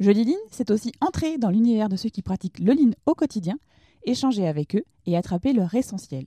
Jeudi 0.00 0.24
Lean, 0.24 0.38
c'est 0.50 0.70
aussi 0.70 0.92
entrer 1.02 1.36
dans 1.36 1.50
l'univers 1.50 1.90
de 1.90 1.96
ceux 1.96 2.08
qui 2.08 2.22
pratiquent 2.22 2.58
le 2.58 2.72
Lean 2.72 2.92
au 3.04 3.14
quotidien, 3.14 3.58
échanger 4.04 4.48
avec 4.48 4.74
eux 4.74 4.84
et 5.04 5.14
attraper 5.14 5.52
leur 5.52 5.74
essentiel. 5.74 6.24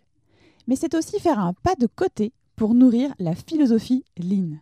Mais 0.68 0.76
c'est 0.76 0.94
aussi 0.94 1.20
faire 1.20 1.40
un 1.40 1.54
pas 1.54 1.74
de 1.76 1.88
côté 1.88 2.34
pour 2.56 2.76
nourrir 2.76 3.14
la 3.18 3.34
philosophie 3.34 4.06
Lean. 4.18 4.58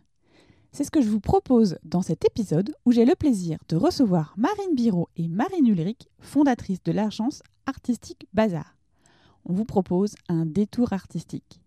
C'est 0.72 0.84
ce 0.84 0.90
que 0.90 1.02
je 1.02 1.10
vous 1.10 1.20
propose 1.20 1.76
dans 1.84 2.00
cet 2.00 2.24
épisode 2.24 2.74
où 2.86 2.92
j'ai 2.92 3.04
le 3.04 3.14
plaisir 3.14 3.58
de 3.68 3.76
recevoir 3.76 4.32
Marine 4.38 4.74
Biro 4.74 5.10
et 5.18 5.28
Marine 5.28 5.66
Ulrich, 5.66 6.08
fondatrices 6.18 6.82
de 6.82 6.92
l'agence 6.92 7.42
artistique 7.66 8.26
Bazar. 8.32 8.78
On 9.44 9.52
vous 9.52 9.66
propose 9.66 10.14
un 10.30 10.46
détour 10.46 10.94
artistique. 10.94 11.60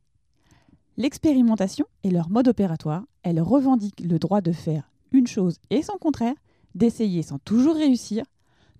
L'expérimentation 0.97 1.85
est 2.03 2.09
leur 2.09 2.31
mode 2.31 2.47
opératoire. 2.47 3.03
Elles 3.21 3.41
revendiquent 3.41 4.01
le 4.01 4.17
droit 4.17 4.41
de 4.41 4.51
faire 4.51 4.89
une 5.11 5.27
chose 5.27 5.57
et 5.69 5.83
son 5.83 5.97
contraire, 5.99 6.35
d'essayer 6.75 7.23
sans 7.23 7.39
toujours 7.39 7.75
réussir, 7.75 8.25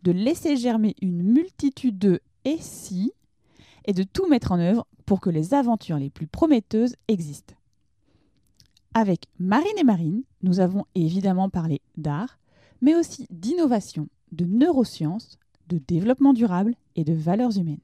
de 0.03 0.11
laisser 0.11 0.55
germer 0.55 0.95
une 1.01 1.23
multitude 1.23 1.97
de 1.97 2.21
et 2.43 2.57
si, 2.59 3.11
et 3.85 3.93
de 3.93 4.03
tout 4.03 4.27
mettre 4.27 4.51
en 4.51 4.59
œuvre 4.59 4.85
pour 5.05 5.21
que 5.21 5.29
les 5.29 5.53
aventures 5.53 5.97
les 5.97 6.09
plus 6.09 6.27
prometteuses 6.27 6.95
existent. 7.07 7.55
Avec 8.93 9.25
Marine 9.39 9.77
et 9.77 9.83
Marine, 9.83 10.23
nous 10.41 10.59
avons 10.59 10.85
évidemment 10.95 11.49
parlé 11.49 11.81
d'art, 11.97 12.37
mais 12.81 12.95
aussi 12.95 13.27
d'innovation, 13.29 14.07
de 14.31 14.45
neurosciences, 14.45 15.37
de 15.67 15.79
développement 15.79 16.33
durable 16.33 16.75
et 16.95 17.03
de 17.03 17.13
valeurs 17.13 17.57
humaines. 17.57 17.79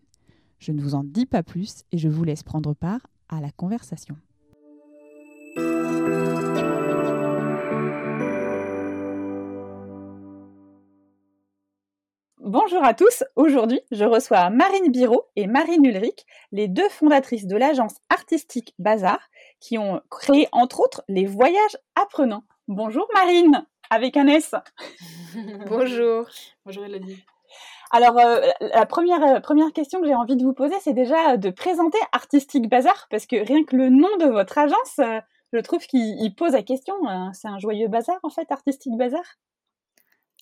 Je 0.59 0.71
ne 0.71 0.81
vous 0.81 0.95
en 0.95 1.03
dis 1.03 1.25
pas 1.25 1.43
plus 1.43 1.83
et 1.91 1.97
je 1.97 2.07
vous 2.07 2.23
laisse 2.23 2.43
prendre 2.43 2.73
part 2.73 3.07
à 3.29 3.41
la 3.41 3.51
conversation. 3.51 4.15
Bonjour 12.53 12.83
à 12.83 12.93
tous. 12.93 13.23
Aujourd'hui, 13.37 13.79
je 13.91 14.03
reçois 14.03 14.49
Marine 14.49 14.91
Biro 14.91 15.23
et 15.37 15.47
Marine 15.47 15.85
Ulrich, 15.85 16.25
les 16.51 16.67
deux 16.67 16.89
fondatrices 16.89 17.47
de 17.47 17.55
l'agence 17.55 17.95
artistique 18.09 18.73
Bazar, 18.77 19.21
qui 19.61 19.77
ont 19.77 20.01
créé 20.09 20.49
entre 20.51 20.81
autres 20.81 21.01
les 21.07 21.25
voyages 21.25 21.77
apprenants. 21.95 22.43
Bonjour 22.67 23.07
Marine, 23.13 23.65
avec 23.89 24.17
un 24.17 24.27
S. 24.27 24.53
Bonjour. 25.69 26.27
Bonjour 26.65 26.83
Elodie. 26.83 27.23
Alors, 27.89 28.19
euh, 28.19 28.41
la 28.59 28.85
première, 28.85 29.23
euh, 29.23 29.39
première 29.39 29.71
question 29.71 30.01
que 30.01 30.07
j'ai 30.07 30.13
envie 30.15 30.35
de 30.35 30.43
vous 30.43 30.51
poser, 30.51 30.75
c'est 30.81 30.91
déjà 30.91 31.37
de 31.37 31.51
présenter 31.51 31.99
Artistique 32.11 32.67
Bazar, 32.67 33.07
parce 33.09 33.27
que 33.27 33.37
rien 33.37 33.63
que 33.63 33.77
le 33.77 33.87
nom 33.87 34.17
de 34.19 34.25
votre 34.25 34.57
agence, 34.57 34.99
euh, 34.99 35.21
je 35.53 35.59
trouve 35.59 35.85
qu'il 35.85 36.35
pose 36.35 36.51
la 36.51 36.63
question. 36.63 36.95
c'est 37.31 37.47
un 37.47 37.59
joyeux 37.59 37.87
bazar, 37.87 38.19
en 38.23 38.29
fait, 38.29 38.51
Artistique 38.51 38.97
Bazar? 38.97 39.23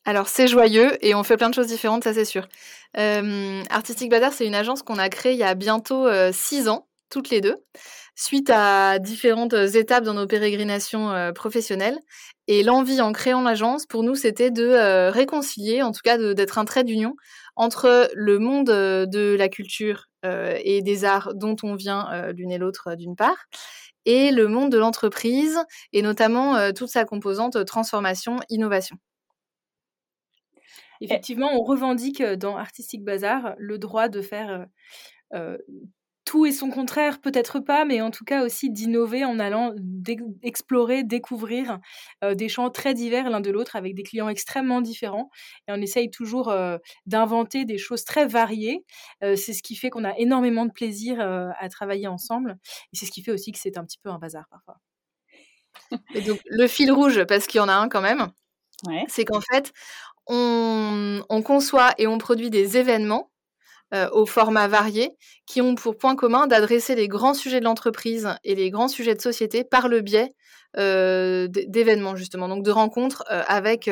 Alors 0.06 0.28
c'est 0.28 0.48
joyeux 0.48 0.98
et 1.06 1.14
on 1.14 1.24
fait 1.24 1.38
plein 1.38 1.50
de 1.50 1.54
choses 1.56 1.68
différentes, 1.68 2.04
ça 2.04 2.14
c'est 2.14 2.26
sûr. 2.26 2.48
Artistique 2.96 4.10
Bazar, 4.10 4.34
c'est 4.34 4.46
une 4.48 4.56
agence 4.56 4.82
qu'on 4.82 4.98
a 4.98 5.10
créée 5.10 5.34
il 5.34 5.40
y 5.40 5.44
a 5.44 5.56
bientôt 5.56 6.08
six 6.32 6.68
ans, 6.68 6.88
toutes 7.10 7.30
les 7.30 7.42
deux 7.42 7.58
suite 8.16 8.50
à 8.50 9.00
différentes 9.00 9.54
étapes 9.54 10.04
dans 10.04 10.14
nos 10.14 10.28
pérégrinations 10.28 11.32
professionnelles. 11.34 11.98
Et 12.48 12.64
l'envie 12.64 13.00
en 13.00 13.14
créant 13.14 13.42
l'agence, 13.42 13.86
pour 13.86 14.04
nous, 14.04 14.16
c'était 14.16 14.52
de 14.52 15.10
réconcilier, 15.10 15.82
en 15.82 15.92
tout 15.92 16.02
cas 16.04 16.18
d'être 16.18 16.58
un 16.58 16.66
trait 16.66 16.84
d'union 16.84 17.14
entre 17.56 18.10
le 18.14 18.40
monde 18.40 18.68
de 18.68 19.36
la 19.38 19.48
culture 19.48 20.06
et 20.24 20.82
des 20.82 21.06
arts 21.06 21.34
dont 21.36 21.56
on 21.64 21.76
vient 21.76 22.32
l'une 22.36 22.52
et 22.52 22.58
l'autre 22.58 22.96
d'une 22.96 23.16
part, 23.16 23.46
et 24.06 24.32
le 24.32 24.48
monde 24.48 24.72
de 24.72 24.78
l'entreprise, 24.78 25.58
et 25.94 26.02
notamment 26.02 26.74
toute 26.74 26.90
sa 26.90 27.06
composante 27.06 27.64
transformation, 27.66 28.40
innovation. 28.50 28.98
Effectivement, 31.02 31.50
on 31.54 31.64
revendique 31.64 32.22
dans 32.22 32.58
Artistic 32.58 33.04
Bazar 33.04 33.56
le 33.58 33.78
droit 33.78 34.10
de 34.10 34.22
faire 34.22 34.68
tout 36.30 36.46
et 36.46 36.52
son 36.52 36.70
contraire, 36.70 37.22
peut-être 37.22 37.60
pas, 37.60 37.86
mais 37.86 38.02
en 38.02 38.12
tout 38.12 38.24
cas 38.24 38.46
aussi 38.46 38.70
d'innover 38.70 39.26
en 39.26 39.40
allant 39.40 39.74
explorer, 40.44 41.04
découvrir 41.04 41.80
euh, 42.24 42.36
des 42.36 42.50
champs 42.50 42.70
très 42.70 42.94
divers 42.94 43.32
l'un 43.32 43.40
de 43.42 43.50
l'autre 43.50 43.76
avec 43.76 43.96
des 43.96 44.04
clients 44.04 44.30
extrêmement 44.30 44.82
différents. 44.82 45.32
Et 45.68 45.72
on 45.72 45.82
essaye 45.82 46.12
toujours 46.12 46.50
euh, 46.50 46.78
d'inventer 47.08 47.66
des 47.66 47.80
choses 47.80 48.04
très 48.04 48.28
variées. 48.28 48.86
Euh, 49.24 49.36
c'est 49.36 49.54
ce 49.54 49.64
qui 49.64 49.76
fait 49.76 49.90
qu'on 49.90 50.04
a 50.04 50.16
énormément 50.20 50.68
de 50.68 50.72
plaisir 50.72 51.20
à 51.20 51.68
travailler 51.70 52.06
ensemble. 52.06 52.60
Et 52.94 52.96
c'est 52.96 53.08
ce 53.08 53.12
qui 53.12 53.24
fait 53.24 53.32
aussi 53.32 53.52
que 53.52 53.58
c'est 53.58 53.80
un 53.80 53.84
petit 53.84 53.98
peu 53.98 54.12
un 54.12 54.20
bazar 54.20 54.46
parfois. 54.52 54.76
Et 56.14 56.22
donc, 56.22 56.40
le 56.46 56.68
fil 56.68 56.92
rouge, 56.92 57.24
parce 57.24 57.48
qu'il 57.48 57.58
y 57.58 57.62
en 57.62 57.70
a 57.70 57.74
un 57.74 57.90
quand 57.90 58.02
même, 58.02 58.28
c'est 59.08 59.26
qu'en 59.26 59.42
fait, 59.42 59.74
on, 60.30 61.22
on 61.28 61.42
conçoit 61.42 61.94
et 61.98 62.08
on 62.08 62.18
produit 62.18 62.50
des 62.50 62.78
événements 62.78 63.30
euh, 63.94 64.08
aux 64.12 64.28
formats 64.28 64.68
variés, 64.68 65.18
qui 65.48 65.62
ont 65.62 65.74
pour 65.74 65.98
point 65.98 66.16
commun 66.16 66.46
d'adresser 66.46 66.94
les 66.94 67.08
grands 67.08 67.34
sujets 67.34 67.60
de 67.60 67.66
l'entreprise 67.66 68.30
et 68.44 68.54
les 68.54 68.70
grands 68.70 68.88
sujets 68.88 69.16
de 69.16 69.22
société 69.22 69.64
par 69.64 69.88
le 69.88 70.02
biais 70.02 70.36
d'événements 70.76 72.16
justement, 72.16 72.48
donc 72.48 72.64
de 72.64 72.72
rencontres 72.72 73.24
euh, 73.32 73.44
avec 73.48 73.90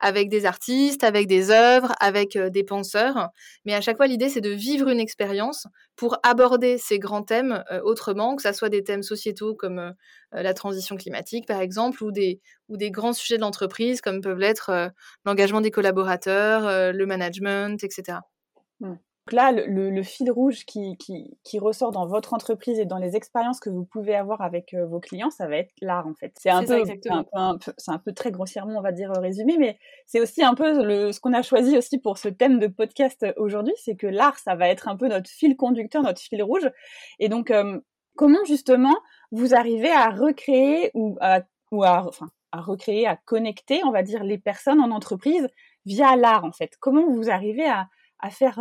avec 0.00 0.28
des 0.28 0.46
artistes, 0.46 1.04
avec 1.04 1.26
des 1.26 1.50
œuvres, 1.50 1.92
avec 2.00 2.36
des 2.36 2.64
penseurs. 2.64 3.30
Mais 3.64 3.74
à 3.74 3.80
chaque 3.80 3.96
fois, 3.96 4.06
l'idée 4.06 4.28
c'est 4.28 4.40
de 4.40 4.50
vivre 4.50 4.88
une 4.88 5.00
expérience 5.00 5.66
pour 5.96 6.18
aborder 6.22 6.78
ces 6.78 6.98
grands 6.98 7.22
thèmes 7.22 7.64
autrement, 7.84 8.36
que 8.36 8.42
ça 8.42 8.52
soit 8.52 8.68
des 8.68 8.84
thèmes 8.84 9.02
sociétaux 9.02 9.54
comme 9.54 9.94
la 10.32 10.54
transition 10.54 10.96
climatique 10.96 11.46
par 11.46 11.60
exemple, 11.60 12.02
ou 12.02 12.12
des 12.12 12.40
ou 12.68 12.76
des 12.76 12.90
grands 12.90 13.12
sujets 13.12 13.36
de 13.36 13.42
l'entreprise 13.42 14.00
comme 14.00 14.20
peuvent 14.20 14.38
l'être 14.38 14.90
l'engagement 15.24 15.60
des 15.60 15.70
collaborateurs, 15.70 16.92
le 16.92 17.06
management, 17.06 17.82
etc 17.84 18.18
là, 19.32 19.52
le, 19.52 20.02
fil 20.02 20.30
rouge 20.30 20.64
qui, 20.64 20.96
ressort 21.60 21.92
dans 21.92 22.06
votre 22.06 22.34
entreprise 22.34 22.78
et 22.78 22.84
dans 22.84 22.98
les 22.98 23.16
expériences 23.16 23.60
que 23.60 23.70
vous 23.70 23.84
pouvez 23.84 24.14
avoir 24.14 24.40
avec 24.42 24.74
euh, 24.74 24.86
vos 24.86 25.00
clients, 25.00 25.30
ça 25.30 25.46
va 25.46 25.56
être 25.56 25.72
l'art 25.80 26.06
en 26.06 26.14
fait. 26.14 26.32
C'est 26.38 26.50
un, 26.50 26.64
peu, 26.64 26.82
c'est 27.76 27.90
un 27.90 27.98
peu 27.98 28.12
très 28.12 28.30
grossièrement, 28.30 28.78
on 28.78 28.82
va 28.82 28.92
dire, 28.92 29.10
résumé, 29.12 29.56
mais 29.58 29.78
c'est 30.06 30.20
aussi 30.20 30.42
un 30.42 30.54
peu 30.54 30.84
le, 30.84 31.12
ce 31.12 31.20
qu'on 31.20 31.32
a 31.32 31.42
choisi 31.42 31.76
aussi 31.76 31.98
pour 31.98 32.18
ce 32.18 32.28
thème 32.28 32.58
de 32.58 32.66
podcast 32.66 33.26
aujourd'hui, 33.36 33.74
c'est 33.76 33.96
que 33.96 34.06
l'art, 34.06 34.38
ça 34.38 34.54
va 34.54 34.68
être 34.68 34.88
un 34.88 34.96
peu 34.96 35.08
notre 35.08 35.30
fil 35.30 35.56
conducteur, 35.56 36.02
notre 36.02 36.20
fil 36.20 36.42
rouge. 36.42 36.70
Et 37.18 37.28
donc, 37.28 37.50
euh, 37.50 37.80
comment 38.16 38.44
justement 38.46 38.96
vous 39.30 39.54
arrivez 39.54 39.90
à 39.90 40.10
recréer 40.10 40.90
ou 40.94 41.16
à, 41.20 41.42
ou 41.70 41.84
à, 41.84 42.06
enfin, 42.06 42.28
à 42.52 42.60
recréer, 42.60 43.06
à 43.06 43.16
connecter, 43.16 43.82
on 43.84 43.90
va 43.90 44.02
dire, 44.02 44.24
les 44.24 44.38
personnes 44.38 44.80
en 44.80 44.90
entreprise 44.90 45.48
via 45.86 46.16
l'art 46.16 46.44
en 46.44 46.52
fait? 46.52 46.76
Comment 46.80 47.06
vous 47.06 47.30
arrivez 47.30 47.66
à 47.66 47.88
à 48.20 48.30
faire 48.30 48.60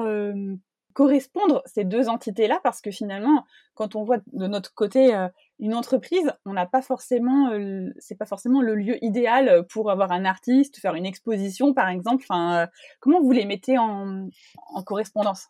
correspondre 0.93 1.61
ces 1.67 1.83
deux 1.83 2.09
entités-là 2.09 2.59
parce 2.63 2.81
que 2.81 2.89
finalement, 2.89 3.45
quand 3.75 3.95
on 3.95 4.03
voit 4.03 4.17
de 4.33 4.47
notre 4.47 4.73
côté 4.73 5.15
une 5.59 5.75
entreprise, 5.75 6.33
on 6.45 6.53
n'a 6.53 6.65
pas 6.65 6.81
forcément, 6.81 7.51
c'est 7.99 8.17
pas 8.17 8.25
forcément 8.25 8.61
le 8.61 8.73
lieu 8.73 9.03
idéal 9.03 9.65
pour 9.69 9.91
avoir 9.91 10.11
un 10.11 10.25
artiste, 10.25 10.79
faire 10.79 10.95
une 10.95 11.05
exposition 11.05 11.73
par 11.73 11.89
exemple. 11.89 12.25
Enfin, 12.27 12.67
comment 12.99 13.21
vous 13.21 13.31
les 13.31 13.45
mettez 13.45 13.77
en, 13.77 14.27
en 14.73 14.83
correspondance? 14.83 15.49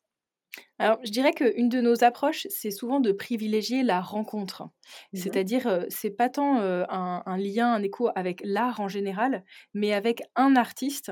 Alors, 0.80 1.00
je 1.04 1.12
dirais 1.12 1.34
qu'une 1.34 1.70
de 1.70 1.82
nos 1.82 2.04
approches, 2.04 2.48
c'est 2.50 2.72
souvent 2.72 3.00
de 3.00 3.12
privilégier 3.12 3.84
la 3.84 4.02
rencontre. 4.02 4.64
Mmh 4.64 5.18
C'est-à-dire, 5.18 5.86
c'est 5.90 6.12
pas 6.12 6.30
tant 6.30 6.60
un, 6.60 7.24
un, 7.26 7.38
lien, 7.38 7.74
un 7.74 7.84
écho 7.84 8.10
avec 8.16 8.42
l'art 8.44 8.80
en 8.80 8.88
général, 8.88 9.44
mais 9.74 9.94
avec 9.94 10.22
un 10.36 10.56
artiste 10.56 11.12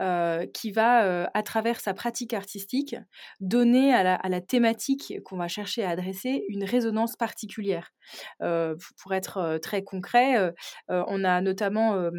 euh, 0.00 0.44
qui 0.52 0.72
va, 0.72 1.04
euh, 1.04 1.26
à 1.34 1.44
travers 1.44 1.78
sa 1.78 1.94
pratique 1.94 2.34
artistique, 2.34 2.96
donner 3.38 3.94
à 3.94 4.02
la, 4.28 4.40
thématique 4.40 5.14
qu'on 5.24 5.36
va 5.36 5.46
chercher 5.46 5.84
à 5.84 5.90
adresser 5.90 6.44
une 6.48 6.64
résonance 6.64 7.14
particulière. 7.14 7.92
Euh, 8.42 8.74
pour 9.00 9.14
être 9.14 9.58
très 9.62 9.84
concret, 9.84 10.52
on 10.88 11.22
a 11.24 11.40
notamment 11.40 12.10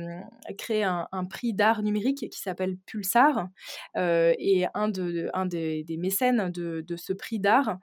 créé 0.58 0.84
un, 0.84 1.08
prix 1.30 1.54
d'art 1.54 1.84
numérique 1.84 2.30
qui 2.30 2.40
s'appelle 2.40 2.78
Pulsar, 2.86 3.50
et 3.98 4.66
un, 4.74 4.88
de, 4.88 5.30
un 5.34 5.46
des, 5.46 5.84
mécènes 6.00 6.50
de, 6.52 6.96
ce 6.96 7.12
prix 7.12 7.40
d'art 7.40 7.78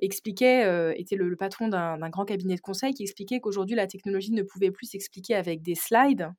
expliquait, 0.00 0.94
était 0.96 1.16
le, 1.16 1.34
patron 1.36 1.66
d'un 1.66 2.08
grand 2.10 2.24
cabinet 2.24 2.54
de 2.54 2.60
conseil 2.60 2.94
qui 2.94 3.02
expliquait 3.02 3.40
qu'aujourd'hui 3.40 3.74
la 3.74 3.88
technologie 3.88 4.32
ne 4.32 4.42
pouvait 4.42 4.70
plus 4.70 4.86
s'expliquer 4.86 5.34
avec 5.34 5.60
des 5.60 5.74
slides, 5.74 6.30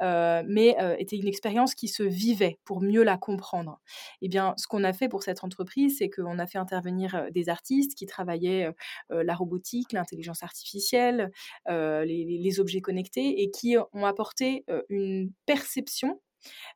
mais 0.00 0.76
était 0.98 1.16
une 1.16 1.28
expérience 1.28 1.74
qui 1.74 1.88
se 1.88 2.04
vivait 2.16 2.58
pour 2.64 2.80
mieux 2.80 3.02
la 3.02 3.16
comprendre. 3.16 3.80
Eh 4.22 4.28
bien, 4.28 4.54
ce 4.56 4.66
qu'on 4.66 4.84
a 4.84 4.92
fait 4.92 5.08
pour 5.08 5.22
cette 5.22 5.44
entreprise, 5.44 5.98
c'est 5.98 6.10
qu'on 6.10 6.38
a 6.38 6.46
fait 6.46 6.58
intervenir 6.58 7.26
des 7.32 7.48
artistes 7.48 7.94
qui 7.94 8.06
travaillaient 8.06 8.70
la 9.10 9.34
robotique, 9.34 9.92
l'intelligence 9.92 10.42
artificielle, 10.42 11.30
les, 11.68 12.04
les, 12.04 12.60
objets 12.60 12.80
connectés 12.80 13.42
et 13.42 13.50
qui 13.50 13.76
ont 13.92 14.06
apporté 14.06 14.64
une 14.88 15.30
perception 15.46 16.20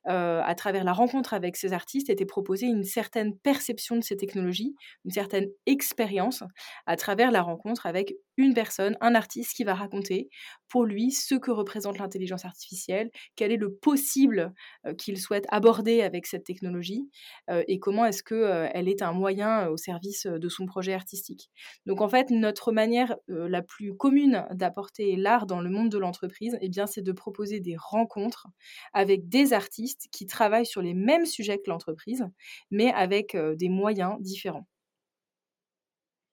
à 0.05 0.55
travers 0.55 0.85
la 0.85 0.93
rencontre 0.93 1.35
avec 1.35 1.57
ces 1.57 1.73
artistes, 1.73 2.11
était 2.11 2.27
proposée 2.27 2.67
une 2.67 2.85
certaine 2.85 3.37
perception 3.39 3.97
de 3.97 4.03
ces 4.03 4.17
technologies, 4.17 4.75
une 5.05 5.11
certaine 5.11 5.49
expérience 5.67 6.43
à 6.87 6.97
travers 6.97 7.31
la 7.31 7.43
rencontre 7.43 7.87
avec 7.87 8.15
une 8.37 8.55
personne, 8.55 8.97
un 9.01 9.15
artiste 9.15 9.55
qui 9.55 9.65
va 9.65 9.75
raconter 9.75 10.31
pour 10.69 10.85
lui 10.85 11.11
ce 11.11 11.35
que 11.35 11.51
représente 11.51 11.99
l'intelligence 11.99 12.45
artificielle, 12.45 13.11
quel 13.37 13.53
est 13.53 13.57
le 13.57 13.75
possible 13.75 14.55
qu'il 14.99 15.19
souhaite 15.19 15.45
aborder 15.51 16.03
avec 16.03 16.27
cette 16.27 16.45
technologie 16.45 17.11
et 17.49 17.79
comment 17.79 18.05
est-ce 18.05 18.23
qu'elle 18.23 18.89
est 18.89 19.03
un 19.03 19.13
moyen 19.13 19.69
au 19.69 19.77
service 19.77 20.27
de 20.27 20.49
son 20.49 20.67
projet 20.67 20.95
artistique. 20.95 21.51
Donc 21.87 22.01
en 22.01 22.09
fait, 22.09 22.31
notre 22.31 22.73
manière 22.73 23.17
la 23.29 23.63
plus 23.63 23.95
commune 23.95 24.47
d'apporter 24.53 25.17
l'art 25.17 25.47
dans 25.47 25.61
le 25.61 25.71
monde 25.71 25.91
de 25.91 25.99
l'entreprise, 25.99 26.56
eh 26.61 26.71
c'est 26.87 27.03
de 27.03 27.13
proposer 27.13 27.61
des 27.61 27.77
rencontres 27.77 28.47
avec 28.95 29.29
des 29.29 29.50
artistes 29.52 30.08
qui 30.12 30.26
travaillent 30.26 30.67
sur 30.67 30.82
les 30.82 30.94
mêmes 30.94 31.26
sujets 31.26 31.58
que 31.58 31.70
l'entreprise, 31.70 32.26
mais 32.70 32.93
avec 32.93 33.37
des 33.37 33.69
moyens 33.69 34.17
différents. 34.20 34.67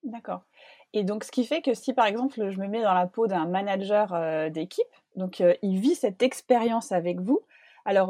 D'accord. 0.03 0.43
Et 0.93 1.03
donc, 1.03 1.23
ce 1.23 1.31
qui 1.31 1.45
fait 1.45 1.61
que 1.61 1.73
si, 1.73 1.93
par 1.93 2.05
exemple, 2.05 2.49
je 2.49 2.59
me 2.59 2.67
mets 2.67 2.81
dans 2.81 2.93
la 2.93 3.07
peau 3.07 3.27
d'un 3.27 3.45
manager 3.45 4.49
d'équipe, 4.51 4.85
donc 5.15 5.43
il 5.61 5.79
vit 5.79 5.95
cette 5.95 6.23
expérience 6.23 6.91
avec 6.91 7.19
vous. 7.19 7.41
Alors, 7.83 8.09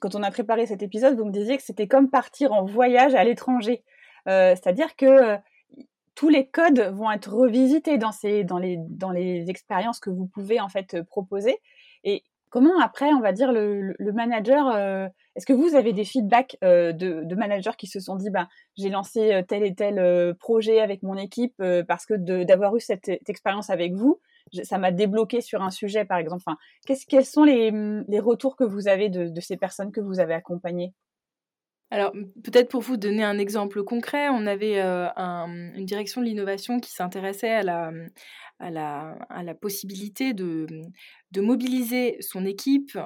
quand 0.00 0.14
on 0.14 0.22
a 0.22 0.30
préparé 0.30 0.66
cet 0.66 0.82
épisode, 0.82 1.16
vous 1.16 1.24
me 1.24 1.32
disiez 1.32 1.56
que 1.56 1.62
c'était 1.62 1.88
comme 1.88 2.10
partir 2.10 2.52
en 2.52 2.64
voyage 2.64 3.14
à 3.14 3.24
l'étranger. 3.24 3.82
C'est-à-dire 4.26 4.94
que 4.96 5.38
tous 6.14 6.28
les 6.28 6.48
codes 6.48 6.80
vont 6.80 7.10
être 7.12 7.32
revisités 7.32 7.96
dans, 7.96 8.12
ces, 8.12 8.42
dans, 8.44 8.58
les, 8.58 8.76
dans 8.76 9.10
les 9.10 9.48
expériences 9.48 10.00
que 10.00 10.10
vous 10.10 10.26
pouvez 10.26 10.60
en 10.60 10.68
fait 10.68 11.00
proposer. 11.02 11.58
Et 12.04 12.24
comment 12.50 12.80
après, 12.80 13.12
on 13.12 13.20
va 13.20 13.32
dire, 13.32 13.52
le, 13.52 13.94
le 13.98 14.12
manager 14.12 15.10
est-ce 15.38 15.46
que 15.46 15.52
vous 15.52 15.76
avez 15.76 15.92
des 15.92 16.04
feedbacks 16.04 16.56
euh, 16.64 16.92
de, 16.92 17.34
managers 17.36 17.76
qui 17.78 17.86
se 17.86 18.00
sont 18.00 18.16
dit, 18.16 18.28
bah, 18.28 18.48
j'ai 18.76 18.88
lancé 18.88 19.32
euh, 19.32 19.42
tel 19.46 19.62
et 19.62 19.72
tel 19.72 20.00
euh, 20.00 20.34
projet 20.34 20.80
avec 20.80 21.04
mon 21.04 21.14
équipe 21.14 21.62
parce 21.86 22.06
que 22.06 22.14
d'avoir 22.42 22.74
eu 22.74 22.80
cette, 22.80 23.08
expérience 23.28 23.70
avec 23.70 23.94
vous, 23.94 24.20
ça 24.64 24.78
m'a 24.78 24.90
débloqué 24.90 25.40
sur 25.40 25.62
un 25.62 25.70
sujet, 25.70 26.04
par 26.04 26.18
exemple. 26.18 26.42
Enfin, 26.44 26.58
quels 27.08 27.24
sont 27.24 27.44
les, 27.44 27.70
retours 28.18 28.56
que 28.56 28.64
vous 28.64 28.88
avez 28.88 29.10
de, 29.10 29.40
ces 29.40 29.56
personnes 29.56 29.92
que 29.92 30.00
vous 30.00 30.18
avez 30.18 30.34
accompagnées? 30.34 30.92
Alors, 31.92 32.12
peut-être 32.42 32.68
pour 32.68 32.82
vous 32.82 32.96
donner 32.96 33.22
un 33.22 33.38
exemple 33.38 33.84
concret, 33.84 34.28
on 34.30 34.44
avait 34.44 34.80
une 34.80 35.86
direction 35.86 36.20
de 36.20 36.26
l'innovation 36.26 36.80
qui 36.80 36.90
s'intéressait 36.90 37.52
à 37.52 37.62
la, 37.62 37.92
à 38.58 38.70
la, 39.42 39.54
possibilité 39.54 40.34
de, 40.34 40.66
de 41.30 41.40
mobiliser 41.40 42.16
son 42.20 42.44
équipe 42.44 42.98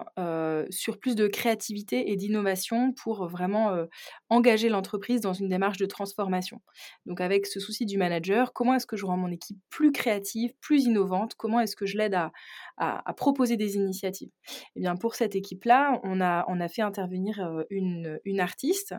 sur 0.71 0.99
plus 0.99 1.15
de 1.15 1.27
créativité 1.27 2.13
et 2.13 2.17
d'innovation 2.17 2.93
pour 2.93 3.27
vraiment 3.29 3.87
engager 4.29 4.69
l'entreprise 4.69 5.21
dans 5.21 5.33
une 5.33 5.49
démarche 5.49 5.79
de 5.79 5.87
transformation. 5.87 6.61
Donc 7.07 7.21
avec 7.21 7.47
ce 7.47 7.61
souci 7.61 7.87
du 7.87 7.99
manager, 7.99 8.53
comment 8.53 8.75
est-ce 8.75 8.87
que 8.87 8.97
je 8.97 9.07
rends 9.07 9.17
mon 9.17 9.31
équipe 9.31 9.59
plus 9.71 9.93
créative, 9.93 10.53
plus 10.61 10.85
innovante? 10.85 11.35
Comment 11.35 11.61
est-ce 11.61 11.77
que 11.77 11.87
je 11.87 11.99
l'aide 11.99 12.15
à, 12.15 13.13
proposer 13.17 13.57
des 13.57 13.77
initiatives? 13.77 14.31
Eh 14.77 14.81
bien 14.81 14.97
pour 14.97 15.15
cette 15.15 15.35
équipe-là, 15.35 16.01
on 16.05 16.21
a, 16.21 16.69
fait 16.69 16.83
intervenir 16.83 17.65
une, 17.71 18.21
une 18.25 18.41
artiste 18.41 18.95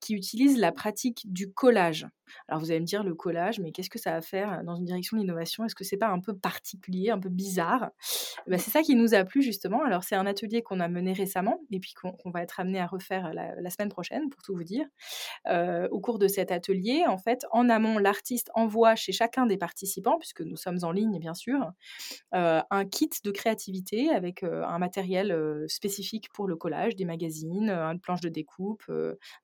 qui 0.00 0.14
utilise 0.14 0.58
la 0.58 0.72
pratique 0.72 1.22
du 1.32 1.52
collage. 1.52 2.06
Alors 2.48 2.60
vous 2.60 2.70
allez 2.70 2.80
me 2.80 2.86
dire 2.86 3.02
le 3.02 3.14
collage, 3.14 3.60
mais 3.60 3.72
qu'est-ce 3.72 3.90
que 3.90 3.98
ça 3.98 4.12
va 4.12 4.20
faire 4.20 4.62
dans 4.64 4.76
une 4.76 4.84
direction 4.84 5.16
de 5.16 5.22
l'innovation? 5.22 5.64
Est-ce 5.64 5.74
que 5.74 5.84
c'est 5.84 5.96
pas 5.96 6.08
un 6.08 6.20
peu 6.20 6.36
particulier, 6.36 7.10
un 7.10 7.18
peu 7.18 7.28
bizarre? 7.28 7.90
Eh 8.46 8.50
ben, 8.50 8.58
C'est 8.58 8.70
ça 8.70 8.82
qui 8.82 8.94
nous 8.94 9.14
a 9.14 9.24
plu 9.24 9.42
justement. 9.42 9.84
Alors 9.84 10.04
c'est 10.04 10.16
un 10.16 10.26
atelier 10.26 10.62
qu'on 10.62 10.80
a 10.80 10.88
mené 10.88 11.12
récemment 11.12 11.60
et 11.70 11.80
puis 11.80 11.94
qu'on 11.94 12.30
va 12.30 12.42
être 12.42 12.60
amené 12.60 12.80
à 12.80 12.86
refaire 12.86 13.32
la, 13.32 13.70
semaine 13.70 13.88
prochaine 13.88 14.30
pour 14.30 14.42
tout 14.42 14.54
vous 14.54 14.64
dire. 14.64 14.86
Euh, 15.48 15.88
au 15.90 16.00
cours 16.00 16.18
de 16.18 16.28
cet 16.28 16.52
atelier, 16.52 17.04
en 17.06 17.18
fait, 17.18 17.44
en 17.50 17.68
amont, 17.68 17.98
l'artiste 17.98 18.50
envoie 18.54 18.94
chez 18.94 19.12
chacun 19.12 19.46
des 19.46 19.56
participants, 19.56 20.18
puisque 20.18 20.40
nous 20.40 20.56
sommes 20.56 20.78
en 20.82 20.92
ligne 20.92 21.18
bien 21.18 21.34
sûr, 21.34 21.72
euh, 22.34 22.60
un 22.70 22.84
kit 22.84 23.10
de 23.22 23.30
créativité 23.30 24.10
avec 24.10 24.42
euh, 24.42 24.64
un 24.64 24.78
matériel 24.78 25.34
spécifique 25.68 26.32
pour 26.32 26.46
le 26.46 26.56
collage, 26.56 26.96
des 26.96 27.04
magazines, 27.04 27.70
une 27.70 28.00
planche 28.00 28.20
de 28.20 28.28
découpe, 28.28 28.84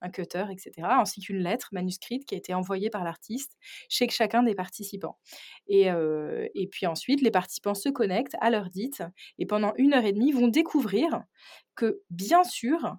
un 0.00 0.10
cutter, 0.10 0.44
etc., 0.50 0.88
ainsi 0.90 1.20
qu'une 1.20 1.38
lettre 1.38 1.68
manuscrite 1.72 2.24
qui 2.24 2.34
a 2.34 2.38
été 2.38 2.54
envoyée 2.54 2.71
par 2.90 3.04
l'artiste 3.04 3.56
chez 3.88 4.08
chacun 4.08 4.42
des 4.42 4.54
participants. 4.54 5.18
Et, 5.66 5.88
et 6.54 6.68
puis 6.68 6.86
ensuite, 6.86 7.20
les 7.22 7.30
participants 7.30 7.74
se 7.74 7.88
connectent 7.88 8.36
à 8.40 8.50
leur 8.50 8.70
dite 8.70 9.02
et 9.38 9.46
pendant 9.46 9.72
une 9.76 9.94
heure 9.94 10.04
et 10.04 10.12
demie 10.12 10.32
vont 10.32 10.48
découvrir 10.48 11.22
que, 11.74 12.00
bien 12.10 12.44
sûr, 12.44 12.96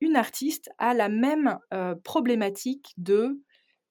une 0.00 0.16
artiste 0.16 0.70
a 0.78 0.94
la 0.94 1.08
même 1.08 1.58
problématique 2.04 2.92
de 2.96 3.40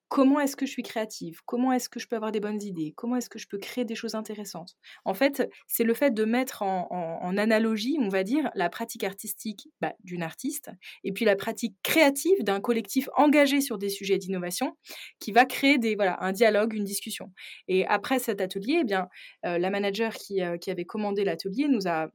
comment 0.07 0.39
est-ce 0.39 0.55
que 0.55 0.65
je 0.65 0.71
suis 0.71 0.83
créative? 0.83 1.41
Comment 1.45 1.71
est-ce 1.71 1.89
que 1.89 1.99
je 1.99 2.07
peux 2.07 2.15
avoir 2.15 2.31
des 2.31 2.39
bonnes 2.39 2.61
idées? 2.61 2.93
Comment 2.95 3.15
est-ce 3.17 3.29
que 3.29 3.39
je 3.39 3.47
peux 3.47 3.57
créer 3.57 3.85
des 3.85 3.95
choses 3.95 4.15
intéressantes? 4.15 4.75
En 5.03 5.13
fait, 5.13 5.49
c'est 5.67 5.83
le 5.83 5.93
fait 5.93 6.13
de 6.13 6.25
mettre 6.25 6.61
en, 6.61 7.37
analogie, 7.37 7.97
on 7.99 8.09
va 8.09 8.23
dire, 8.23 8.49
la 8.55 8.69
pratique 8.69 9.03
artistique 9.03 9.67
bah, 9.81 9.93
d'une 10.03 10.23
artiste 10.23 10.69
et 11.03 11.11
puis 11.11 11.25
la 11.25 11.35
pratique 11.35 11.75
créative 11.83 12.43
d'un 12.43 12.61
collectif 12.61 13.09
engagé 13.17 13.61
sur 13.61 13.77
des 13.77 13.89
sujets 13.89 14.17
d'innovation 14.17 14.77
qui 15.19 15.31
va 15.31 15.45
créer 15.45 15.77
des, 15.77 15.95
voilà, 15.95 16.17
un 16.21 16.31
dialogue, 16.31 16.73
une 16.73 16.85
discussion. 16.85 17.33
Et 17.67 17.85
après 17.87 18.19
cet 18.19 18.41
atelier, 18.41 18.79
eh 18.81 18.83
bien, 18.83 19.09
euh, 19.45 19.57
la 19.57 19.69
manager 19.69 20.13
qui, 20.13 20.41
euh, 20.41 20.57
qui 20.57 20.71
avait 20.71 20.85
commandé 20.85 21.23
l'atelier 21.23 21.67
nous 21.67 21.87
a 21.87 22.07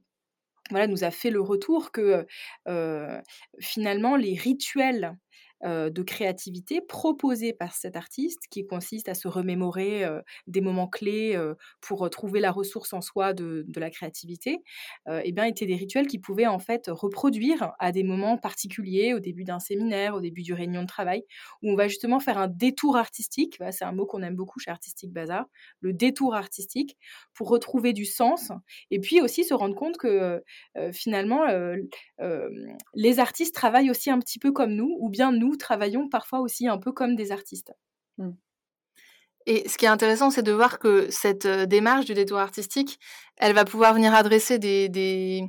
voilà, 0.70 0.86
nous 0.86 1.04
a 1.04 1.10
fait 1.10 1.30
le 1.30 1.40
retour 1.40 1.90
que 1.90 2.26
euh, 2.68 3.20
finalement 3.60 4.16
les 4.16 4.34
rituels 4.34 5.16
euh, 5.64 5.90
de 5.90 6.02
créativité 6.02 6.80
proposée 6.80 7.52
par 7.52 7.74
cet 7.74 7.94
artiste, 7.94 8.40
qui 8.50 8.66
consiste 8.66 9.10
à 9.10 9.14
se 9.14 9.28
remémorer 9.28 10.04
euh, 10.04 10.22
des 10.46 10.62
moments 10.62 10.88
clés 10.88 11.36
euh, 11.36 11.54
pour 11.82 12.08
trouver 12.08 12.40
la 12.40 12.50
ressource 12.50 12.94
en 12.94 13.02
soi 13.02 13.34
de, 13.34 13.66
la 13.76 13.90
créativité, 13.90 14.62
eh 15.08 15.32
bien, 15.32 15.44
étaient 15.44 15.66
des 15.66 15.74
rituels 15.74 16.06
qui 16.06 16.18
pouvaient 16.18 16.46
en 16.46 16.58
fait 16.58 16.88
reproduire 16.88 17.72
à 17.78 17.92
des 17.92 18.02
moments 18.02 18.36
particuliers, 18.36 19.14
au 19.14 19.20
début 19.20 19.44
d'un 19.44 19.58
séminaire, 19.58 20.14
au 20.14 20.20
début 20.20 20.42
d'une 20.42 20.54
réunion 20.54 20.82
de 20.82 20.86
travail, 20.86 21.24
où 21.62 21.70
on 21.70 21.76
va 21.76 21.88
justement 21.88 22.20
faire 22.20 22.36
un 22.36 22.48
détour 22.48 22.96
artistique. 22.96 23.58
c'est 23.70 23.84
un 23.84 23.92
mot 23.92 24.04
qu'on 24.04 24.22
aime 24.22 24.36
beaucoup 24.36 24.60
chez 24.60 24.70
Artistique 24.70 25.12
Bazar, 25.12 25.46
le 25.80 25.94
détour 25.94 26.34
artistique, 26.34 26.98
pour 27.32 27.48
retrouver 27.48 27.94
du 27.94 28.04
sens, 28.04 28.52
et 28.90 29.00
puis 29.00 29.22
aussi 29.22 29.44
se 29.44 29.54
rendre 29.54 29.74
compte 29.74 29.96
que 29.96 30.42
finalement, 30.92 31.44
les 32.94 33.18
artistes 33.18 33.54
travaillent 33.54 33.90
aussi 33.90 34.10
un 34.10 34.18
petit 34.18 34.38
peu 34.38 34.52
comme 34.52 34.72
nous, 34.72 34.94
ou 35.00 35.08
bien 35.08 35.32
nous 35.32 35.49
travaillons 35.56 36.08
parfois 36.08 36.40
aussi 36.40 36.68
un 36.68 36.78
peu 36.78 36.92
comme 36.92 37.16
des 37.16 37.32
artistes. 37.32 37.72
Mmh. 38.18 38.30
Et 39.46 39.68
ce 39.68 39.78
qui 39.78 39.86
est 39.86 39.88
intéressant, 39.88 40.30
c'est 40.30 40.42
de 40.42 40.52
voir 40.52 40.78
que 40.78 41.10
cette 41.10 41.46
démarche 41.46 42.04
du 42.04 42.14
détour 42.14 42.38
artistique, 42.38 43.00
elle 43.36 43.54
va 43.54 43.64
pouvoir 43.64 43.94
venir 43.94 44.14
adresser 44.14 44.58
des, 44.58 45.44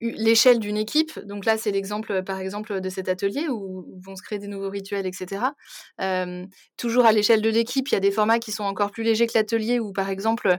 l'échelle 0.00 0.58
d'une 0.58 0.76
équipe. 0.76 1.18
Donc 1.24 1.44
là, 1.44 1.56
c'est 1.56 1.70
l'exemple, 1.70 2.22
par 2.22 2.38
exemple, 2.38 2.80
de 2.80 2.88
cet 2.90 3.08
atelier 3.08 3.48
où 3.48 3.86
vont 4.04 4.16
se 4.16 4.22
créer 4.22 4.38
des 4.38 4.48
nouveaux 4.48 4.68
rituels, 4.68 5.06
etc. 5.06 5.42
toujours 6.76 7.06
à 7.06 7.12
l'échelle 7.12 7.42
de 7.42 7.48
l'équipe, 7.48 7.88
il 7.88 7.94
y 7.94 7.96
a 7.96 8.00
des 8.00 8.10
formats 8.10 8.38
qui 8.38 8.52
sont 8.52 8.64
encore 8.64 8.90
plus 8.90 9.02
légers 9.02 9.26
que 9.26 9.32
l'atelier, 9.34 9.80
où 9.80 9.92
par 9.92 10.10
exemple, 10.10 10.58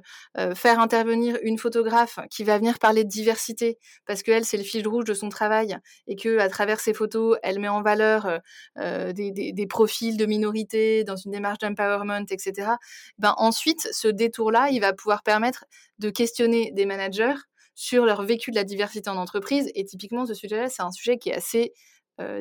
faire 0.56 0.79
intervenir 0.79 1.38
une 1.44 1.58
photographe 1.58 2.20
qui 2.29 2.44
va 2.44 2.58
venir 2.58 2.79
parler 2.79 3.03
de 3.03 3.10
diversité, 3.10 3.77
parce 4.06 4.24
qu'elle, 4.24 4.46
c'est 4.46 4.58
le 4.58 4.63
fil 4.63 4.88
rouge 4.88 5.06
de 5.06 5.13
son 5.13 5.29
travail, 5.29 5.77
et 6.08 6.15
que 6.15 6.39
à 6.39 6.50
travers 6.50 6.79
ses 6.79 6.94
photos, 6.94 7.38
elle 7.44 7.60
met 7.60 7.67
en 7.67 7.82
valeur 7.82 8.39
des, 8.75 9.32
des, 9.32 9.67
profils 9.67 10.17
de 10.17 10.25
minorités 10.25 11.03
dans 11.03 11.15
une 11.15 11.32
démarche 11.32 11.60
d'empowerment, 11.60 12.25
etc. 12.29 12.72
Ben 13.20 13.34
ensuite, 13.38 13.88
ce 13.91 14.08
détour-là, 14.08 14.70
il 14.72 14.79
va 14.79 14.94
pouvoir 14.94 15.24
permettre 15.24 15.65
de 16.00 16.10
questionner 16.10 16.72
des 16.72 16.86
managers 16.86 17.36
sur 17.77 18.05
leur 18.05 18.24
vécu 18.24 18.50
de 18.50 18.55
la 18.55 18.63
diversité 18.63 19.07
en 19.07 19.17
entreprise. 19.17 19.69
Et 19.75 19.86
typiquement, 19.86 20.25
ce 20.25 20.34
sujet-là, 20.34 20.67
c'est 20.67 20.81
un 20.81 20.91
sujet 20.91 21.19
qui 21.19 21.29
est 21.29 21.36
assez 21.36 21.74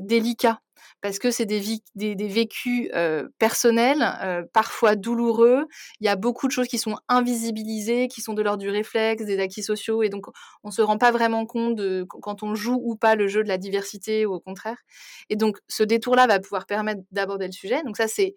délicat 0.01 0.63
parce 1.03 1.19
que 1.19 1.31
c'est 1.31 1.45
des, 1.45 1.61
vécus 1.95 2.91
personnels, 3.39 4.49
parfois 4.55 4.97
douloureux. 4.97 5.67
Il 6.01 6.07
y 6.07 6.09
a 6.09 6.17
beaucoup 6.17 6.47
de 6.47 6.53
choses 6.53 6.69
qui 6.69 6.79
sont 6.79 6.97
invisibilisées, 7.09 8.09
qui 8.09 8.23
sont 8.23 8.33
de 8.33 8.41
l'ordre 8.41 8.63
du 8.63 8.71
réflexe, 8.71 9.27
des 9.27 9.39
acquis 9.39 9.63
sociaux, 9.63 10.03
et 10.03 10.09
donc 10.09 10.27
on 10.63 10.69
ne 10.69 10.73
se 10.73 10.81
rend 10.81 10.97
pas 10.97 11.11
vraiment 11.11 11.45
compte 11.45 11.77
de 11.77 12.07
quand 12.09 12.43
on 12.43 12.55
joue 12.55 12.81
ou 12.83 12.97
pas 12.97 13.15
le 13.15 13.29
jeu 13.29 13.43
de 13.43 13.49
la 13.49 13.59
diversité 13.59 14.25
ou 14.25 14.33
au 14.33 14.41
contraire. 14.41 14.79
Et 15.29 15.37
donc 15.37 15.59
ce 15.69 15.83
détour-là 15.83 16.27
va 16.27 16.41
pouvoir 16.41 16.65
permettre 16.65 17.03
d'aborder 17.11 17.45
le 17.45 17.53
sujet. 17.53 17.83
Donc 17.83 17.99
ça, 17.99 18.09
c'est 18.09 18.37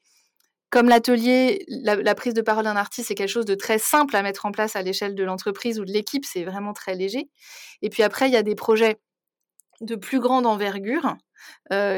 comme 0.70 0.90
l'atelier, 0.90 1.66
la, 1.68 2.16
prise 2.16 2.34
de 2.34 2.42
parole 2.42 2.66
d'un 2.66 2.76
artiste, 2.76 3.08
c'est 3.08 3.16
quelque 3.16 3.30
chose 3.30 3.46
de 3.46 3.56
très 3.56 3.80
simple 3.80 4.16
à 4.16 4.22
mettre 4.22 4.46
en 4.46 4.52
place 4.52 4.76
à 4.76 4.82
l'échelle 4.82 5.16
de 5.16 5.24
l'entreprise 5.24 5.80
ou 5.80 5.86
de 5.86 5.92
l'équipe, 5.92 6.26
c'est 6.26 6.44
vraiment 6.44 6.74
très 6.74 6.96
léger. 6.96 7.30
Et 7.82 7.90
puis 7.90 8.04
après, 8.04 8.28
il 8.28 8.34
y 8.34 8.38
a 8.38 8.44
des 8.44 8.56
projets 8.56 9.00
de 9.82 9.96
plus 9.96 10.20
grande 10.20 10.46
envergure 10.46 11.16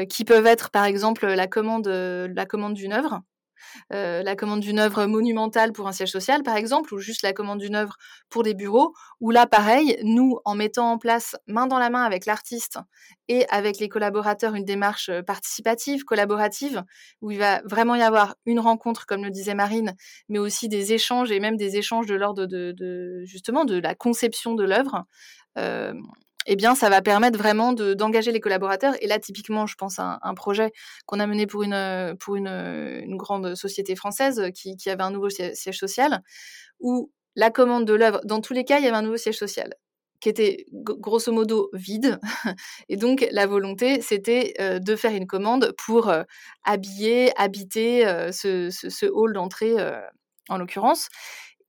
qui 0.08 0.24
peuvent 0.24 0.46
être 0.46 0.70
par 0.70 0.84
exemple 0.84 1.26
la 1.26 1.46
commande, 1.46 1.88
la 1.88 2.46
commande 2.46 2.74
d'une 2.74 2.92
œuvre. 2.92 3.22
Euh, 3.92 4.22
la 4.22 4.36
commande 4.36 4.60
d'une 4.60 4.78
œuvre 4.78 5.06
monumentale 5.06 5.72
pour 5.72 5.88
un 5.88 5.92
siège 5.92 6.10
social, 6.10 6.42
par 6.42 6.56
exemple, 6.56 6.94
ou 6.94 6.98
juste 6.98 7.22
la 7.22 7.32
commande 7.32 7.58
d'une 7.58 7.74
œuvre 7.74 7.96
pour 8.28 8.42
des 8.42 8.54
bureaux, 8.54 8.94
où 9.20 9.30
là, 9.30 9.46
pareil, 9.46 9.98
nous, 10.02 10.38
en 10.44 10.54
mettant 10.54 10.90
en 10.90 10.98
place 10.98 11.36
main 11.46 11.66
dans 11.66 11.78
la 11.78 11.90
main 11.90 12.02
avec 12.02 12.26
l'artiste 12.26 12.78
et 13.28 13.46
avec 13.48 13.78
les 13.78 13.88
collaborateurs 13.88 14.54
une 14.54 14.64
démarche 14.64 15.08
euh, 15.08 15.22
participative, 15.22 16.04
collaborative, 16.04 16.82
où 17.20 17.30
il 17.30 17.38
va 17.38 17.62
vraiment 17.64 17.94
y 17.94 18.02
avoir 18.02 18.34
une 18.46 18.60
rencontre, 18.60 19.06
comme 19.06 19.24
le 19.24 19.30
disait 19.30 19.54
Marine, 19.54 19.94
mais 20.28 20.38
aussi 20.38 20.68
des 20.68 20.92
échanges 20.92 21.30
et 21.30 21.40
même 21.40 21.56
des 21.56 21.76
échanges 21.76 22.06
de 22.06 22.14
l'ordre 22.14 22.46
de, 22.46 23.22
justement 23.24 23.64
de 23.64 23.78
la 23.78 23.94
conception 23.94 24.54
de 24.54 24.64
l'œuvre. 24.64 25.04
Euh, 25.58 25.92
eh 26.46 26.56
bien, 26.56 26.74
ça 26.74 26.88
va 26.88 27.02
permettre 27.02 27.38
vraiment 27.38 27.72
d'engager 27.72 28.32
les 28.32 28.40
collaborateurs. 28.40 28.94
Et 29.00 29.06
là, 29.06 29.18
typiquement, 29.18 29.66
je 29.66 29.74
pense 29.76 29.98
à 29.98 30.18
un, 30.22 30.34
projet 30.34 30.72
qu'on 31.06 31.20
a 31.20 31.26
mené 31.26 31.46
pour 31.46 31.62
une, 31.62 31.74
une, 31.74 32.48
une 32.48 33.16
grande 33.16 33.54
société 33.54 33.96
française 33.96 34.50
qui, 34.54 34.76
qui, 34.76 34.90
avait 34.90 35.02
un 35.02 35.10
nouveau 35.10 35.30
siège 35.30 35.78
social, 35.78 36.22
où 36.80 37.10
la 37.36 37.50
commande 37.50 37.86
de 37.86 37.94
l'œuvre, 37.94 38.20
dans 38.24 38.40
tous 38.40 38.52
les 38.52 38.64
cas, 38.64 38.78
il 38.78 38.84
y 38.84 38.88
avait 38.88 38.96
un 38.96 39.02
nouveau 39.02 39.16
siège 39.16 39.38
social 39.38 39.74
qui 40.22 40.28
était 40.28 40.66
grosso 40.72 41.32
modo 41.32 41.68
vide. 41.72 42.20
Et 42.88 42.96
donc, 42.96 43.26
la 43.32 43.46
volonté, 43.46 44.00
c'était 44.00 44.54
euh, 44.60 44.78
de 44.78 44.94
faire 44.94 45.10
une 45.10 45.26
commande 45.26 45.74
pour 45.84 46.08
euh, 46.08 46.22
habiller, 46.62 47.32
habiter 47.36 48.06
euh, 48.06 48.30
ce, 48.30 49.06
hall 49.10 49.32
d'entrée, 49.32 49.74
en 50.48 50.58
l'occurrence. 50.58 51.08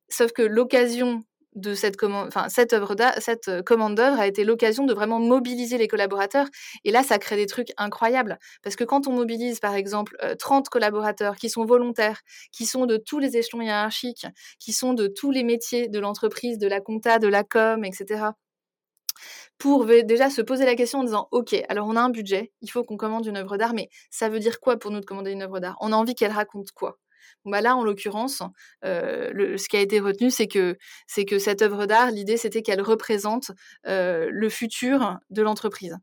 Sauf 0.07 0.31
que 0.33 0.43
l'occasion 0.43 1.23
de 1.55 1.73
cette 1.75 1.97
commande, 1.97 2.27
enfin 2.27 2.49
cette 2.49 2.73
œuvre 2.73 2.95
cette 3.19 3.47
euh, 3.47 3.61
commande 3.61 3.95
d'œuvre 3.95 4.19
a 4.19 4.27
été 4.27 4.43
l'occasion 4.43 4.85
de 4.85 4.93
vraiment 4.93 5.19
mobiliser 5.19 5.77
les 5.77 5.87
collaborateurs. 5.87 6.47
Et 6.83 6.91
là, 6.91 7.03
ça 7.03 7.19
crée 7.19 7.35
des 7.35 7.45
trucs 7.45 7.69
incroyables. 7.77 8.37
Parce 8.63 8.75
que 8.75 8.83
quand 8.83 9.07
on 9.07 9.13
mobilise, 9.13 9.59
par 9.59 9.75
exemple, 9.75 10.17
30 10.39 10.67
euh, 10.67 10.69
collaborateurs 10.69 11.35
qui 11.35 11.49
sont 11.49 11.65
volontaires, 11.65 12.21
qui 12.51 12.65
sont 12.65 12.85
de 12.85 12.97
tous 12.97 13.19
les 13.19 13.37
échelons 13.37 13.61
hiérarchiques, 13.61 14.27
qui 14.59 14.73
sont 14.73 14.93
de 14.93 15.07
tous 15.07 15.31
les 15.31 15.43
métiers 15.43 15.87
de 15.87 15.99
l'entreprise, 15.99 16.57
de 16.57 16.67
la 16.67 16.81
compta, 16.81 17.19
de 17.19 17.27
la 17.27 17.43
com, 17.43 17.83
etc 17.85 18.31
pour 19.57 19.85
déjà 19.85 20.29
se 20.29 20.41
poser 20.41 20.65
la 20.65 20.75
question 20.75 20.99
en 20.99 21.03
disant 21.03 21.27
ok 21.31 21.55
alors 21.69 21.87
on 21.87 21.95
a 21.95 22.01
un 22.01 22.09
budget 22.09 22.51
il 22.61 22.69
faut 22.71 22.83
qu'on 22.83 22.97
commande 22.97 23.25
une 23.25 23.37
œuvre 23.37 23.57
d'art 23.57 23.73
mais 23.73 23.89
ça 24.09 24.29
veut 24.29 24.39
dire 24.39 24.59
quoi 24.59 24.77
pour 24.77 24.91
nous 24.91 24.99
de 24.99 25.05
commander 25.05 25.31
une 25.31 25.43
œuvre 25.43 25.59
d'art? 25.59 25.77
On 25.81 25.91
a 25.91 25.95
envie 25.95 26.15
qu'elle 26.15 26.31
raconte 26.31 26.71
quoi? 26.71 26.97
Bah 27.45 27.61
là, 27.61 27.75
en 27.75 27.83
l'occurrence, 27.83 28.41
ce 28.83 29.67
qui 29.67 29.77
a 29.77 29.81
été 29.81 29.99
retenu, 29.99 30.31
c'est 30.31 30.47
que, 30.47 30.77
c'est 31.07 31.25
que 31.25 31.39
cette 31.39 31.61
œuvre 31.61 31.85
d'art, 31.85 32.11
l'idée, 32.11 32.37
c'était 32.37 32.61
qu'elle 32.61 32.81
représente 32.81 33.51
le 33.85 34.49
futur 34.49 35.17
de 35.29 35.41
l'entreprise. 35.41 35.97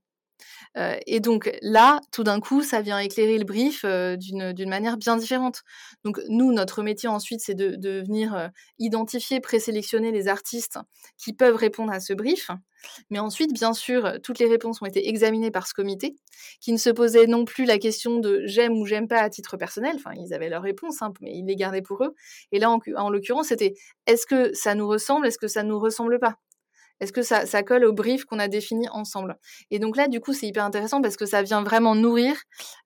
Et 1.07 1.21
donc 1.21 1.51
là, 1.63 2.01
tout 2.13 2.23
d'un 2.23 2.41
coup, 2.41 2.63
ça 2.63 2.81
vient 2.81 2.99
éclairer 2.99 3.39
le 3.39 3.45
brief 3.45 3.85
d'une 3.85 4.69
manière 4.69 4.97
bien 4.97 5.17
différente. 5.17 5.63
Donc 6.05 6.21
nous, 6.29 6.53
notre 6.53 6.83
métier 6.83 7.09
ensuite, 7.09 7.41
c'est 7.41 7.55
de, 7.55 8.01
venir 8.01 8.51
identifier, 8.79 9.41
présélectionner 9.41 10.13
les 10.13 10.29
artistes 10.29 10.79
qui 11.19 11.33
peuvent 11.33 11.57
répondre 11.57 11.93
à 11.93 12.01
ce 12.01 12.13
brief. 12.13 12.51
Mais 13.11 13.19
ensuite, 13.19 13.53
bien 13.53 13.73
sûr, 13.73 14.19
toutes 14.23 14.39
les 14.39 14.49
réponses 14.49 14.83
ont 14.83 14.87
été 14.87 15.09
examinées 15.09 15.51
par 15.51 15.67
ce 15.67 15.75
comité, 15.75 16.17
qui 16.61 16.73
ne 16.73 16.79
se 16.79 16.91
posait 16.91 17.27
non 17.27 17.45
plus 17.45 17.65
la 17.65 17.79
question 17.79 18.19
de 18.19 18.43
j'aime 18.45 18.79
ou 18.79 18.87
j'aime 18.87 19.09
pas 19.09 19.21
à 19.21 19.31
titre 19.31 19.57
personnel. 19.57 19.97
Enfin, 19.97 20.13
ils 20.17 20.35
avaient 20.35 20.49
leurs 20.49 20.63
réponses, 20.63 21.03
hein, 21.03 21.13
mais 21.21 21.33
ils 21.37 21.47
les 21.47 21.57
gardaient 21.57 21.83
pour 21.83 22.05
eux. 22.05 22.15
Et 22.53 22.59
là, 22.59 22.71
en, 22.71 22.81
en 22.97 23.11
l'occurrence, 23.11 23.49
c'était 23.49 23.75
est-ce 24.07 24.27
que 24.27 24.53
ça 24.55 24.75
nous 24.75 24.89
ressemble, 24.89 25.27
est-ce 25.27 25.39
que 25.39 25.49
ça 25.49 25.63
nous 25.63 25.79
ressemble 25.79 26.19
pas? 26.19 26.37
Est-ce 27.01 27.13
que 27.13 27.23
ça, 27.23 27.63
colle 27.63 27.85
au 27.85 27.93
brief 27.93 28.25
qu'on 28.27 28.39
a 28.39 28.49
défini 28.49 28.89
ensemble? 28.91 29.37
Et 29.71 29.79
donc 29.79 29.97
là, 29.97 30.07
du 30.07 30.21
coup, 30.21 30.35
c'est 30.35 30.47
hyper 30.47 30.65
intéressant 30.65 31.01
parce 31.01 31.17
que 31.17 31.25
ça 31.25 31.43
vient 31.43 31.63
vraiment 31.63 31.95
nourrir 31.95 32.37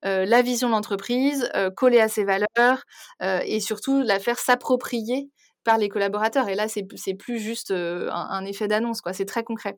euh, 0.05 0.25
la 0.25 0.41
vision 0.41 0.69
de 0.69 0.73
l'entreprise, 0.73 1.51
euh, 1.57 1.71
coller 1.71 2.01
à 2.01 2.09
ses 2.09 2.25
valeurs 2.25 2.85
euh, 3.23 3.41
et 3.45 3.59
surtout 3.59 4.03
la 4.03 4.21
faire 4.21 4.39
s'approprier 4.39 5.31
par 5.65 5.79
les 5.79 5.89
collaborateurs. 5.89 6.49
Et 6.49 6.55
là, 6.55 6.67
c'est 6.69 7.15
plus 7.15 7.39
juste 7.39 7.71
un, 7.71 8.09
un, 8.11 8.45
effet 8.45 8.69
d'annonce, 8.69 9.01
quoi. 9.01 9.13
C'est 9.13 9.25
très 9.25 9.45
concret. 9.45 9.73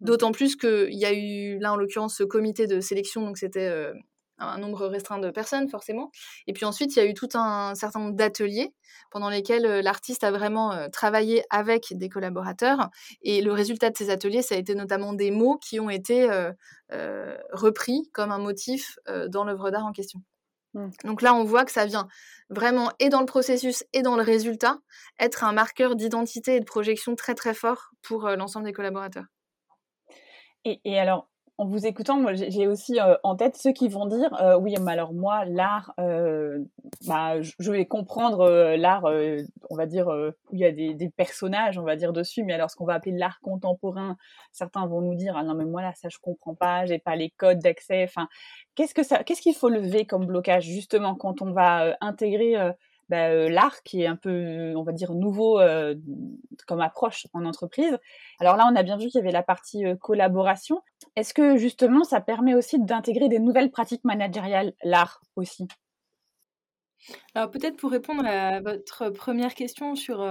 Mmh. 0.00 0.06
D'autant 0.06 0.32
plus 0.32 0.56
qu'il 0.56 0.98
y 0.98 1.04
a 1.04 1.12
eu, 1.12 1.58
là, 1.58 1.72
en 1.72 1.76
l'occurrence, 1.76 2.16
ce 2.16 2.24
comité 2.24 2.66
de 2.66 2.80
sélection, 2.80 3.22
donc 3.22 3.38
c'était 3.38 3.92
un 4.38 4.58
nombre 4.58 4.86
restreint 4.86 5.18
de 5.18 5.30
personnes 5.30 5.68
forcément. 5.68 6.10
Et 6.46 6.52
puis 6.52 6.64
ensuite, 6.64 6.94
il 6.96 6.98
y 6.98 7.02
a 7.02 7.06
eu 7.06 7.14
tout 7.14 7.28
un 7.34 7.74
certain 7.74 8.00
nombre 8.00 8.14
d'ateliers 8.14 8.72
pendant 9.10 9.28
lesquels 9.28 9.66
euh, 9.66 9.82
l'artiste 9.82 10.24
a 10.24 10.30
vraiment 10.30 10.72
euh, 10.72 10.88
travaillé 10.88 11.44
avec 11.50 11.86
des 11.92 12.08
collaborateurs. 12.08 12.90
Et 13.22 13.42
le 13.42 13.52
résultat 13.52 13.90
de 13.90 13.96
ces 13.96 14.10
ateliers, 14.10 14.42
ça 14.42 14.54
a 14.54 14.58
été 14.58 14.74
notamment 14.74 15.12
des 15.12 15.30
mots 15.30 15.58
qui 15.58 15.80
ont 15.80 15.90
été 15.90 16.28
euh, 16.30 17.36
repris 17.52 18.10
comme 18.12 18.30
un 18.30 18.38
motif 18.38 18.98
dans 19.28 19.44
l'œuvre 19.44 19.70
d'art 19.70 19.86
en 19.86 19.92
question. 19.92 20.20
Mmh. 20.74 20.88
Donc 21.04 21.22
là, 21.22 21.34
on 21.34 21.44
voit 21.44 21.64
que 21.64 21.72
ça 21.72 21.86
vient 21.86 22.08
vraiment 22.50 22.92
et 22.98 23.08
dans 23.08 23.20
le 23.20 23.26
processus 23.26 23.84
et 23.92 24.02
dans 24.02 24.16
le 24.16 24.22
résultat 24.22 24.78
être 25.18 25.44
un 25.44 25.52
marqueur 25.52 25.96
d'identité 25.96 26.56
et 26.56 26.60
de 26.60 26.64
projection 26.64 27.14
très 27.16 27.34
très 27.34 27.54
fort 27.54 27.90
pour 28.02 28.28
l'ensemble 28.28 28.66
des 28.66 28.72
collaborateurs. 28.72 29.26
Et, 30.64 30.80
et 30.84 30.98
alors, 30.98 31.28
en 31.56 31.66
vous 31.66 31.86
écoutant, 31.86 32.18
moi, 32.18 32.34
j'ai 32.34 32.66
aussi 32.66 32.98
euh, 32.98 33.14
en 33.22 33.36
tête 33.36 33.56
ceux 33.56 33.72
qui 33.72 33.88
vont 33.88 34.06
dire 34.06 34.34
euh, 34.42 34.58
oui, 34.58 34.74
mais 34.80 34.92
alors 34.92 35.12
moi, 35.12 35.44
l'art, 35.44 35.94
euh, 36.00 36.58
bah, 37.06 37.40
je 37.40 37.70
vais 37.70 37.86
comprendre 37.86 38.74
l'art, 38.76 39.04
on 39.70 39.76
va 39.76 39.86
dire 39.86 40.08
où 40.08 40.54
il 40.54 40.58
y 40.58 40.64
a 40.64 40.72
des, 40.72 41.08
personnages, 41.16 41.78
on 41.78 41.82
va 41.82 41.94
dire 41.94 42.12
dessus, 42.12 42.42
mais 42.42 42.54
alors 42.54 42.70
ce 42.70 42.76
qu'on 42.76 42.84
va 42.84 42.94
appeler 42.94 43.16
l'art 43.16 43.40
contemporain, 43.40 44.16
certains 44.52 44.86
vont 44.86 45.00
nous 45.00 45.14
dire 45.14 45.36
ah 45.36 45.44
non 45.44 45.54
mais 45.54 45.64
moi 45.64 45.82
là 45.82 45.92
ça 45.94 46.08
je 46.08 46.18
comprends 46.18 46.54
pas, 46.54 46.86
j'ai 46.86 46.98
pas 46.98 47.14
les 47.14 47.30
codes 47.30 47.60
d'accès. 47.60 48.02
Enfin, 48.04 48.28
qu'est-ce 48.74 48.94
que 48.94 49.04
ça, 49.04 49.22
qu'est-ce 49.22 49.42
qu'il 49.42 49.54
faut 49.54 49.68
lever 49.68 50.06
comme 50.06 50.26
blocage 50.26 50.64
justement 50.64 51.14
quand 51.14 51.40
on 51.40 51.52
va 51.52 51.96
intégrer 52.00 52.56
bah, 53.08 53.28
euh, 53.28 53.48
l'art 53.48 53.82
qui 53.82 54.02
est 54.02 54.06
un 54.06 54.16
peu, 54.16 54.74
on 54.76 54.82
va 54.82 54.92
dire, 54.92 55.12
nouveau 55.12 55.60
euh, 55.60 55.94
comme 56.66 56.80
approche 56.80 57.26
en 57.32 57.44
entreprise. 57.44 57.98
Alors 58.40 58.56
là, 58.56 58.68
on 58.70 58.76
a 58.76 58.82
bien 58.82 58.96
vu 58.96 59.06
qu'il 59.06 59.16
y 59.16 59.22
avait 59.22 59.32
la 59.32 59.42
partie 59.42 59.84
euh, 59.84 59.96
collaboration. 59.96 60.82
Est-ce 61.16 61.34
que 61.34 61.56
justement, 61.56 62.04
ça 62.04 62.20
permet 62.20 62.54
aussi 62.54 62.78
d'intégrer 62.78 63.28
des 63.28 63.38
nouvelles 63.38 63.70
pratiques 63.70 64.04
managériales, 64.04 64.72
l'art 64.82 65.20
aussi? 65.36 65.68
Alors 67.34 67.50
peut-être 67.50 67.76
pour 67.76 67.90
répondre 67.90 68.24
à 68.26 68.60
votre 68.60 69.10
première 69.10 69.54
question 69.54 69.94
sur 69.94 70.26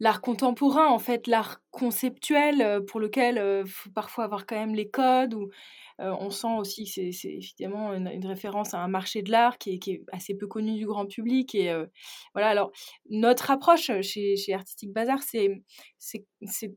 l'art 0.00 0.20
contemporain, 0.20 0.88
en 0.88 0.98
fait, 0.98 1.28
l'art 1.28 1.61
conceptuel 1.72 2.84
pour 2.86 3.00
lequel 3.00 3.64
il 3.66 3.70
faut 3.70 3.90
parfois 3.90 4.24
avoir 4.24 4.46
quand 4.46 4.56
même 4.56 4.74
les 4.74 4.88
codes 4.88 5.34
ou 5.34 5.50
euh, 6.00 6.14
on 6.18 6.30
sent 6.30 6.54
aussi 6.58 6.84
que 6.84 7.12
c'est 7.12 7.28
évidemment 7.28 7.94
une, 7.94 8.26
référence 8.26 8.74
à 8.74 8.78
un 8.78 8.88
marché 8.88 9.22
de 9.22 9.30
l'art 9.30 9.58
qui, 9.58 9.74
est, 9.74 10.02
assez 10.12 10.34
peu 10.34 10.46
connu 10.46 10.74
du 10.74 10.86
grand 10.86 11.06
public. 11.06 11.54
Et 11.54 11.70
euh, 11.70 11.86
voilà, 12.34 12.48
alors 12.48 12.72
notre 13.10 13.50
approche 13.50 13.90
chez, 14.00 14.36
chez 14.36 14.54
Artistic 14.54 14.92
Bazar, 14.92 15.18
c'est 15.22 15.62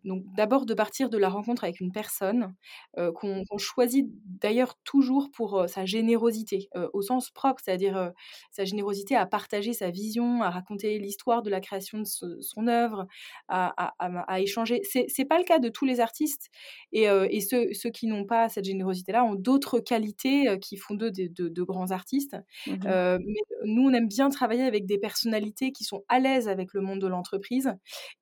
donc 0.04 0.24
d'abord 0.36 0.66
de 0.66 0.74
partir 0.74 1.10
de 1.10 1.18
la 1.18 1.30
rencontre 1.30 1.64
avec 1.64 1.80
une 1.80 1.92
personne 1.92 2.54
euh, 2.98 3.12
qu'on 3.12 3.44
choisit 3.58 4.08
d'ailleurs 4.25 4.75
toujours 4.84 5.32
pour 5.32 5.66
sa 5.68 5.86
générosité, 5.86 6.70
au 6.94 7.02
sens 7.02 7.32
propre, 7.32 7.62
c'est-à-dire 7.64 8.12
sa 8.52 8.66
générosité 8.66 9.16
à 9.16 9.25
partager 9.25 9.74
sa 9.74 9.90
vision, 9.90 10.42
à 10.44 10.50
raconter 10.50 11.00
l'histoire 11.00 11.42
de 11.42 11.50
la 11.50 11.62
création 11.62 12.00
de 12.00 12.42
son 12.42 12.68
œuvre, 12.68 13.08
à, 13.48 13.94
échanger. 14.40 14.82
C'est 14.86 15.25
pas 15.25 15.38
le 15.38 15.44
cas 15.44 15.60
de 15.60 15.70
tous 15.70 15.86
les 15.86 16.00
artistes 16.00 16.50
et, 16.92 17.04
et 17.06 17.42
ceux, 17.42 17.74
ceux 17.74 17.89
qui 17.89 18.08
n'ont 18.08 18.25
pas 18.25 18.50
cette 18.50 18.65
générosité 18.65 19.12
là 19.12 19.24
ont 19.24 19.36
d'autres 19.36 19.80
qualités 19.80 20.58
qui 20.62 20.77
font 20.77 20.96
d'eux 20.96 21.12
de, 21.12 21.63
grands 21.63 21.92
artistes. 21.92 22.38
Mmh 22.68 22.75
mais 22.86 23.42
nous, 23.65 23.84
on 23.84 23.94
aime 23.94 24.08
bien 24.08 24.30
travailler 24.30 24.63
avec 24.63 24.86
des 24.86 24.98
personnalités 24.98 25.72
qui 25.72 25.84
sont 25.84 26.04
à 26.08 26.20
l'aise 26.20 26.48
avec 26.48 26.74
le 26.74 26.82
monde 26.82 27.00
de 27.00 27.08
l'entreprise. 27.08 27.74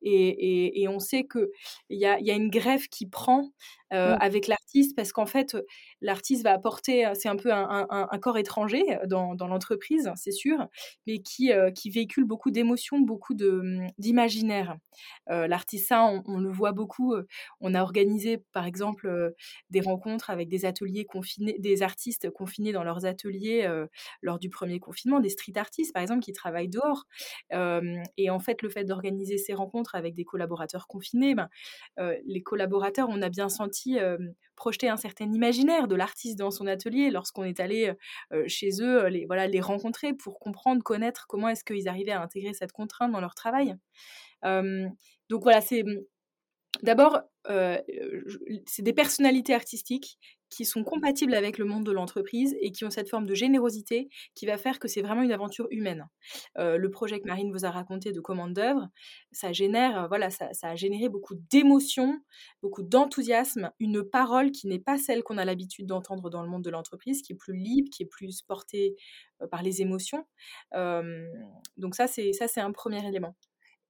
Et, 0.01 0.87
on 0.87 0.99
sait 0.99 1.25
qu'il 1.25 1.47
y 1.89 2.05
a, 2.05 2.19
y 2.19 2.31
a 2.31 2.35
une 2.35 2.49
greffe 2.49 2.87
qui 2.87 3.07
prend 3.07 3.51
mmh. 3.93 4.17
avec 4.19 4.47
l'artiste 4.47 4.95
parce 4.95 5.11
qu'en 5.11 5.25
fait, 5.25 5.55
l'artiste 6.01 6.43
va 6.43 6.51
apporter, 6.51 7.11
c'est 7.13 7.29
un 7.29 7.35
peu 7.35 7.51
un, 7.51 8.07
corps 8.21 8.37
étranger 8.37 8.83
dans, 9.07 9.35
l'entreprise, 9.35 10.11
c'est 10.15 10.31
sûr, 10.31 10.67
mais 11.07 11.19
qui, 11.19 11.51
qui 11.75 11.89
véhicule 11.89 12.25
beaucoup 12.25 12.51
d'émotions, 12.51 12.99
beaucoup 12.99 13.33
mmh, 13.33 13.87
d'imaginaire. 13.97 14.77
l'artiste, 15.27 15.87
ça, 15.87 16.03
on, 16.03 16.39
le 16.39 16.49
voit 16.49 16.71
beaucoup. 16.71 17.15
On 17.61 17.73
a 17.73 17.81
organisé, 17.81 18.37
par 18.51 18.65
exemple, 18.65 19.33
des 19.69 19.81
rencontres 19.81 20.29
avec 20.29 20.49
des 20.49 20.65
ateliers 20.65 21.05
confinés, 21.05 21.57
des 21.59 21.83
artistes 21.83 22.29
confinés 22.29 22.71
dans 22.71 22.83
leurs 22.83 23.05
ateliers 23.05 23.69
lors 24.21 24.39
du 24.39 24.49
premier 24.49 24.79
confinement, 24.79 25.19
des 25.19 25.29
street 25.29 25.53
artistes, 25.55 25.93
par 25.93 26.01
exemple, 26.01 26.21
qui 26.21 26.33
travaillent 26.33 26.69
dehors. 26.69 27.05
et 28.17 28.29
en 28.29 28.39
fait, 28.39 28.61
le 28.61 28.69
fait 28.69 28.83
d'organiser 28.83 29.37
ces 29.37 29.53
rencontres 29.53 29.95
avec 29.95 30.15
des 30.15 30.25
collaborateurs 30.25 30.87
confinés, 30.87 31.35
ben, 31.35 31.49
les 32.25 32.41
collaborateurs, 32.41 33.07
on 33.09 33.21
a 33.21 33.29
bien 33.29 33.49
senti 33.49 33.82
projeter 34.55 34.89
un 34.89 34.97
certain 34.97 35.31
imaginaire 35.31 35.87
de 35.87 35.95
l'artiste 35.95 36.37
dans 36.37 36.51
son 36.51 36.67
atelier 36.67 37.09
lorsqu'on 37.09 37.43
est 37.43 37.59
allé 37.59 37.93
chez 38.47 38.69
eux, 38.81 39.07
les, 39.07 39.25
voilà, 39.25 39.47
les 39.47 39.61
rencontrer 39.61 40.13
pour 40.13 40.39
comprendre, 40.39 40.83
connaître 40.83 41.25
comment 41.27 41.49
est-ce 41.49 41.63
qu'ils 41.63 41.87
arrivaient 41.87 42.11
à 42.11 42.21
intégrer 42.21 42.53
cette 42.53 42.71
contrainte 42.71 43.11
dans 43.11 43.21
leur 43.21 43.35
travail. 43.35 43.75
donc 44.43 45.43
voilà, 45.43 45.61
c'est 45.61 45.83
mmh, 45.83 46.01
D'abord, 46.81 47.21
c'est 47.45 48.81
des 48.81 48.93
personnalités 48.93 49.53
artistiques 49.53 50.17
qui 50.53 50.65
sont 50.65 50.83
compatibles 50.83 51.33
avec 51.33 51.57
le 51.57 51.65
monde 51.65 51.85
de 51.85 51.91
l'entreprise 51.91 52.55
et 52.61 52.71
qui 52.71 52.85
ont 52.85 52.89
cette 52.89 53.09
forme 53.09 53.25
de 53.25 53.33
générosité 53.33 54.09
qui 54.35 54.45
va 54.45 54.57
faire 54.57 54.79
que 54.79 54.87
c'est 54.87 55.01
vraiment 55.01 55.21
une 55.21 55.31
aventure 55.31 55.67
humaine. 55.71 56.07
le 56.57 56.87
projet 56.89 57.19
que 57.19 57.27
Marine 57.27 57.51
vous 57.51 57.65
a 57.65 57.71
raconté 57.71 58.11
de 58.11 58.19
commande 58.19 58.53
d'œuvre, 58.53 58.89
ça 59.31 59.51
génère, 59.51 60.07
voilà, 60.07 60.29
ça, 60.29 60.49
a 60.61 60.75
généré 60.75 61.09
beaucoup 61.09 61.35
d'émotions, 61.51 62.19
beaucoup 62.61 62.83
d'enthousiasme, 62.83 63.71
une 63.79 64.03
parole 64.03 64.51
qui 64.51 64.67
n'est 64.67 64.79
pas 64.79 64.97
celle 64.97 65.23
qu'on 65.23 65.37
a 65.37 65.45
l'habitude 65.45 65.85
d'entendre 65.85 66.29
dans 66.29 66.43
le 66.43 66.49
monde 66.49 66.63
de 66.63 66.69
l'entreprise, 66.69 67.21
qui 67.21 67.33
est 67.33 67.37
plus 67.37 67.55
libre, 67.55 67.89
qui 67.91 68.03
est 68.03 68.07
plus 68.07 68.41
portée 68.41 68.95
par 69.51 69.63
les 69.63 69.81
émotions. 69.81 70.25
donc 70.73 71.95
ça, 71.95 72.07
c'est 72.07 72.33
ça, 72.33 72.47
c'est 72.47 72.61
un 72.61 72.71
premier 72.71 73.05
élément. 73.07 73.35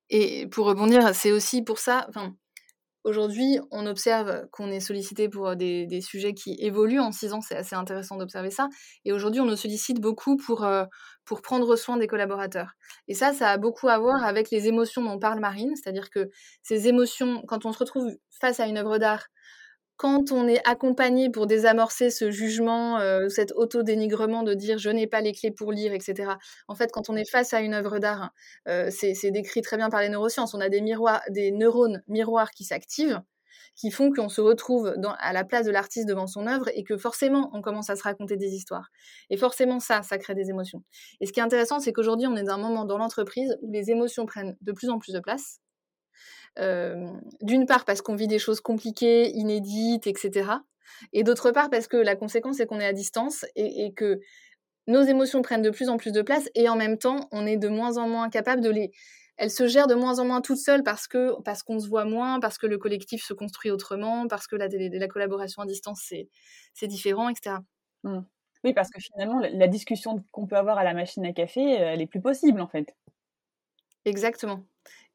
Et 0.10 0.48
pour 0.48 0.68
rebondir, 0.68 1.16
c'est 1.16 1.32
aussi 1.32 1.64
pour 1.64 1.80
ça, 1.80 2.06
enfin, 2.10 2.36
Aujourd'hui, 3.04 3.60
on 3.72 3.86
observe 3.86 4.48
qu'on 4.52 4.72
est 4.72 4.80
sollicité 4.80 5.28
pour 5.28 5.56
des, 5.56 6.02
sujets 6.02 6.34
qui 6.34 6.56
évoluent 6.60 7.02
en 7.02 7.12
six 7.12 7.34
ans. 7.34 7.42
C'est 7.42 7.56
assez 7.56 7.76
intéressant 7.76 8.16
d'observer 8.16 8.50
ça. 8.50 8.70
Et 9.04 9.12
aujourd'hui, 9.12 9.42
on 9.42 9.46
nous 9.46 9.58
sollicite 9.58 10.00
beaucoup 10.00 10.38
pour, 10.38 10.66
pour 11.26 11.42
prendre 11.42 11.76
soin 11.76 11.98
des 11.98 12.08
collaborateurs. 12.08 12.72
Et 13.08 13.14
ça, 13.14 13.34
ça 13.34 13.50
a 13.50 13.58
beaucoup 13.58 13.90
à 13.90 14.00
voir 14.00 14.24
avec 14.24 14.52
les 14.52 14.68
émotions 14.68 15.04
dont 15.04 15.20
parle 15.20 15.40
Marine. 15.40 15.76
C'est-à-dire 15.76 16.10
que 16.10 16.30
ces 16.62 16.88
émotions, 16.88 17.44
quand 17.48 17.66
on 17.66 17.74
se 17.74 17.80
retrouve 17.80 18.10
face 18.40 18.60
à 18.60 18.68
une 18.68 18.78
œuvre 18.78 18.98
d'art, 18.98 19.28
quand 20.04 20.34
on 20.34 20.50
est 20.50 20.60
accompagné 20.68 21.30
pour 21.30 21.48
désamorcer 21.48 22.10
ce 22.10 22.30
jugement, 22.30 23.00
euh, 23.00 23.30
cet 23.30 23.54
auto-dénigrement 23.54 24.44
de 24.44 24.54
dire 24.54 24.78
je 24.78 24.90
n'ai 24.90 25.08
pas 25.08 25.22
les 25.22 25.32
clés 25.32 25.50
pour 25.50 25.72
lire, 25.72 25.94
etc. 25.94 26.34
En 26.68 26.76
fait, 26.76 26.92
quand 26.92 27.10
on 27.10 27.16
est 27.16 27.24
face 27.24 27.54
à 27.54 27.62
une 27.62 27.74
œuvre 27.74 28.00
d'art, 28.00 28.32
euh, 28.68 28.90
c'est 28.92 29.32
décrit 29.32 29.62
très 29.62 29.78
bien 29.78 29.90
par 29.90 30.02
les 30.02 30.10
neurosciences. 30.10 30.54
On 30.54 30.60
a 30.60 30.68
des, 30.68 30.82
miroirs, 30.82 31.22
des 31.30 31.54
neurones 31.54 32.04
miroirs 32.10 32.52
qui 32.52 32.66
s'activent, 32.66 33.22
qui 33.78 33.92
font 33.92 34.12
qu'on 34.12 34.28
se 34.28 34.42
retrouve 34.42 34.94
à 35.20 35.32
la 35.32 35.46
place 35.46 35.66
de 35.66 35.72
l'artiste 35.72 36.10
devant 36.10 36.28
son 36.28 36.48
œuvre 36.48 36.70
et 36.76 36.84
que 36.84 36.98
forcément 36.98 37.50
on 37.54 37.62
commence 37.62 37.90
à 37.90 37.96
se 37.96 38.04
raconter 38.04 38.36
des 38.36 38.56
histoires. 38.56 38.90
Et 39.30 39.38
forcément 39.38 39.80
ça, 39.80 40.02
ça 40.04 40.18
crée 40.18 40.36
des 40.36 40.50
émotions. 40.50 40.84
Et 41.22 41.28
ce 41.28 41.32
qui 41.32 41.40
est 41.40 41.44
intéressant, 41.44 41.80
c'est 41.80 41.94
qu'aujourd'hui 41.94 42.28
on 42.28 42.36
est 42.36 42.44
dans 42.44 42.56
un 42.56 42.58
moment 42.58 42.84
dans 42.84 42.98
l'entreprise 42.98 43.58
où 43.62 43.72
les 43.72 43.90
émotions 43.90 44.26
prennent 44.26 44.58
de 44.60 44.74
plus 44.74 44.90
en 44.90 45.00
plus 45.00 45.14
de 45.14 45.22
place 45.22 45.62
d'une 46.58 47.66
part 47.66 47.86
parce 47.86 48.02
qu'on 48.02 48.16
vit 48.16 48.28
des 48.28 48.40
choses 48.40 48.62
compliquées, 48.62 49.32
inédites, 49.32 50.08
etc. 50.08 50.52
Et 51.12 51.24
d'autre 51.24 51.52
part 51.52 51.70
parce 51.70 51.88
que 51.88 51.98
la 51.98 52.16
conséquence 52.16 52.58
c'est 52.58 52.66
qu'on 52.66 52.80
est 52.80 52.86
à 52.86 52.94
distance 52.94 53.46
et, 53.56 53.94
que 53.94 54.20
nos 54.88 55.02
émotions 55.02 55.42
prennent 55.42 55.62
de 55.62 55.70
plus 55.70 55.90
en 55.90 55.98
plus 55.98 56.12
de 56.12 56.22
place 56.22 56.50
et 56.56 56.70
en 56.70 56.76
même 56.76 56.98
temps 56.98 57.28
on 57.32 57.46
est 57.46 57.58
de 57.58 57.70
moins 57.70 57.98
en 57.98 58.08
moins 58.08 58.30
capable 58.30 58.62
de 58.62 58.70
les 58.70 58.92
elles 59.38 59.50
se 59.50 59.68
gèrent 59.68 59.88
de 59.88 59.96
moins 59.96 60.20
en 60.20 60.26
moins 60.26 60.42
toutes 60.42 60.58
seules 60.58 60.84
parce 60.84 61.08
que 61.08 61.42
parce 61.42 61.64
qu'on 61.64 61.80
se 61.80 61.88
voit 61.88 62.06
moins, 62.06 62.40
parce 62.40 62.60
que 62.60 62.68
le 62.68 62.78
collectif 62.78 63.24
se 63.24 63.34
construit 63.34 63.72
autrement, 63.72 64.28
parce 64.28 64.46
que 64.46 64.56
la, 64.56 64.68
la 64.68 65.08
collaboration 65.08 65.64
à 65.64 65.66
distance 65.66 66.14
c'est 66.74 66.88
différent, 66.88 67.30
etc. 67.30 67.58
Mmh. 68.04 68.20
Oui, 68.64 68.74
parce 68.74 68.90
que 68.90 69.02
finalement 69.02 69.40
la 69.40 69.68
discussion 69.68 70.24
qu'on 70.32 70.46
peut 70.46 70.56
avoir 70.56 70.78
à 70.78 70.84
la 70.84 70.94
machine 70.94 71.26
à 71.26 71.34
café, 71.34 71.62
elle 71.62 72.02
est 72.02 72.08
plus 72.08 72.22
possible 72.22 72.62
en 72.62 72.68
fait. 72.68 72.96
Exactement. 74.06 74.66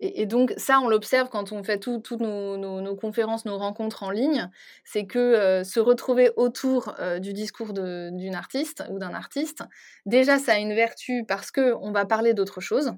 Et, 0.01 0.27
donc 0.27 0.55
ça, 0.57 0.79
on 0.81 0.89
l'observe 0.89 1.29
quand 1.29 1.51
on 1.51 1.65
fait 1.65 1.79
toutes 1.81 2.11
nos, 2.21 2.97
conférences, 2.97 3.45
nos 3.45 3.59
rencontres 3.59 4.05
en 4.05 4.11
ligne, 4.11 4.49
c'est 4.85 5.07
que 5.07 5.19
euh, 5.19 5.65
se 5.65 5.81
retrouver 5.81 6.31
autour 6.37 6.95
euh, 7.01 7.19
du 7.19 7.33
discours 7.33 7.73
d'une 7.73 8.35
artiste 8.35 8.85
ou 8.91 8.99
d'un 8.99 9.13
artiste, 9.13 9.65
déjà 10.07 10.39
ça 10.39 10.53
a 10.53 10.59
une 10.59 10.75
vertu 10.75 11.25
parce 11.27 11.51
qu'on 11.51 11.91
va 11.91 12.07
parler 12.07 12.33
d'autre 12.33 12.61
chose, 12.61 12.93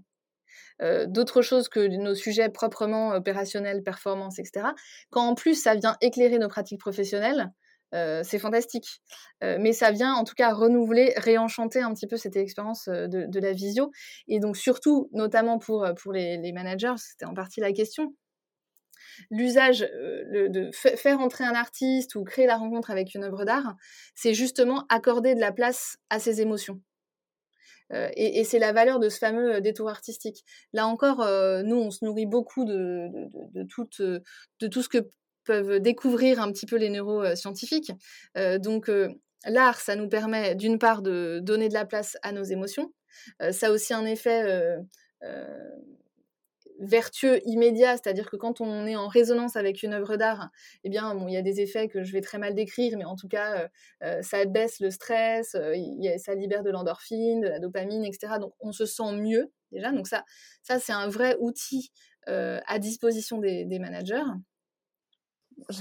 euh, 0.83 1.07
d'autres 1.07 1.41
choses 1.41 1.71
que 1.71 1.81
nos 1.81 2.15
sujets 2.15 2.51
proprement 2.51 3.11
opérationnels, 3.13 3.83
performance, 3.83 4.39
etc. 4.39 4.67
Quand 5.11 5.27
en 5.27 5.35
plus 5.35 5.55
ça 5.55 5.75
vient 5.75 5.97
éclairer 6.03 6.39
nos 6.39 6.49
pratiques 6.49 6.81
professionnelles, 6.81 7.51
c'est 7.93 8.39
fantastique. 8.39 9.01
mais 9.43 9.73
ça 9.73 9.91
vient 9.91 10.15
en 10.15 10.25
tout 10.25 10.35
cas 10.35 10.53
renouveler, 10.53 11.13
réenchanter 11.17 11.81
un 11.81 11.93
petit 11.93 12.07
peu 12.07 12.17
cette 12.17 12.37
expérience 12.37 12.89
de, 12.89 13.41
la 13.41 13.53
visio. 13.53 13.91
Et 14.29 14.39
donc 14.39 14.57
surtout, 14.57 15.09
notamment 15.13 15.59
pour, 15.59 15.89
pour 16.01 16.13
les, 16.13 16.53
managers, 16.53 16.95
c'était 16.99 17.25
en 17.25 17.35
partie 17.35 17.61
la 17.61 17.73
question, 17.73 18.15
l'usage 19.31 19.81
de 19.81 20.71
faire 20.73 21.21
entrer 21.21 21.45
un 21.45 21.55
artiste 21.55 22.15
ou 22.15 22.25
créer 22.25 22.47
la 22.47 22.57
rencontre 22.57 22.91
avec 22.91 23.15
une 23.15 23.25
œuvre 23.25 23.45
d'art, 23.45 23.75
c'est 24.15 24.35
justement 24.35 24.87
accorder 24.89 25.35
de 25.35 25.41
la 25.41 25.53
place 25.53 25.97
à 26.11 26.19
ses 26.19 26.41
émotions. 26.41 26.81
et, 27.93 28.45
c'est 28.45 28.61
la 28.61 28.73
valeur 28.73 29.01
de 29.01 29.09
ce 29.09 29.19
fameux 29.19 29.61
détour 29.61 29.89
artistique. 29.89 30.45
Là 30.73 30.87
encore, 30.87 31.19
nous, 31.65 31.77
on 31.77 31.91
se 31.91 32.05
nourrit 32.05 32.27
beaucoup 32.27 32.65
de, 32.65 33.09
de, 33.53 34.23
de 34.61 34.67
tout 34.69 34.83
ce 34.83 34.89
que 34.89 35.11
peuvent 35.45 35.81
découvrir 35.81 36.41
un 36.41 36.53
petit 36.53 36.67
peu 36.67 36.77
les 36.77 36.91
neuroscientifiques. 36.91 37.93
Euh, 38.37 38.59
donc 38.59 38.89
euh, 38.89 39.09
l'art, 39.45 39.81
ça 39.81 39.97
nous 39.97 40.09
permet 40.09 40.55
d'une 40.55 40.79
part 40.79 41.03
de 41.03 41.41
donner 41.43 41.69
de 41.69 41.75
la 41.75 41.85
place 41.85 42.17
à 42.23 42.33
nos 42.33 42.45
émotions. 42.45 42.93
Euh, 43.43 43.53
ça 43.53 43.69
a 43.69 43.71
aussi 43.71 43.95
un 43.95 44.05
effet 44.05 44.77
vertueux 46.83 47.41
immédiat, 47.45 47.99
c'est-à-dire 47.99 48.31
que 48.31 48.37
quand 48.37 48.63
on 48.63 48.87
est 48.87 48.97
en 48.97 49.07
résonance 49.07 49.55
avec 49.55 49.83
une 49.83 49.93
œuvre 49.93 50.17
d'art, 50.17 50.49
eh 50.83 50.89
bien, 50.89 51.15
il 51.29 51.35
y 51.35 51.37
a 51.37 51.43
des 51.43 51.61
effets 51.61 51.89
que 51.89 52.05
je 52.05 52.13
vais 52.13 52.23
très 52.23 52.39
mal 52.39 52.55
décrire, 52.55 52.97
mais 52.97 53.05
en 53.05 53.17
tout 53.17 53.29
cas, 53.29 53.69
ça 54.23 54.47
baisse 54.47 54.81
le 54.81 54.91
stress, 54.91 55.51
ça 55.51 56.35
libère 56.35 56.63
de 56.63 56.71
l'endorphine, 56.71 57.43
de 57.43 57.49
la 57.49 57.59
dopamine, 57.59 58.03
etc. 58.07 58.39
Donc, 58.41 58.55
on 58.61 58.73
se 58.73 58.87
sent 58.87 59.13
mieux 59.13 59.53
déjà. 59.73 59.93
Donc 59.93 60.09
ça, 60.09 60.25
ça 60.63 60.81
c'est 60.81 60.93
un 60.93 61.09
vrai 61.09 61.37
outil 61.39 61.91
à 62.27 62.79
disposition 62.79 63.37
des 63.37 63.79
managers 63.79 64.23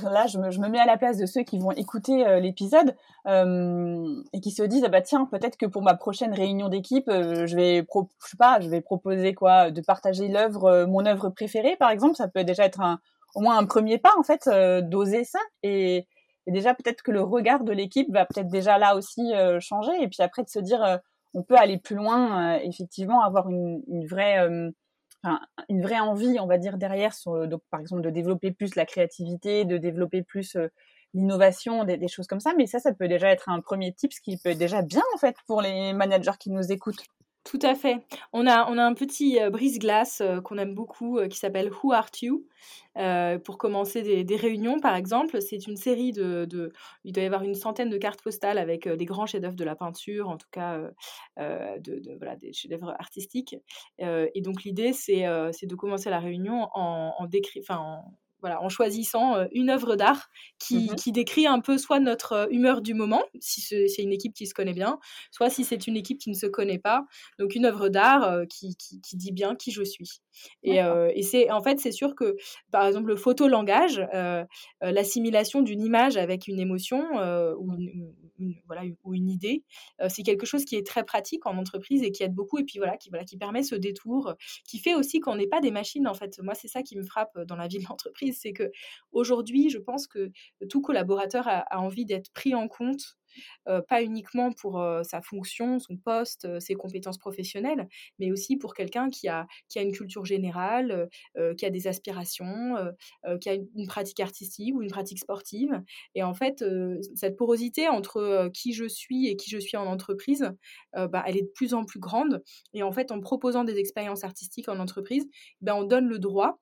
là, 0.04 0.28
je 0.28 0.38
me, 0.38 0.68
mets 0.68 0.80
à 0.80 0.86
la 0.86 0.98
place 0.98 1.18
de 1.18 1.26
ceux 1.26 1.44
qui 1.44 1.60
vont 1.60 1.72
écouter 1.72 2.26
euh, 2.26 2.40
l'épisode 2.40 2.96
euh, 3.28 4.24
et 4.34 4.40
qui 4.42 4.52
se 4.52 4.64
disent 4.64 4.84
ah 4.86 4.90
bah 4.90 5.02
tiens 5.02 5.26
peut-être 5.26 5.58
que 5.58 5.66
pour 5.66 5.82
ma 5.82 5.96
prochaine 5.96 6.34
réunion 6.34 6.70
d'équipe, 6.70 7.08
euh, 7.10 7.46
je 7.48 7.56
vais 7.56 7.86
je 7.86 8.30
sais 8.30 8.38
pas, 8.38 8.60
je 8.60 8.70
vais 8.70 8.82
proposer 8.82 9.34
quoi, 9.34 9.72
de 9.72 9.82
partager 9.82 10.28
l'œuvre, 10.28 10.86
mon 10.86 11.06
œuvre 11.06 11.30
préférée 11.30 11.76
par 11.78 11.92
exemple. 11.92 12.16
Ça 12.16 12.28
peut 12.28 12.44
déjà 12.44 12.66
être 12.66 12.82
un, 12.82 13.00
au 13.36 13.42
moins 13.42 13.58
un 13.58 13.66
premier 13.66 13.98
pas 13.98 14.14
en 14.18 14.24
fait, 14.24 14.50
d'oser 14.84 15.24
ça 15.24 15.40
et, 15.64 16.08
déjà 16.48 16.74
peut-être 16.74 17.04
que 17.04 17.12
le 17.12 17.22
regard 17.22 17.64
de 17.64 17.72
l'équipe 17.72 18.12
va 18.12 18.26
peut-être 18.26 18.48
déjà 18.48 18.80
là 18.80 18.96
aussi 18.96 19.34
changer 19.60 19.92
et 20.02 20.08
puis 20.08 20.24
après 20.24 20.42
de 20.44 20.50
se 20.50 20.58
dire 20.58 21.00
on 21.36 21.44
peut 21.44 21.56
aller 21.56 21.78
plus 21.78 21.96
loin, 21.96 22.56
effectivement 22.56 23.22
avoir 23.22 23.50
une, 23.50 23.84
une 23.88 24.08
vraie 24.08 24.50
une 25.68 25.82
vraie 25.82 26.00
envie, 26.00 26.40
on 26.40 26.48
va 26.48 26.58
dire, 26.58 26.78
derrière, 26.78 27.14
sur, 27.14 27.48
donc, 27.48 27.62
par 27.70 27.80
exemple, 27.80 28.02
de 28.02 28.10
développer 28.10 28.52
plus 28.52 28.76
la 28.76 28.86
créativité, 28.86 29.66
de 29.66 29.78
développer 29.78 30.24
plus 30.24 30.56
euh, 30.56 30.68
l'innovation, 31.14 31.84
des, 31.84 32.08
choses 32.08 32.28
comme 32.28 32.40
ça. 32.40 32.54
Mais 32.58 32.68
ça, 32.68 32.80
ça 32.80 32.94
peut 32.94 33.08
déjà 33.08 33.30
être 33.30 33.50
un 33.50 33.60
premier 33.62 33.94
tip, 33.94 34.14
ce 34.14 34.22
qui 34.22 34.38
peut 34.38 34.50
être 34.50 34.58
déjà 34.58 34.82
bien, 34.82 35.04
en 35.14 35.18
fait, 35.18 35.36
pour 35.46 35.62
les 35.62 35.94
managers 35.94 36.38
qui 36.40 36.52
nous 36.52 36.72
écoutent. 36.72 37.04
Tout 37.46 37.60
à 37.62 37.74
fait. 37.74 38.06
On 38.34 38.46
a, 38.48 38.70
on 38.70 38.78
a 38.78 38.84
un 38.84 38.94
petit 38.94 39.40
euh, 39.42 39.50
brise-glace 39.50 40.22
euh, 40.22 40.42
qu'on 40.42 40.58
aime 40.58 40.76
beaucoup 40.76 41.20
qui 41.30 41.38
s'appelle 41.38 41.72
Who 41.72 41.94
Art 41.94 42.12
You? 42.22 42.46
Pour 43.46 43.58
commencer 43.58 44.24
des, 44.26 44.36
réunions, 44.36 44.82
par 44.82 44.94
exemple. 44.94 45.42
C'est 45.42 45.68
une 45.68 45.78
série 45.78 46.12
de, 46.12 46.44
de, 46.44 46.74
Il 47.06 47.14
doit 47.14 47.24
y 47.24 47.26
avoir 47.26 47.44
une 47.44 47.56
centaine 47.56 47.90
de 47.90 47.98
cartes 47.98 48.22
postales 48.22 48.58
avec 48.58 48.90
des 48.90 49.06
grands 49.06 49.26
chefs-d'œuvre 49.26 49.56
de 49.56 49.64
la 49.64 49.76
peinture, 49.76 50.28
en 50.28 50.36
tout 50.36 50.50
cas 50.52 50.82
de, 51.38 52.18
voilà, 52.18 52.36
des 52.36 52.52
chefs-d'œuvre 52.52 52.94
artistiques. 53.00 53.56
et 54.00 54.42
donc, 54.42 54.64
l'idée, 54.66 54.92
c'est 54.92 55.24
de 55.24 55.76
commencer 55.76 56.10
la 56.10 56.20
réunion 56.20 56.68
en, 56.74 57.14
en, 57.18 57.28
voilà, 58.42 58.62
en 58.62 58.70
choisissant 58.70 59.48
une 59.52 59.70
œuvre 59.70 59.96
d'art 59.96 60.30
qui, 60.60 60.90
mmh 60.90 60.96
qui, 60.96 61.12
décrit 61.12 61.48
un 61.48 61.60
peu 61.60 61.78
soit 61.78 62.00
notre 62.00 62.48
humeur 62.52 62.82
du 62.82 62.94
moment, 62.94 63.24
si 63.40 63.62
c'est 63.62 64.02
une 64.02 64.12
équipe 64.12 64.34
qui 64.34 64.48
se 64.48 64.54
connaît 64.54 64.74
bien, 64.74 65.00
soit 65.32 65.50
si 65.50 65.64
c'est 65.64 65.88
une 65.88 65.98
équipe 65.98 66.20
qui 66.20 66.30
ne 66.30 66.36
se 66.36 66.46
connaît 66.46 66.80
pas. 66.80 67.06
Donc 67.38 67.56
une 67.56 67.66
œuvre 67.66 67.90
d'art 67.90 68.42
qui, 68.50 68.76
qui, 68.76 69.02
qui, 69.02 69.18
dit 69.18 69.32
bien 69.32 69.56
qui 69.56 69.72
je 69.72 69.84
suis. 69.84 70.22
Et, 70.64 70.80
et 70.80 71.22
c'est 71.24 71.52
en 71.52 71.62
fait 71.62 71.80
c'est 71.80 71.92
sûr 71.92 72.16
que 72.16 72.36
par 72.72 72.86
exemple 72.86 73.08
le 73.08 73.16
photolangage, 73.16 74.02
l'assimilation 74.82 75.62
d'une 75.62 75.82
image 75.82 76.18
avec 76.18 76.48
une 76.48 76.60
émotion 76.60 77.04
ou 77.58 77.74
une, 77.74 78.14
voilà, 78.68 78.84
ou 79.04 79.14
une 79.14 79.30
idée, 79.30 79.64
c'est 80.08 80.24
quelque 80.24 80.46
chose 80.46 80.66
qui 80.66 80.76
est 80.76 80.86
très 80.86 81.04
pratique 81.04 81.46
en 81.46 81.58
entreprise 81.58 82.04
et 82.04 82.12
qui 82.12 82.24
aide 82.24 82.34
beaucoup 82.34 82.58
et 82.60 82.64
puis 82.64 82.80
voilà 82.80 82.98
qui 82.98 83.10
voilà 83.10 83.26
qui 83.26 83.38
permet 83.38 83.64
ce 83.64 83.76
détour, 83.76 84.34
qui 84.66 84.80
fait 84.80 84.96
aussi 84.96 85.20
qu'on 85.20 85.36
n'est 85.36 85.48
pas 85.48 85.62
des 85.62 85.72
machines 85.72 86.08
en 86.08 86.14
fait. 86.14 86.40
Moi 86.42 86.56
c'est 86.56 86.68
ça 86.68 86.84
qui 86.84 86.98
me 86.98 87.04
frappe 87.04 87.40
dans 87.42 87.56
la 87.56 87.68
vie 87.68 87.80
de 87.80 87.84
l'entreprise 87.90 88.40
c'est 88.40 88.54
que 88.54 88.72
aujourd'hui, 89.12 89.70
je 89.70 89.78
pense 89.78 90.08
que 90.08 90.32
tout 90.70 90.82
collaborateur 90.82 91.48
a, 91.48 91.80
envie 91.80 92.06
d'être 92.06 92.32
pris 92.32 92.56
en 92.56 92.68
compte 92.68 93.19
pas 93.88 94.04
uniquement 94.04 94.52
pour 94.52 94.84
sa 95.04 95.22
fonction, 95.22 95.80
son 95.80 95.98
poste, 95.98 96.60
ses 96.60 96.76
compétences 96.76 97.18
professionnelles, 97.18 97.88
mais 98.20 98.32
aussi 98.32 98.58
pour 98.58 98.74
quelqu'un 98.74 99.10
qui 99.10 99.28
a, 99.28 99.48
qui 99.68 99.80
a 99.80 99.82
une 99.82 99.92
culture 99.92 100.26
générale, 100.26 101.10
qui 101.58 101.66
a 101.66 101.70
des 101.70 101.88
aspirations, 101.88 102.76
qui 103.42 103.50
a 103.50 103.54
une 103.54 103.88
pratique 103.88 104.20
artistique 104.20 104.76
ou 104.76 104.82
une 104.82 104.90
pratique 104.90 105.20
sportive. 105.20 105.82
Et 106.16 106.24
en 106.24 106.34
fait, 106.34 106.64
cette 107.16 107.38
porosité 107.38 107.88
entre 107.88 108.50
qui 108.54 108.74
je 108.74 108.86
suis 108.86 109.28
et 109.28 109.36
qui 109.36 109.50
je 109.50 109.58
suis 109.58 109.78
en 109.78 109.86
entreprise, 109.86 110.52
bah, 110.94 111.24
elle 111.26 111.38
est 111.38 111.44
de 111.44 111.52
plus 111.54 111.74
en 111.74 111.86
plus 111.86 112.00
grande. 112.00 112.44
Et 112.74 112.84
en 112.84 112.92
fait, 112.92 113.12
en 113.12 113.20
proposant 113.20 113.64
des 113.64 113.78
expériences 113.78 114.24
artistiques 114.24 114.70
en 114.70 114.80
entreprise, 114.80 115.28
ben, 115.62 115.76
on 115.76 115.84
donne 115.84 116.08
le 116.08 116.20
droit 116.20 116.60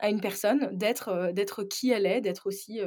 à 0.00 0.08
une 0.08 0.20
personne 0.20 0.76
d'être 0.76 1.32
d'être 1.32 1.64
qui 1.64 1.90
elle 1.90 2.06
est, 2.06 2.20
d'être 2.20 2.46
aussi 2.46 2.80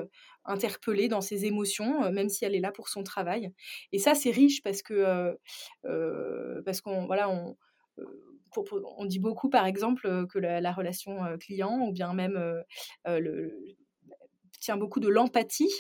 interpellée 0.46 1.08
dans 1.08 1.22
ses 1.22 1.46
émotions, 1.46 2.12
même 2.12 2.30
si 2.30 2.46
elle 2.46 2.56
est 2.56 2.60
là 2.60 2.72
pour 2.72 2.90
son 2.90 3.04
travail. 3.04 3.52
Et 3.92 4.00
ça, 4.00 4.16
c'est 4.16 4.32
riche 4.32 4.64
parce 4.64 4.82
que 4.82 5.38
parce 6.64 6.82
qu'on 6.82 7.06
voilà 7.06 7.30
on 7.30 7.56
on 8.98 9.06
dit 9.06 9.20
beaucoup, 9.20 9.50
par 9.50 9.66
exemple, 9.66 10.26
que 10.28 10.40
la, 10.40 10.72
relation 10.72 11.18
client 11.40 11.82
ou 11.82 11.92
bien 11.92 12.14
même 12.14 12.64
le, 13.06 13.76
tient 14.66 14.78
beaucoup 14.78 15.00
de 15.00 15.08
l'empathie. 15.08 15.72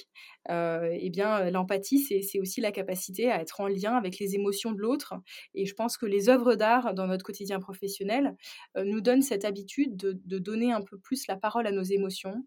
Euh, 0.49 0.89
eh 0.91 1.09
bien, 1.09 1.49
l'empathie, 1.49 1.99
c'est 1.99 2.39
aussi 2.39 2.61
la 2.61 2.71
capacité 2.71 3.31
à 3.31 3.41
être 3.41 3.61
en 3.61 3.67
lien 3.67 3.95
avec 3.95 4.19
les 4.19 4.35
émotions 4.35 4.71
de 4.71 4.79
l'autre. 4.79 5.15
Et 5.53 5.65
je 5.65 5.73
pense 5.73 5.97
que 5.97 6.05
les 6.05 6.29
œuvres 6.29 6.55
d'art 6.55 6.93
dans 6.93 7.07
notre 7.07 7.25
quotidien 7.25 7.59
professionnel 7.59 8.35
nous 8.77 9.01
donnent 9.01 9.21
cette 9.21 9.45
habitude 9.45 9.97
de, 9.97 10.39
donner 10.39 10.71
un 10.71 10.81
peu 10.81 10.97
plus 10.99 11.27
la 11.27 11.35
parole 11.35 11.65
à 11.65 11.71
nos 11.71 11.83
émotions, 11.83 12.45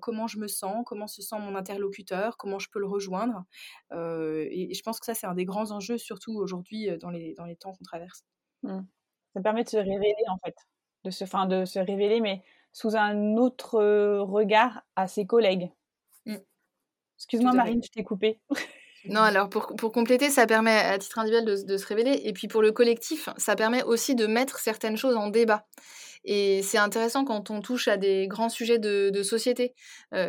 comment 0.00 0.26
je 0.26 0.38
me 0.38 0.46
sens, 0.46 0.82
comment 0.86 1.06
se 1.06 1.22
sent 1.22 1.36
mon 1.38 1.54
interlocuteur, 1.54 2.36
comment 2.36 2.58
je 2.58 2.68
peux 2.70 2.80
le 2.80 2.86
rejoindre. 2.86 3.44
Et, 3.92 4.74
je 4.74 4.82
pense 4.82 5.00
que 5.00 5.06
ça, 5.06 5.14
c'est 5.14 5.26
un 5.26 5.34
des 5.34 5.44
grands 5.44 5.70
enjeux, 5.70 5.98
surtout 5.98 6.34
aujourd'hui 6.34 6.88
dans 6.98 7.10
les, 7.10 7.34
dans 7.34 7.46
les 7.46 7.56
temps 7.56 7.72
qu'on 7.72 7.84
traverse. 7.84 8.24
Mmh. 8.62 8.80
Ça 9.34 9.40
permet 9.40 9.64
de 9.64 9.68
se 9.68 9.78
révéler, 9.78 10.24
en 10.28 10.38
fait, 10.44 10.54
de 11.04 11.10
se, 11.10 11.24
fin, 11.24 11.46
de 11.46 11.64
se 11.64 11.78
révéler, 11.78 12.20
mais 12.20 12.42
sous 12.72 12.96
un 12.96 13.36
autre 13.36 13.78
regard 14.20 14.82
à 14.96 15.08
ses 15.08 15.26
collègues. 15.26 15.70
Mmh. 16.26 16.36
Excuse-moi, 17.18 17.52
Marine, 17.52 17.82
je 17.82 17.90
t'ai 17.90 18.04
coupé. 18.04 18.40
Non, 19.06 19.20
alors 19.20 19.48
pour, 19.48 19.74
pour, 19.74 19.90
compléter, 19.90 20.30
ça 20.30 20.46
permet 20.46 20.78
à 20.78 20.96
titre 20.96 21.18
individuel 21.18 21.44
de, 21.44 21.66
de, 21.66 21.76
se 21.76 21.84
révéler. 21.88 22.20
Et 22.22 22.32
puis 22.32 22.46
pour 22.46 22.62
le 22.62 22.70
collectif, 22.70 23.28
ça 23.36 23.56
permet 23.56 23.82
aussi 23.82 24.14
de 24.14 24.28
mettre 24.28 24.60
certaines 24.60 24.96
choses 24.96 25.16
en 25.16 25.26
débat. 25.26 25.66
Et 26.24 26.62
c'est 26.62 26.78
intéressant 26.78 27.24
quand 27.24 27.50
on 27.50 27.60
touche 27.60 27.88
à 27.88 27.96
des 27.96 28.28
grands 28.28 28.48
sujets 28.48 28.78
de, 28.78 29.10
de 29.12 29.22
société, 29.24 29.74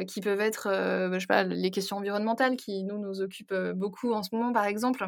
qui 0.08 0.22
peuvent 0.22 0.42
être, 0.42 0.70
je 1.14 1.20
sais 1.20 1.28
pas, 1.28 1.44
les 1.44 1.70
questions 1.70 1.98
environnementales 1.98 2.58
qui 2.58 2.84
nous, 2.84 2.98
nous 2.98 3.22
occupent 3.22 3.54
beaucoup 3.76 4.12
en 4.12 4.24
ce 4.24 4.34
moment, 4.34 4.52
par 4.52 4.66
exemple. 4.66 5.06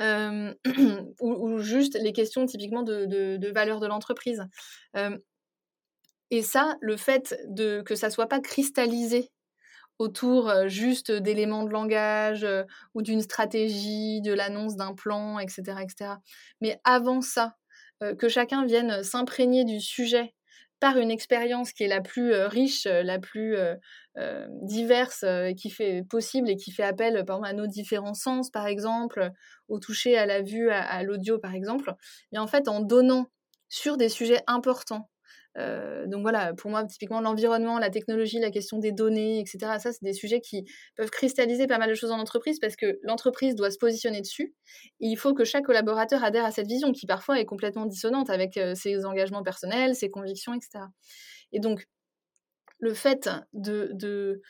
Euh, 0.00 0.54
ou, 1.20 1.58
juste 1.58 1.98
les 2.00 2.12
questions 2.12 2.46
typiquement 2.46 2.82
de, 2.82 3.04
de, 3.04 3.36
de 3.36 3.48
valeur 3.48 3.80
de 3.80 3.86
l'entreprise. 3.86 4.44
Euh, 6.32 6.36
et 6.36 6.42
ça, 6.42 6.76
le 6.80 6.96
fait 6.96 7.36
de, 7.48 7.82
que 7.82 7.94
ça 7.94 8.10
soit 8.10 8.28
pas 8.28 8.40
cristallisé 8.40 9.30
autour 9.98 10.50
juste 10.66 11.12
d'éléments 11.12 11.64
de 11.64 11.70
langage 11.70 12.46
ou 12.94 13.02
d'une 13.02 13.20
stratégie, 13.20 14.22
de 14.22 14.32
l'annonce 14.32 14.74
d'un 14.74 14.94
plan, 14.94 15.38
etc.. 15.38 15.76
Mais 16.62 16.80
avant 16.84 17.20
ça, 17.20 17.56
que 18.18 18.30
chacun 18.30 18.64
vienne 18.64 19.02
s'imprégner 19.02 19.66
du 19.66 19.78
sujet 19.78 20.34
par 20.80 20.96
une 20.96 21.10
expérience 21.10 21.72
qui 21.72 21.82
est 21.82 21.88
la 21.88 22.00
plus 22.00 22.32
riche, 22.32 22.84
la 22.86 23.18
plus 23.18 23.58
diverse, 24.62 25.22
qui 25.58 25.68
fait 25.68 26.02
possible 26.08 26.48
et 26.48 26.56
qui 26.56 26.70
fait 26.72 26.82
appel 26.82 27.22
par 27.26 27.44
à 27.44 27.52
nos 27.52 27.66
différents 27.66 28.14
sens, 28.14 28.50
par 28.50 28.66
exemple, 28.66 29.30
au 29.68 29.80
toucher, 29.80 30.16
à 30.16 30.24
la 30.24 30.40
vue, 30.40 30.70
à, 30.70 31.02
l'audio, 31.02 31.38
par 31.38 31.54
exemple. 31.54 31.92
Et 32.32 32.38
en 32.38 32.46
fait, 32.46 32.68
en 32.68 32.80
donnant 32.80 33.26
sur 33.68 33.98
des 33.98 34.08
sujets 34.08 34.40
importants, 34.46 35.10
euh, 35.60 36.06
donc 36.06 36.22
voilà, 36.22 36.54
pour 36.54 36.70
moi, 36.70 36.84
typiquement, 36.84 37.20
l'environnement, 37.20 37.78
la 37.78 37.90
technologie, 37.90 38.38
la 38.38 38.50
question 38.50 38.78
des 38.78 38.92
données, 38.92 39.40
etc., 39.40 39.58
ça, 39.78 39.92
c'est 39.92 40.02
des 40.02 40.12
sujets 40.12 40.40
qui 40.40 40.64
peuvent 40.96 41.10
cristalliser 41.10 41.66
pas 41.66 41.78
mal 41.78 41.90
de 41.90 41.94
choses 41.94 42.10
en 42.10 42.18
entreprise 42.18 42.58
parce 42.58 42.76
que 42.76 42.98
l'entreprise 43.02 43.54
doit 43.54 43.70
se 43.70 43.78
positionner 43.78 44.20
dessus. 44.20 44.54
Il 44.98 45.16
faut 45.16 45.34
que 45.34 45.44
chaque 45.44 45.64
collaborateur 45.64 46.24
adhère 46.24 46.44
à 46.44 46.50
cette 46.50 46.66
vision 46.66 46.92
qui 46.92 47.06
parfois 47.06 47.38
est 47.38 47.44
complètement 47.44 47.86
dissonante 47.86 48.30
avec 48.30 48.56
euh, 48.56 48.74
ses 48.74 49.04
engagements 49.04 49.42
personnels, 49.42 49.94
ses 49.94 50.10
convictions, 50.10 50.54
etc. 50.54 50.84
Et 51.52 51.60
donc, 51.60 51.86
le 52.78 52.94
fait 52.94 53.28
de, 53.52 53.90
de, 53.92 54.40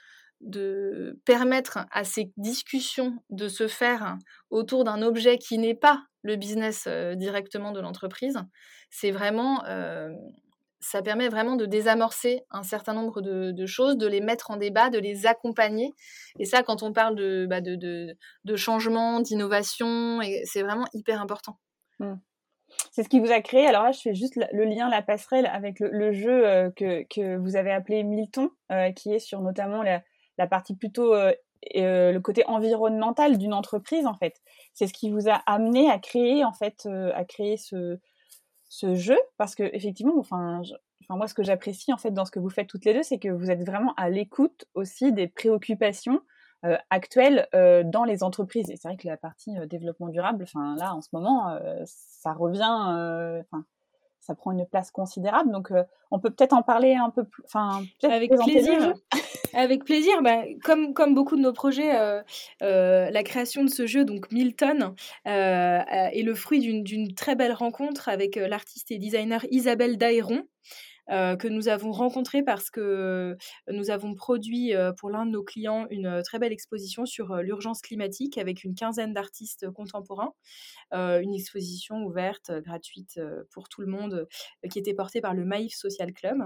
de 0.40 1.20
permettre 1.25 1.81
à 1.90 2.05
ces 2.05 2.33
discussions 2.37 3.18
de 3.31 3.49
se 3.49 3.66
faire 3.66 4.16
autour 4.51 4.85
d'un 4.85 5.03
objet 5.03 5.38
qui 5.38 5.59
n'est 5.59 5.75
pas 5.75 6.03
le 6.23 6.37
business 6.37 6.85
euh, 6.87 7.14
directement 7.14 7.73
de 7.73 7.81
l'entreprise, 7.81 8.38
c'est 8.90 9.11
vraiment 9.11 9.64
ça 10.81 11.03
permet 11.03 11.29
vraiment 11.29 11.57
de 11.57 11.66
désamorcer 11.66 12.43
un 12.51 12.62
certain 12.62 12.95
nombre 12.95 13.21
de, 13.21 13.66
choses, 13.66 13.97
de 13.97 14.07
les 14.07 14.21
mettre 14.21 14.51
en 14.51 14.57
débat, 14.57 14.88
de 14.88 14.99
les 14.99 15.27
accompagner. 15.27 15.93
Et 16.38 16.47
ça, 16.47 16.62
quand 16.62 16.83
on 16.83 16.93
parle 16.93 17.16
de, 17.16 17.47
bah, 17.49 17.61
de, 17.61 18.57
changement, 18.57 19.21
d'innovation, 19.21 20.21
c'est 20.45 20.62
vraiment 20.62 20.87
hyper 20.95 21.21
important. 21.21 21.59
Mmh. 21.99 22.14
C'est 22.93 23.03
ce 23.03 23.09
qui 23.09 23.21
vous 23.21 23.31
a 23.31 23.40
créé. 23.40 23.66
Alors 23.66 23.83
là, 23.83 23.93
je 23.93 24.01
fais 24.01 24.14
juste 24.14 24.38
le 24.53 24.64
lien, 24.64 24.88
la 24.88 25.03
passerelle 25.03 25.47
avec 25.47 25.81
le, 25.81 26.12
jeu 26.12 26.47
euh, 26.47 26.71
que, 26.71 27.03
que, 27.03 27.37
vous 27.37 27.57
avez 27.57 27.73
appelé 27.73 28.03
Milton, 28.03 28.49
euh, 28.73 28.90
qui 28.93 29.12
est 29.12 29.19
sur 29.19 29.40
notamment 29.43 29.83
la, 29.83 30.03
la 30.38 30.47
partie 30.47 30.77
plutôt 30.77 31.14
euh, 31.14 31.33
le 31.75 32.19
côté 32.21 32.45
environnemental 32.47 33.38
d'une 33.38 33.53
entreprise 33.53 34.07
en 34.07 34.14
fait. 34.14 34.40
C'est 34.73 34.87
ce 34.87 34.93
qui 34.93 35.11
vous 35.11 35.29
a 35.29 35.43
amené 35.47 35.90
à 35.90 35.99
créer 35.99 36.45
en 36.45 36.53
fait, 36.53 36.88
à 37.14 37.25
créer 37.25 37.57
ce, 37.57 37.99
ce 38.70 38.94
jeu 38.94 39.18
parce 39.37 39.54
que 39.54 39.64
effectivement, 39.74 40.14
enfin, 40.16 40.62
moi 41.11 41.26
ce 41.26 41.35
que 41.35 41.42
j'apprécie 41.42 41.92
en 41.92 41.98
fait 41.98 42.12
dans 42.12 42.24
ce 42.24 42.30
que 42.30 42.38
vous 42.38 42.48
faites 42.48 42.68
toutes 42.68 42.85
les 42.85 42.94
deux, 42.94 43.02
c'est 43.02 43.18
que 43.18 43.28
vous 43.28 43.50
êtes 43.50 43.66
vraiment 43.66 43.92
à 43.96 44.09
l'écoute 44.09 44.64
aussi 44.74 45.12
des 45.12 45.26
préoccupations 45.26 46.22
euh, 46.64 46.76
actuelles 46.88 47.48
euh, 47.54 47.83
dans 47.85 48.04
les 48.04 48.22
entreprises. 48.22 48.70
Et 48.70 48.76
c'est 48.76 48.87
vrai 48.87 48.96
que 48.96 49.09
la 49.09 49.16
partie 49.16 49.59
euh, 49.59 49.66
développement 49.66 50.09
durable, 50.09 50.44
enfin 50.44 50.76
là 50.76 50.94
en 50.94 51.02
ce 51.02 51.09
moment, 51.12 51.59
ça 51.85 52.33
revient, 52.33 53.42
ça 54.31 54.37
prend 54.37 54.53
une 54.53 54.64
place 54.64 54.93
considérable. 54.93 55.51
Donc, 55.51 55.73
on 56.12 56.21
peut 56.21 56.31
peut-être 56.31 56.53
en 56.53 56.62
parler 56.62 56.95
un 56.95 57.11
peu 57.11 57.25
plus. 57.25 57.43
Enfin, 57.45 57.83
avec 58.05 58.31
plaisir. 58.31 58.95
avec 59.55 59.85
plaisir. 59.85 60.23
Bah, 60.23 60.43
comme, 60.62 60.95
comme 60.95 61.14
beaucoup 61.14 61.37
de 61.37 61.43
nos 61.43 61.53
projets, 61.53 61.93
la 62.61 63.23
création 63.25 63.64
de 63.64 63.71
ce 63.71 63.87
jeu, 63.87 64.05
donc 64.05 64.31
Milton, 64.31 64.95
est 65.25 66.23
le 66.23 66.35
fruit 66.35 66.61
d'une 66.61 67.14
très 67.14 67.35
belle 67.35 67.53
rencontre 67.53 68.09
avec 68.09 68.37
l'artiste 68.37 68.93
et 68.93 68.99
designer 68.99 69.45
Isabelle 69.51 69.99
Daéron. 69.99 70.45
Euh, 71.11 71.37
que 71.37 71.49
nous 71.49 71.68
avons 71.68 71.90
rencontré 71.90 72.42
parce 72.42 72.70
que 72.70 73.37
nous 73.68 73.90
avons 73.90 74.14
produit 74.14 74.75
euh, 74.75 74.92
pour 74.92 75.11
l'un 75.11 75.27
de 75.27 75.33
nos 75.33 75.42
clients 75.42 75.87
une 75.90 76.07
euh, 76.07 76.23
très 76.23 76.38
belle 76.38 76.53
exposition 76.53 77.05
sur 77.05 77.37
l'urgence 77.37 77.81
climatique 77.81 78.38
avec 78.38 78.62
une 78.62 78.75
quinzaine 78.75 79.12
d'artistes 79.12 79.70
contemporains. 79.70 80.33
une 80.92 81.35
exposition 81.35 82.05
ouverte, 82.05 82.51
gratuite 82.62 83.20
pour 83.53 83.68
tout 83.68 83.81
le 83.81 83.87
monde, 83.87 84.27
qui 84.70 84.79
était 84.79 84.94
portée 84.94 85.20
par 85.20 85.35
le 85.35 85.44
Maïf 85.44 85.75
Social 85.75 86.12
Club. 86.12 86.38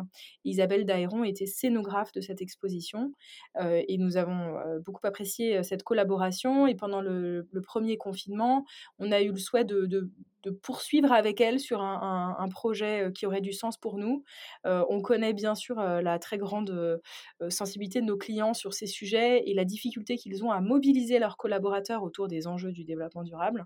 Isabelle 0.45 0.85
Daéron 0.85 1.25
était 1.25 1.47
scénographe 1.47 2.13
de 2.13 2.21
cette 2.21 2.41
exposition 2.43 3.13
et 3.61 3.97
nous 3.99 4.17
avons 4.17 4.59
beaucoup 4.85 5.07
apprécié 5.07 5.63
cette 5.63 5.83
collaboration. 5.83 6.67
Et 6.67 6.75
pendant 6.75 7.01
le, 7.01 7.47
premier 7.63 7.97
confinement, 7.97 8.65
on 8.99 9.13
a 9.13 9.23
eu 9.23 9.31
le 9.31 9.39
souhait 9.39 9.65
de 9.65 10.11
poursuivre 10.51 11.13
avec 11.13 11.41
elle 11.41 11.61
sur 11.61 11.81
un, 11.81 12.49
projet 12.51 13.11
qui 13.15 13.27
aurait 13.27 13.41
du 13.41 13.53
sens 13.53 13.77
pour 13.77 13.99
nous. 13.99 14.25
on 14.65 15.01
connaît 15.03 15.33
bien 15.33 15.55
sûr 15.55 15.77
la 15.77 16.19
très 16.19 16.39
grande 16.39 17.01
sensibilité 17.49 18.01
de 18.01 18.07
nos 18.07 18.17
clients 18.17 18.55
sur 18.55 18.75
ces 18.75 18.87
sujets 18.87 19.43
et 19.47 19.55
la 19.55 19.65
difficulté 19.65 20.17
qu'ils 20.17 20.45
ont 20.45 20.51
à 20.51 20.61
mobiliser 20.61 21.19
leurs 21.19 21.37
collaborateurs 21.37 22.03
autour 22.03 22.29
des 22.29 22.47
enjeux 22.47 22.73
du 22.73 22.85
développement 22.85 23.25
durable. 23.25 23.65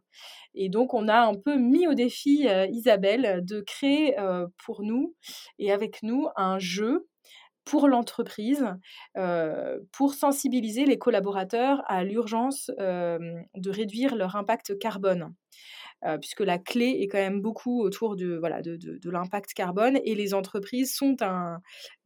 Et 0.55 0.69
donc, 0.69 0.95
on 0.95 1.09
a 1.09 1.21
un 1.21 1.35
peu 1.35 1.57
mis 1.57 1.87
au 1.87 1.95
défi 1.95 2.49
Isabelle 2.71 3.45
de 3.45 3.61
créer 3.61 4.17
pour 4.65 4.83
nous 4.83 5.15
et 5.59 5.73
avec 5.73 6.03
nous 6.03 6.29
un 6.37 6.59
jeu 6.59 7.07
pour 7.69 7.87
l'entreprise, 7.87 8.65
pour 9.93 10.15
sensibiliser 10.15 10.87
les 10.87 10.99
collaborateurs 10.99 11.83
à 11.87 12.03
l'urgence 12.03 12.71
de 12.79 13.71
réduire 13.71 14.17
leur 14.17 14.37
impact 14.37 14.79
carbone. 14.79 15.35
Euh, 16.05 16.17
puisque 16.17 16.41
la 16.41 16.59
clé 16.59 16.99
est 17.01 17.09
quand 17.09 17.19
même 17.19 17.41
beaucoup 17.41 17.83
autour 17.83 18.15
de, 18.15 18.37
voilà, 18.37 18.63
de, 18.63 18.77
de, 18.77 19.11
l'impact 19.11 19.53
carbone 19.53 19.99
et 20.05 20.15
les 20.15 20.33
entreprises 20.33 20.95
sont 20.95 21.17
un, 21.23 21.61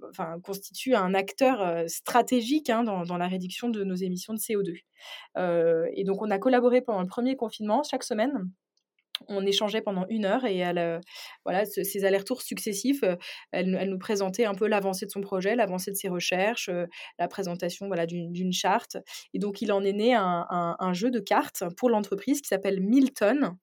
enfin, 0.08 0.36
constituent 0.42 0.94
un 0.94 1.12
acteur 1.12 1.60
euh, 1.60 1.84
stratégique 1.88 2.70
hein, 2.70 2.84
dans, 2.84 3.02
dans, 3.04 3.18
la 3.18 3.28
réduction 3.28 3.68
de 3.68 3.84
nos 3.84 3.94
émissions 3.94 4.32
de 4.32 4.38
CO2. 4.38 4.78
Euh, 5.36 5.86
et 5.94 6.04
donc, 6.04 6.22
on 6.22 6.30
a 6.30 6.38
collaboré 6.38 6.80
pendant 6.80 7.02
le 7.02 7.06
premier 7.06 7.36
confinement 7.36 7.82
chaque 7.82 8.02
semaine 8.02 8.50
on 9.28 9.44
échangeait 9.46 9.80
pendant 9.80 10.06
une 10.08 10.24
heure 10.24 10.44
et 10.44 10.56
elle, 10.58 10.78
euh, 10.78 11.00
voilà, 11.44 11.64
ces 11.64 12.04
allers-retours 12.04 12.42
successifs, 12.42 13.02
euh, 13.02 13.16
elle, 13.52 13.88
nous 13.88 13.98
présentait 13.98 14.44
un 14.44 14.54
peu 14.54 14.66
l'avancée 14.66 15.06
de 15.06 15.10
son 15.10 15.20
projet, 15.20 15.56
l'avancée 15.56 15.90
de 15.90 15.96
ses 15.96 16.08
recherches, 16.08 16.68
euh, 16.68 16.86
la 17.18 17.28
présentation 17.28 17.86
voilà, 17.86 18.06
d'une 18.06 18.52
charte. 18.52 18.96
Et 19.34 19.38
donc, 19.38 19.62
il 19.62 19.72
en 19.72 19.82
est 19.84 19.92
né 19.92 20.14
un, 20.14 20.92
jeu 20.92 21.10
de 21.10 21.20
cartes 21.20 21.64
pour 21.76 21.88
l'entreprise 21.88 22.40
qui 22.42 22.48
s'appelle 22.48 22.80
Milton. 22.80 23.56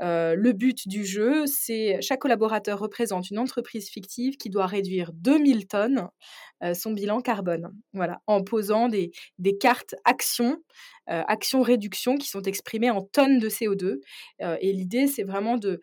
le 0.00 0.52
but 0.52 0.86
du 0.86 1.04
jeu, 1.04 1.46
c'est 1.46 2.00
chaque 2.02 2.20
collaborateur 2.20 2.78
représente 2.78 3.30
une 3.30 3.38
entreprise 3.38 3.88
fictive 3.88 4.36
qui 4.36 4.50
doit 4.50 4.66
réduire 4.66 5.12
2000 5.14 5.66
tonnes 5.66 6.08
son 6.74 6.92
bilan 6.92 7.20
carbone. 7.20 7.72
Voilà, 7.92 8.20
en 8.26 8.42
posant 8.42 8.88
des 8.88 9.58
cartes 9.58 9.94
actions 10.04 10.58
actions 11.06 11.62
réduction 11.62 12.16
qui 12.16 12.28
sont 12.28 12.42
exprimées 12.42 12.90
en 12.90 13.02
tonnes 13.02 13.38
de 13.38 13.48
CO2. 13.48 14.00
et 14.40 14.72
l'idée, 14.72 15.06
c'est 15.06 15.22
vraiment 15.22 15.58
de, 15.58 15.80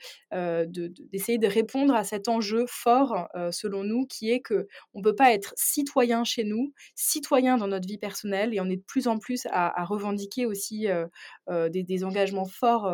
d'essayer 1.11 1.37
de, 1.37 1.47
répondre 1.47 1.93
à 1.93 2.03
cet 2.03 2.27
enjeu 2.27 2.65
fort, 2.67 3.27
selon 3.51 3.83
nous, 3.83 4.05
qui 4.05 4.31
est 4.31 4.39
que 4.39 4.67
on 4.93 4.99
ne 4.99 5.03
peut 5.03 5.15
pas 5.15 5.33
être 5.33 5.53
citoyen 5.57 6.23
chez 6.23 6.43
nous, 6.43 6.73
citoyen 6.95 7.57
dans 7.57 7.67
notre 7.67 7.87
vie 7.87 7.97
personnelle, 7.97 8.53
et 8.53 8.59
on 8.61 8.69
est 8.69 8.77
de 8.77 8.83
plus 8.83 9.07
en 9.07 9.19
plus 9.19 9.47
à, 9.51 9.83
revendiquer 9.85 10.45
aussi 10.45 10.87
des, 11.49 11.83
des, 11.83 12.03
engagements 12.03 12.45
forts 12.45 12.91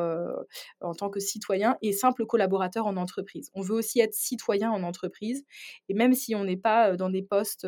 en 0.82 0.94
tant 0.94 1.10
que 1.10 1.20
citoyen 1.20 1.78
et 1.82 1.94
simple 1.94 2.26
collaborateur 2.26 2.88
en 2.88 2.98
entreprise. 2.98 3.50
On 3.54 3.62
veut 3.62 3.76
aussi 3.76 4.00
être 4.00 4.14
citoyen 4.14 4.72
en 4.72 4.84
entreprise, 4.84 5.46
et 5.90 5.94
même 5.94 6.14
si 6.14 6.36
on 6.36 6.44
n'est 6.44 6.58
pas 6.58 6.96
dans 6.96 7.10
des 7.10 7.22
postes 7.22 7.68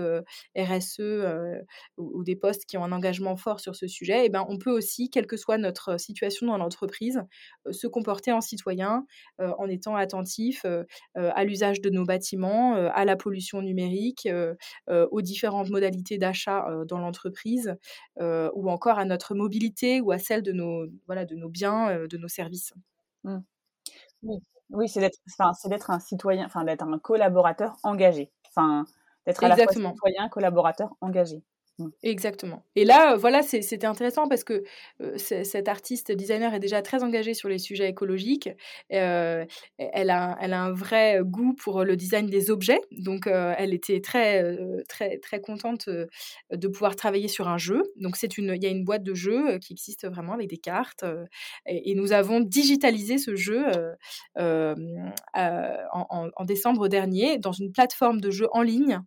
RSE 0.58 1.02
ou, 1.98 2.24
des 2.24 2.36
postes 2.36 2.66
qui 2.66 2.78
ont 2.78 2.84
un 2.84 2.92
engagement 2.92 3.36
fort 3.36 3.60
sur 3.60 3.76
ce 3.76 3.88
sujet, 3.88 4.22
et 4.22 4.26
eh 4.26 4.30
ben, 4.30 4.46
on 4.50 4.58
peut 4.58 4.72
aussi, 4.72 5.10
quelle 5.10 5.28
que 5.28 5.38
soit 5.38 5.58
notre 5.58 5.98
situation 5.98 6.48
dans 6.48 6.58
l'entreprise, 6.58 7.24
se 7.72 7.88
comporter 7.88 8.32
en 8.32 8.42
citoyen 8.42 9.06
en 9.38 9.68
étant 9.68 9.96
attentif 9.96 10.66
à 11.16 11.44
l'usage 11.46 11.80
de 11.82 11.90
nos 11.90 12.04
bâtiments, 12.04 12.74
à 12.74 13.06
la 13.06 13.16
pollution 13.16 13.62
numérique, 13.62 14.28
aux 14.88 15.22
différentes 15.22 15.70
modalités 15.70 16.18
d'achat 16.18 16.68
dans 16.88 17.00
l'entreprise, 17.00 17.76
ou 18.20 18.70
encore 18.70 19.00
à 19.00 19.06
notre 19.06 19.36
mobilité 19.36 20.02
ou 20.02 20.12
à 20.12 20.18
celle 20.18 20.44
de 20.44 20.52
nos, 20.52 20.88
voilà, 21.06 21.26
de 21.26 21.36
nos 21.36 21.50
biens, 21.50 22.08
de 22.08 22.18
nos 22.18 22.28
services. 22.28 22.74
Mmh. 23.24 23.38
Oui, 24.72 24.88
c'est 24.90 25.00
d'être, 25.00 25.18
c'est 25.28 25.70
d'être 25.70 25.90
un 25.90 26.00
citoyen, 26.00 26.46
enfin 26.46 26.64
d'être 26.64 26.84
un 26.84 27.00
collaborateur 27.00 27.78
engagé. 27.84 28.32
Enfin, 28.50 28.86
d'être 29.26 29.44
à 29.44 29.48
la 29.48 29.56
fois 29.56 29.72
citoyen, 29.72 30.30
collaborateur 30.30 30.96
engagé. 31.02 31.44
Mmh. 31.80 31.88
Exactement. 32.04 32.66
Et 32.76 32.84
là, 32.84 33.16
voilà, 33.16 33.42
c'était 33.42 33.86
intéressant 33.86 34.28
parce 34.28 34.44
que 34.44 34.64
cet 35.16 35.70
artiste 35.70 36.12
designer 36.12 36.54
est 36.54 36.60
déjà 36.60 36.82
très 36.82 37.04
engagé 37.04 37.34
sur 37.34 37.48
les 37.48 37.58
sujets 37.58 37.88
écologiques. 37.88 38.50
elle, 38.90 39.48
a, 40.10 40.38
elle 40.42 40.54
a 40.54 40.62
un 40.62 40.74
vrai 40.74 41.20
goût 41.24 41.54
pour 41.54 41.86
le 41.86 41.96
design 41.96 42.28
des 42.28 42.52
objets. 42.52 42.82
Donc, 42.92 43.28
elle 43.28 43.74
était 43.74 44.02
très, 44.02 44.58
très, 44.90 45.20
très 45.20 45.40
contente 45.40 45.90
de 46.52 46.68
pouvoir 46.68 46.98
travailler 46.98 47.30
sur 47.30 47.48
un 47.48 47.58
jeu. 47.58 47.82
Donc, 47.96 48.18
c'est 48.18 48.38
une, 48.38 48.54
il 48.56 48.64
y 48.64 48.68
a 48.68 48.70
une 48.70 48.84
boîte 48.84 49.04
de 49.04 49.14
jeux 49.14 49.58
qui 49.60 49.72
existe 49.72 50.06
vraiment 50.06 50.34
avec 50.34 50.50
des 50.50 50.58
cartes. 50.58 51.06
Et, 51.66 51.96
nous 51.96 52.12
avons 52.12 52.42
digitalisé 52.42 53.18
ce 53.18 53.36
jeu 53.36 53.66
en, 54.36 54.76
en, 56.36 56.46
décembre 56.46 56.90
dernier 56.90 57.38
dans 57.38 57.52
une 57.54 57.72
plateforme 57.72 58.20
de 58.20 58.32
jeu 58.32 58.48
en 58.52 58.64
ligne 58.64 59.00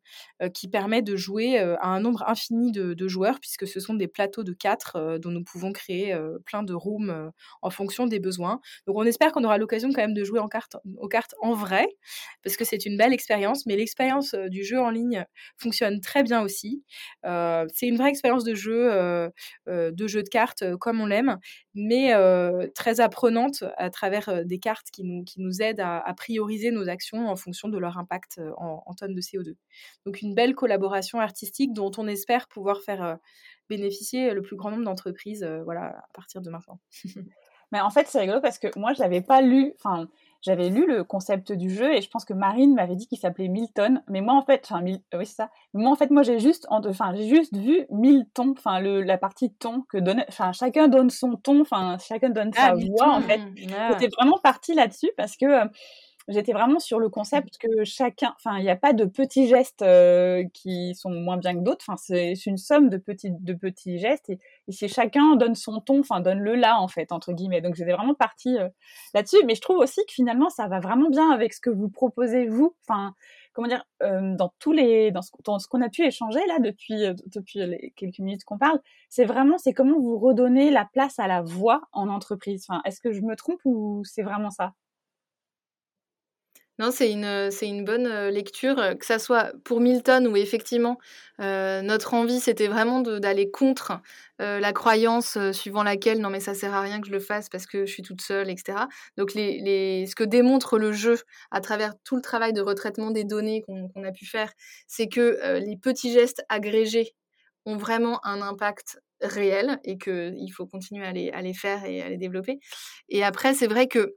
qui 0.55 0.69
permet 0.69 1.03
de 1.03 1.17
jouer 1.17 1.59
à 1.59 1.89
un 1.89 2.01
nombre 2.01 2.25
infini 2.27 2.62
de, 2.71 3.09
joueurs, 3.09 3.41
puisque 3.41 3.67
ce 3.67 3.81
sont 3.81 3.95
des 3.95 4.09
plateaux 4.09 4.45
de 4.45 4.53
quatre 4.53 4.97
euh, 4.97 5.19
dont 5.19 5.31
nous 5.31 5.43
pouvons 5.43 5.73
créer 5.73 6.13
euh, 6.15 6.39
plein 6.45 6.63
de 6.63 6.73
rooms 6.73 7.11
euh, 7.11 7.31
en 7.63 7.71
fonction 7.71 8.07
des 8.07 8.21
besoins. 8.21 8.61
Donc 8.87 8.97
on 8.97 9.05
espère 9.05 9.33
qu'on 9.33 9.45
aura 9.45 9.59
l'occasion 9.59 9.89
quand 9.93 10.03
même 10.03 10.15
de 10.15 10.25
jouer 10.25 10.39
en 10.39 10.49
carte, 10.49 10.77
aux 10.99 11.09
cartes 11.09 11.35
en 11.41 11.55
vrai, 11.55 11.87
parce 12.45 12.57
que 12.57 12.65
c'est 12.65 12.87
une 12.87 12.97
belle 12.97 13.13
expérience, 13.13 13.67
mais 13.67 13.77
l'expérience 13.77 14.35
du 14.35 14.65
jeu 14.65 14.79
en 14.79 14.91
ligne 14.91 15.25
fonctionne 15.59 16.01
très 16.01 16.23
bien 16.23 16.43
aussi. 16.43 16.85
c'est 17.25 17.87
une 17.87 17.97
vraie 17.97 18.11
expérience 18.11 18.45
de 18.45 18.55
jeu, 18.55 19.31
de 19.67 20.07
jeu 20.07 20.23
de 20.23 20.29
cartes 20.29 20.65
comme 20.77 21.01
on 21.01 21.07
l'aime, 21.07 21.39
mais 21.75 22.13
très 22.75 23.01
apprenante 23.01 23.65
à 23.77 23.91
travers 23.91 24.45
des 24.45 24.59
cartes 24.59 24.89
qui 24.93 25.05
nous, 25.05 25.25
qui 25.25 25.41
nous 25.41 25.63
aident 25.63 25.81
à, 25.81 26.13
prioriser 26.17 26.71
nos 26.71 26.89
actions 26.89 27.29
en 27.29 27.37
fonction 27.37 27.69
de 27.69 27.79
leur 27.79 27.99
impact 27.99 28.41
en, 28.59 28.83
en 28.85 28.95
tonnes 28.95 29.15
de 29.15 29.21
CO2. 29.21 29.55
Donc 30.07 30.21
une 30.23 30.35
belle 30.35 30.55
collaboration 30.55 31.21
artistique 31.21 31.73
dont 31.73 31.91
on 31.97 32.07
espère 32.07 32.49
pouvoir 32.53 32.81
faire 32.83 33.19
bénéficier 33.69 34.35
le 34.35 34.43
plus 34.43 34.57
grand 34.57 34.71
nombre 34.71 34.85
d'entreprises 34.85 35.45
voilà, 35.65 35.87
à 35.87 36.09
partir 36.15 36.41
de 36.43 36.51
maintenant. 36.51 36.79
Mais 37.73 37.81
en 37.81 37.91
fait, 37.91 38.07
c'est 38.07 38.21
rigolo 38.21 38.41
parce 38.41 38.59
que 38.59 38.69
moi, 38.79 38.93
je 38.93 39.01
n'avais 39.01 39.23
pas 39.23 39.41
lu, 39.41 39.73
enfin, 39.83 40.07
j'avais 40.43 40.69
lu 40.69 40.87
le 40.87 41.05
concept 41.05 41.53
du 41.53 41.71
jeu 41.71 41.95
et 41.95 42.03
je 42.03 42.11
pense 42.11 42.27
que 42.27 42.35
Marine 42.35 42.75
m'avait 42.75 42.97
dit 42.97 43.07
qu'il 43.07 43.17
s'appelait 43.17 43.49
Milton. 43.49 44.03
Mais 44.09 44.21
moi, 44.21 44.35
en 44.35 44.43
fait, 44.43 44.69
enfin, 44.71 44.85
oui, 44.85 45.01
c'est 45.13 45.25
ça. 45.25 45.51
moi, 45.73 45.91
en 45.91 45.95
fait, 45.95 46.11
moi, 46.11 46.23
j'ai 46.23 46.39
juste, 46.39 46.67
enfin, 46.69 47.15
j'ai 47.15 47.29
juste 47.29 47.57
vu 47.57 47.87
mille 47.91 48.27
tons, 48.35 48.55
enfin, 48.59 48.81
la 48.81 49.17
partie 49.17 49.55
ton 49.55 49.83
que 49.89 49.97
donne, 49.97 50.23
enfin, 50.29 50.53
chacun 50.53 50.89
donne 50.89 51.09
son 51.09 51.37
ton, 51.37 51.63
enfin, 51.63 51.97
chacun 51.99 52.29
donne 52.29 52.53
sa 52.53 52.73
ah, 52.73 52.75
voix, 52.75 53.15
en 53.15 53.23
fait. 53.23 53.41
J'étais 53.57 54.09
vraiment 54.19 54.39
partie 54.43 54.75
là-dessus 54.75 55.11
parce 55.17 55.39
que, 55.39 55.47
j'étais 56.29 56.53
vraiment 56.53 56.79
sur 56.79 56.99
le 56.99 57.09
concept 57.09 57.59
que 57.59 57.85
chacun, 57.85 58.35
enfin, 58.37 58.59
il 58.59 58.63
n'y 58.63 58.71
a 58.71 58.77
pas 58.77 58.93
de 58.93 59.05
petits 59.05 59.49
gestes 59.49 59.83
euh, 59.83 60.45
qui 60.53 60.95
sont 60.95 61.11
moins 61.11 61.37
bien 61.37 61.55
que 61.55 61.61
d'autres. 61.61 61.85
Enfin, 61.89 61.97
c'est 61.97 62.35
une 62.47 62.59
somme 62.59 62.89
de 62.89 62.97
petits, 62.97 63.31
de 63.31 63.55
petits 63.55 63.99
gestes. 63.99 64.31
Et, 64.31 64.39
si 64.69 64.89
chacun 64.89 65.37
donne 65.37 65.55
son 65.55 65.81
ton, 65.81 66.01
enfin, 66.01 66.21
donne 66.21 66.41
le 66.41 66.55
là, 66.55 66.81
en 66.81 66.89
fait, 66.89 67.13
entre 67.13 67.33
guillemets. 67.33 67.61
Donc, 67.61 67.75
j'étais 67.75 67.93
vraiment 67.93 68.15
partie 68.15 68.59
euh, 68.59 68.69
là-dessus. 69.15 69.45
Mais 69.47 69.55
je 69.55 69.61
trouve 69.61 69.79
aussi 69.79 70.01
que 70.07 70.13
finalement, 70.13 70.51
ça 70.51 70.69
va 70.69 70.81
vraiment 70.81 71.11
bien 71.11 71.31
avec 71.31 71.53
ce 71.55 71.61
que 71.61 71.71
vous 71.71 71.89
proposez, 71.89 72.47
vous. 72.47 72.75
Enfin, 72.89 73.15
comment 73.53 73.69
dire, 73.69 73.85
euh, 74.03 74.35
dans 74.37 74.53
tous 74.59 74.73
les, 74.73 75.11
dans 75.11 75.23
ce, 75.23 75.69
qu'on 75.69 75.83
a 75.83 75.89
pu 75.89 76.03
échanger 76.05 76.41
là 76.47 76.59
depuis, 76.59 77.05
depuis 77.27 77.59
les 77.67 77.93
quelques 77.97 78.19
minutes 78.19 78.45
qu'on 78.45 78.59
parle, 78.59 78.81
c'est 79.09 79.25
vraiment, 79.25 79.59
c'est 79.59 79.73
comment 79.73 79.99
vous 79.99 80.19
redonnez 80.19 80.71
la 80.71 80.87
place 80.93 81.19
à 81.19 81.27
la 81.27 81.43
voix 81.43 81.83
en 81.93 82.09
entreprise. 82.09 82.65
Enfin, 82.69 82.81
est-ce 82.85 83.01
que 83.01 83.13
je 83.13 83.21
me 83.23 83.37
trompe 83.37 83.61
ou 83.65 84.03
c'est 84.05 84.23
vraiment 84.23 84.51
ça? 84.51 84.73
Non, 86.83 86.91
c'est 86.91 87.13
une, 87.13 87.85
bonne 87.85 88.09
lecture, 88.31 88.75
que 88.99 89.07
ça 89.07 89.21
soit 89.21 89.53
pour 89.63 89.81
Milton 89.81 90.27
où 90.27 90.37
effectivement 90.37 90.99
notre 91.39 92.15
envie 92.15 92.41
c'était 92.41 92.67
vraiment 92.67 93.03
d'aller 93.03 93.53
contre 93.53 94.01
la 94.41 94.73
croyance 94.73 95.39
suivant 95.53 95.85
laquelle 95.85 96.19
non 96.21 96.29
mais 96.29 96.41
ça 96.41 96.55
sert 96.55 96.75
à 96.75 96.81
rien 96.81 97.01
que 97.01 97.07
je 97.07 97.13
le 97.13 97.21
fasse 97.21 97.49
parce 97.49 97.67
que 97.67 97.87
je 97.87 97.93
suis 97.93 98.03
toute 98.03 98.21
seule, 98.21 98.51
etc. 98.51 98.79
Donc 99.17 99.31
ce 99.31 100.15
que 100.17 100.25
démontre 100.25 100.77
le 100.77 100.91
jeu 100.91 101.21
à 101.53 101.61
travers 101.61 101.95
tout 102.03 102.17
le 102.17 102.23
travail 102.23 102.53
de 102.53 102.61
retraitement 102.61 103.13
des 103.13 103.23
données 103.23 103.63
qu'on 103.63 104.03
a 104.03 104.11
pu 104.11 104.27
faire, 104.27 104.53
c'est 104.89 105.07
que 105.07 105.61
les 105.65 105.77
petits 105.77 106.13
gestes 106.13 106.43
agrégés 106.49 107.15
ont 107.65 107.77
vraiment 107.77 108.19
un 108.27 108.43
impact 108.43 108.99
réel 109.21 109.79
et 109.85 109.99
qu'il 109.99 110.53
faut 110.53 110.67
continuer 110.67 111.07
à 111.07 111.13
les, 111.13 111.31
à 111.31 111.43
les 111.43 111.55
faire 111.55 111.85
et 111.85 112.03
à 112.03 112.09
les 112.09 112.17
développer. 112.17 112.59
Et 113.09 113.23
après, 113.23 113.55
c'est 113.55 113.69
vrai 113.69 113.87
que 113.87 114.17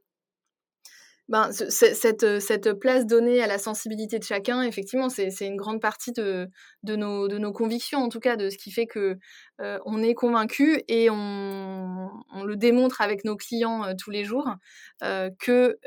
ben, 1.27 1.51
cette, 1.51 2.39
cette, 2.39 2.73
place 2.73 3.05
donnée 3.05 3.41
à 3.41 3.47
la 3.47 3.57
sensibilité 3.57 4.19
de 4.19 4.23
chacun, 4.23 4.61
effectivement, 4.61 5.09
c'est 5.09 5.33
une 5.41 5.55
grande 5.55 5.81
partie 5.81 6.11
de, 6.11 6.49
nos, 6.83 7.51
convictions, 7.51 7.99
en 7.99 8.09
tout 8.09 8.19
cas, 8.19 8.35
de 8.35 8.49
ce 8.49 8.57
qui 8.57 8.71
fait 8.71 8.85
que 8.85 9.17
on 9.59 10.03
est 10.03 10.13
convaincu 10.13 10.83
et 10.87 11.09
on, 11.09 12.09
le 12.45 12.55
démontre 12.55 13.01
avec 13.01 13.25
nos 13.25 13.35
clients 13.35 13.95
tous 13.97 14.11
les 14.11 14.23
jours 14.23 14.47
que 15.01 15.77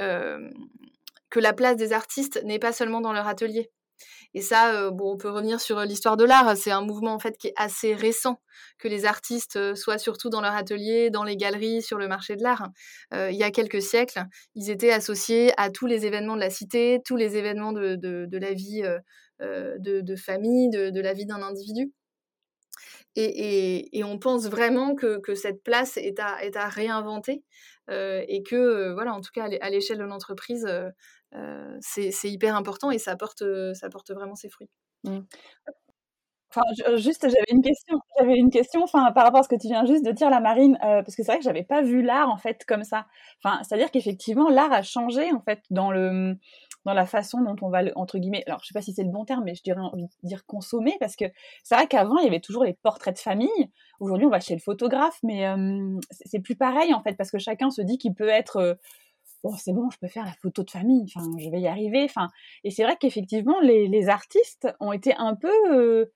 la 1.37 1.53
place 1.53 1.77
des 1.77 1.92
artistes 1.92 2.42
n'est 2.44 2.59
pas 2.59 2.72
seulement 2.72 3.01
dans 3.01 3.12
leur 3.12 3.29
atelier. 3.29 3.70
Et 4.35 4.41
ça, 4.41 4.75
euh, 4.75 4.91
bon, 4.91 5.13
on 5.13 5.17
peut 5.17 5.31
revenir 5.31 5.61
sur 5.61 5.79
euh, 5.79 5.85
l'histoire 5.85 6.17
de 6.17 6.25
l'art. 6.25 6.57
C'est 6.57 6.71
un 6.71 6.83
mouvement 6.83 7.15
en 7.15 7.19
fait 7.19 7.37
qui 7.39 7.49
est 7.49 7.55
assez 7.57 7.95
récent, 7.95 8.41
que 8.79 8.89
les 8.89 9.05
artistes 9.07 9.57
euh, 9.57 9.75
soient 9.75 9.99
surtout 9.99 10.31
dans 10.31 10.41
leur 10.41 10.55
atelier, 10.55 11.11
dans 11.11 11.25
les 11.25 11.37
galeries, 11.37 11.83
sur 11.83 11.99
le 11.99 12.09
marché 12.09 12.37
de 12.37 12.43
l'art. 12.43 12.69
il 13.13 13.37
y 13.37 13.43
a 13.43 13.51
quelques 13.51 13.83
siècles, 13.83 14.25
ils 14.55 14.71
étaient 14.71 14.93
associés 14.93 15.53
à 15.57 15.71
tous 15.71 15.87
les 15.87 16.07
événements 16.07 16.37
de 16.37 16.41
la 16.41 16.51
cité, 16.51 17.01
tous 17.05 17.17
les 17.17 17.37
événements 17.37 17.73
de, 17.73 18.29
la 18.33 18.53
vie 18.53 18.83
de, 19.41 20.17
famille, 20.17 20.71
de, 20.71 21.01
la 21.01 21.13
vie 21.13 21.27
d'un 21.27 21.43
individu. 21.43 21.93
Et, 23.17 24.03
on 24.05 24.19
pense 24.19 24.49
vraiment 24.49 24.95
que, 24.95 25.35
cette 25.35 25.63
place 25.63 25.97
est 25.97 26.19
à, 26.21 26.45
est 26.45 26.57
à 26.57 26.69
réinventer 26.69 27.43
et 27.89 28.43
que, 28.43 28.93
voilà, 28.93 29.15
en 29.15 29.21
tout 29.21 29.31
cas, 29.33 29.49
à 29.61 29.71
l'échelle 29.71 29.99
de 29.99 30.05
l'entreprise, 30.05 30.67
c'est 31.81 32.31
hyper 32.31 32.57
important 32.57 32.91
et 32.91 32.99
ça 32.99 33.17
porte, 33.17 33.43
ça 33.75 33.88
porte 33.91 34.11
vraiment 34.11 34.35
ses 34.35 34.49
fruits. 34.49 34.71
Mmh. 35.05 35.21
Enfin, 36.51 36.62
juste, 36.97 37.29
j'avais 37.29 37.45
une 37.51 37.61
question. 37.61 37.99
J'avais 38.19 38.37
une 38.37 38.51
question, 38.51 38.83
enfin, 38.83 39.12
par 39.12 39.25
rapport 39.25 39.41
à 39.41 39.43
ce 39.43 39.49
que 39.49 39.61
tu 39.61 39.67
viens 39.67 39.85
juste 39.85 40.03
de 40.05 40.12
dire, 40.12 40.31
la 40.31 40.41
Marine, 40.41 40.79
parce 40.81 41.14
que 41.14 41.23
c'est 41.23 41.31
vrai 41.31 41.38
que 41.38 41.45
j'avais 41.45 41.62
pas 41.62 41.83
vu 41.83 42.01
l'art 42.03 42.31
en 42.31 42.38
fait 42.38 42.64
comme 42.67 42.85
ça. 42.85 43.07
Enfin, 43.43 43.62
c'est-à-dire 43.62 43.91
qu'effectivement, 43.91 44.49
l'art 44.49 44.73
a 44.73 44.83
changé 44.83 45.31
en 45.33 45.41
fait 45.41 45.61
dans 45.71 45.91
le 45.91 46.37
dans 46.87 46.95
la 46.95 47.05
façon 47.05 47.43
dont 47.43 47.57
on 47.61 47.69
va 47.69 47.83
entre 47.97 48.19
guillemets. 48.19 48.45
Alors, 48.47 48.61
je 48.62 48.69
sais 48.69 48.73
pas 48.73 48.81
si 48.81 48.95
c'est 48.95 49.03
le 49.03 49.11
bon 49.11 49.27
terme, 49.27 49.45
mais 49.45 49.55
je 49.55 49.62
dirais 49.62 49.81
dire 50.23 50.47
consommer, 50.47 50.97
parce 51.01 51.17
que 51.17 51.27
c'est 51.64 51.75
vrai 51.75 51.87
qu'avant 51.87 52.17
il 52.19 52.25
y 52.25 52.29
avait 52.29 52.41
toujours 52.41 52.64
les 52.64 52.73
portraits 52.73 53.14
de 53.14 53.21
famille. 53.21 53.71
Aujourd'hui, 54.01 54.27
on 54.27 54.31
va 54.31 54.41
chez 54.41 54.55
le 54.55 54.61
photographe, 54.61 55.19
mais 55.23 55.45
c'est 56.11 56.41
plus 56.41 56.57
pareil 56.57 56.95
en 56.95 57.03
fait, 57.03 57.14
parce 57.14 57.31
que 57.31 57.38
chacun 57.38 57.69
se 57.71 57.83
dit 57.83 57.99
qu'il 57.99 58.14
peut 58.14 58.29
être 58.29 58.79
bon, 59.42 59.55
c'est 59.57 59.72
bon, 59.72 59.90
je 59.90 59.98
peux 59.98 60.09
faire 60.09 60.24
la 60.24 60.33
photo 60.33 60.62
de 60.62 60.70
famille, 60.70 61.05
enfin, 61.05 61.27
je 61.38 61.51
vais 61.51 61.61
y 61.61 61.68
arriver. 61.68 62.05
Enfin, 62.05 62.29
et 62.64 62.70
c'est 62.70 62.83
vrai 62.83 62.96
qu'effectivement, 62.98 63.61
les, 63.61 64.09
artistes 64.09 64.68
ont 64.81 64.92
été 64.92 65.14
un 65.16 65.35
peu, 65.35 65.53
euh, 65.72 66.07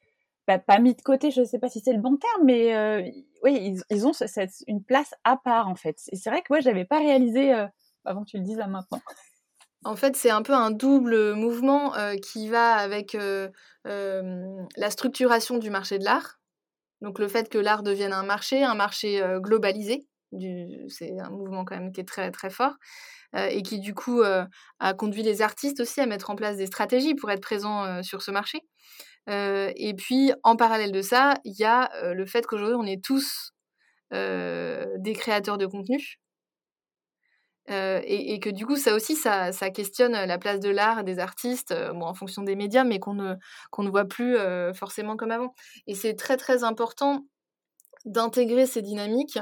bah, 0.46 0.58
pas 0.58 0.78
mis 0.78 0.94
de 0.94 1.02
côté, 1.02 1.30
je 1.30 1.40
ne 1.40 1.46
sais 1.46 1.58
pas 1.58 1.68
si 1.68 1.80
c'est 1.80 1.92
le 1.92 2.00
bon 2.00 2.16
terme, 2.16 2.44
mais 2.44 2.74
euh, 2.74 3.02
oui, 3.42 3.74
ils, 3.90 4.06
ont 4.06 4.12
une 4.66 4.82
place 4.82 5.14
à 5.24 5.36
part, 5.36 5.68
en 5.68 5.74
fait. 5.74 5.98
Et 6.10 6.16
c'est 6.16 6.30
vrai 6.30 6.40
que 6.40 6.46
moi, 6.50 6.60
je 6.60 6.68
n'avais 6.68 6.84
pas 6.84 6.98
réalisé 6.98 7.52
euh, 7.52 7.66
avant 8.04 8.24
que 8.24 8.30
tu 8.30 8.38
le 8.38 8.44
dises 8.44 8.60
à 8.60 8.66
maintenant. 8.66 9.00
En 9.84 9.96
fait, 9.96 10.16
c'est 10.16 10.30
un 10.30 10.42
peu 10.42 10.54
un 10.54 10.70
double 10.70 11.34
mouvement 11.34 11.92
qui 12.22 12.48
va 12.48 12.74
avec 12.74 13.16
la 13.84 14.90
structuration 14.90 15.58
du 15.58 15.70
marché 15.70 15.98
de 15.98 16.04
l'art, 16.04 16.38
Donc 17.00 17.18
le 17.18 17.26
fait 17.26 17.48
que 17.48 17.58
l'art 17.58 17.82
devienne 17.82 18.12
un 18.12 18.22
marché, 18.22 18.62
un 18.62 18.76
marché 18.76 19.20
globalisé, 19.40 20.06
c'est 20.88 21.18
un 21.20 21.30
mouvement 21.30 21.64
quand 21.64 21.76
même 21.76 21.92
qui 21.92 22.00
est 22.00 22.08
très 22.08 22.30
très 22.30 22.50
fort. 22.50 22.74
et 23.34 23.62
qui 23.62 23.80
du 23.80 23.94
coup 23.94 24.22
a 24.22 24.94
conduit 24.94 25.22
les 25.22 25.42
artistes 25.42 25.80
aussi 25.80 26.00
à 26.00 26.06
mettre 26.06 26.30
en 26.30 26.36
place 26.36 26.56
des 26.56 26.66
stratégies 26.66 27.14
pour 27.14 27.30
être 27.30 27.42
présents 27.42 28.02
sur 28.02 28.22
ce 28.22 28.30
marché. 28.30 28.60
et 29.28 29.94
puis 29.96 30.32
en 30.42 30.56
parallèle 30.56 30.92
de 30.92 31.02
ça, 31.02 31.34
il 31.44 31.54
y 31.58 31.64
a 31.64 31.90
le 32.14 32.26
fait 32.26 32.46
qu'aujourd'hui 32.46 32.76
on 32.78 32.86
est 32.86 33.02
tous 33.02 33.52
des 34.10 35.12
créateurs 35.14 35.58
de 35.58 35.66
contenu. 35.66 36.18
Et, 37.68 38.40
que 38.40 38.50
du 38.50 38.66
coup, 38.66 38.76
ça 38.76 38.94
aussi, 38.94 39.14
ça, 39.16 39.52
questionne 39.70 40.12
la 40.12 40.38
place 40.38 40.60
de 40.60 40.68
l'art, 40.70 41.04
des 41.04 41.18
artistes, 41.18 41.74
bon, 41.94 42.06
en 42.06 42.14
fonction 42.14 42.42
des 42.42 42.56
médias, 42.56 42.84
mais 42.84 42.98
qu'on 42.98 43.14
ne, 43.14 43.34
qu'on 43.70 43.82
ne 43.82 43.90
voit 43.90 44.04
plus 44.06 44.36
forcément 44.74 45.16
comme 45.16 45.30
avant. 45.30 45.54
Et 45.86 45.94
c'est 45.94 46.14
très, 46.14 46.36
très 46.36 46.64
important 46.64 47.24
d'intégrer 48.04 48.66
ces 48.66 48.82
dynamiques, 48.82 49.38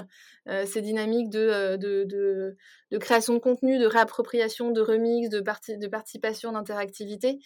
ces 0.67 0.81
dynamiques 0.83 1.31
de, 1.31 1.77
de, 1.77 2.99
création 2.99 3.35
de 3.35 3.39
contenu, 3.39 3.79
de 3.79 3.87
réappropriation, 3.87 4.71
de 4.71 4.81
remix, 4.81 5.29
de, 5.29 5.41
de 5.41 5.87
participation, 5.89 6.53
d'interactivité. 6.53 7.39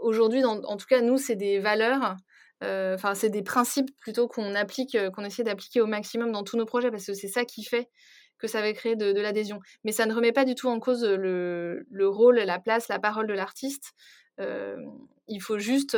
Aujourd'hui, 0.00 0.44
en 0.44 0.76
tout 0.76 0.86
cas, 0.86 1.00
nous, 1.00 1.18
c'est 1.18 1.36
des 1.36 1.58
valeurs 1.58 2.16
enfin 2.62 3.14
c'est 3.14 3.28
des 3.28 3.42
principes 3.42 3.90
plutôt 3.98 4.28
qu'on 4.28 4.54
applique, 4.54 4.96
qu'on 5.12 5.24
essaie 5.24 5.42
d'appliquer 5.42 5.80
au 5.80 5.86
maximum 5.86 6.32
dans 6.32 6.42
tous 6.42 6.56
nos 6.56 6.64
projets 6.64 6.90
parce 6.90 7.06
que 7.06 7.14
c'est 7.14 7.28
ça 7.28 7.44
qui 7.44 7.64
fait 7.64 7.90
que 8.38 8.46
ça 8.46 8.60
va 8.60 8.72
créer 8.72 8.96
de, 8.96 9.18
l'adhésion. 9.18 9.60
Mais 9.84 9.92
ça 9.92 10.06
ne 10.06 10.14
remet 10.14 10.32
pas 10.32 10.44
du 10.44 10.54
tout 10.54 10.68
en 10.68 10.78
cause 10.78 11.04
le, 11.04 11.86
le 11.90 12.08
rôle, 12.08 12.36
la 12.36 12.58
place, 12.58 12.88
la 12.88 12.98
parole 12.98 13.26
de 13.26 13.32
l'artiste. 13.34 13.92
il 14.38 15.40
faut 15.40 15.58
juste 15.58 15.96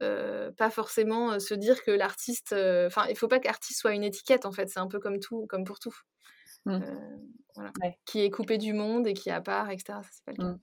pas 0.00 0.70
forcément 0.70 1.38
se 1.38 1.54
dire 1.54 1.82
que 1.84 1.90
l'artiste, 1.90 2.52
enfin 2.52 3.06
il 3.08 3.16
faut 3.16 3.28
pas 3.28 3.40
qu'artiste 3.40 3.80
soit 3.80 3.94
une 3.94 4.04
étiquette 4.04 4.46
en 4.46 4.52
fait. 4.52 4.68
C'est 4.68 4.80
un 4.80 4.88
peu 4.88 4.98
comme 4.98 5.20
tout, 5.20 5.46
comme 5.48 5.64
pour 5.64 5.78
tout. 5.78 5.94
Mmh. 6.66 6.80
Voilà. 7.54 7.72
Qui 8.04 8.20
est 8.20 8.30
coupé 8.30 8.58
du 8.58 8.72
monde 8.72 9.06
et 9.06 9.14
qui 9.14 9.28
est 9.28 9.32
à 9.32 9.40
part, 9.40 9.70
etc. 9.70 9.98
Ça 10.02 10.08
c'est 10.12 10.24
pas 10.24 10.32
le 10.32 10.36
cas. 10.36 10.44
Mmh. 10.44 10.60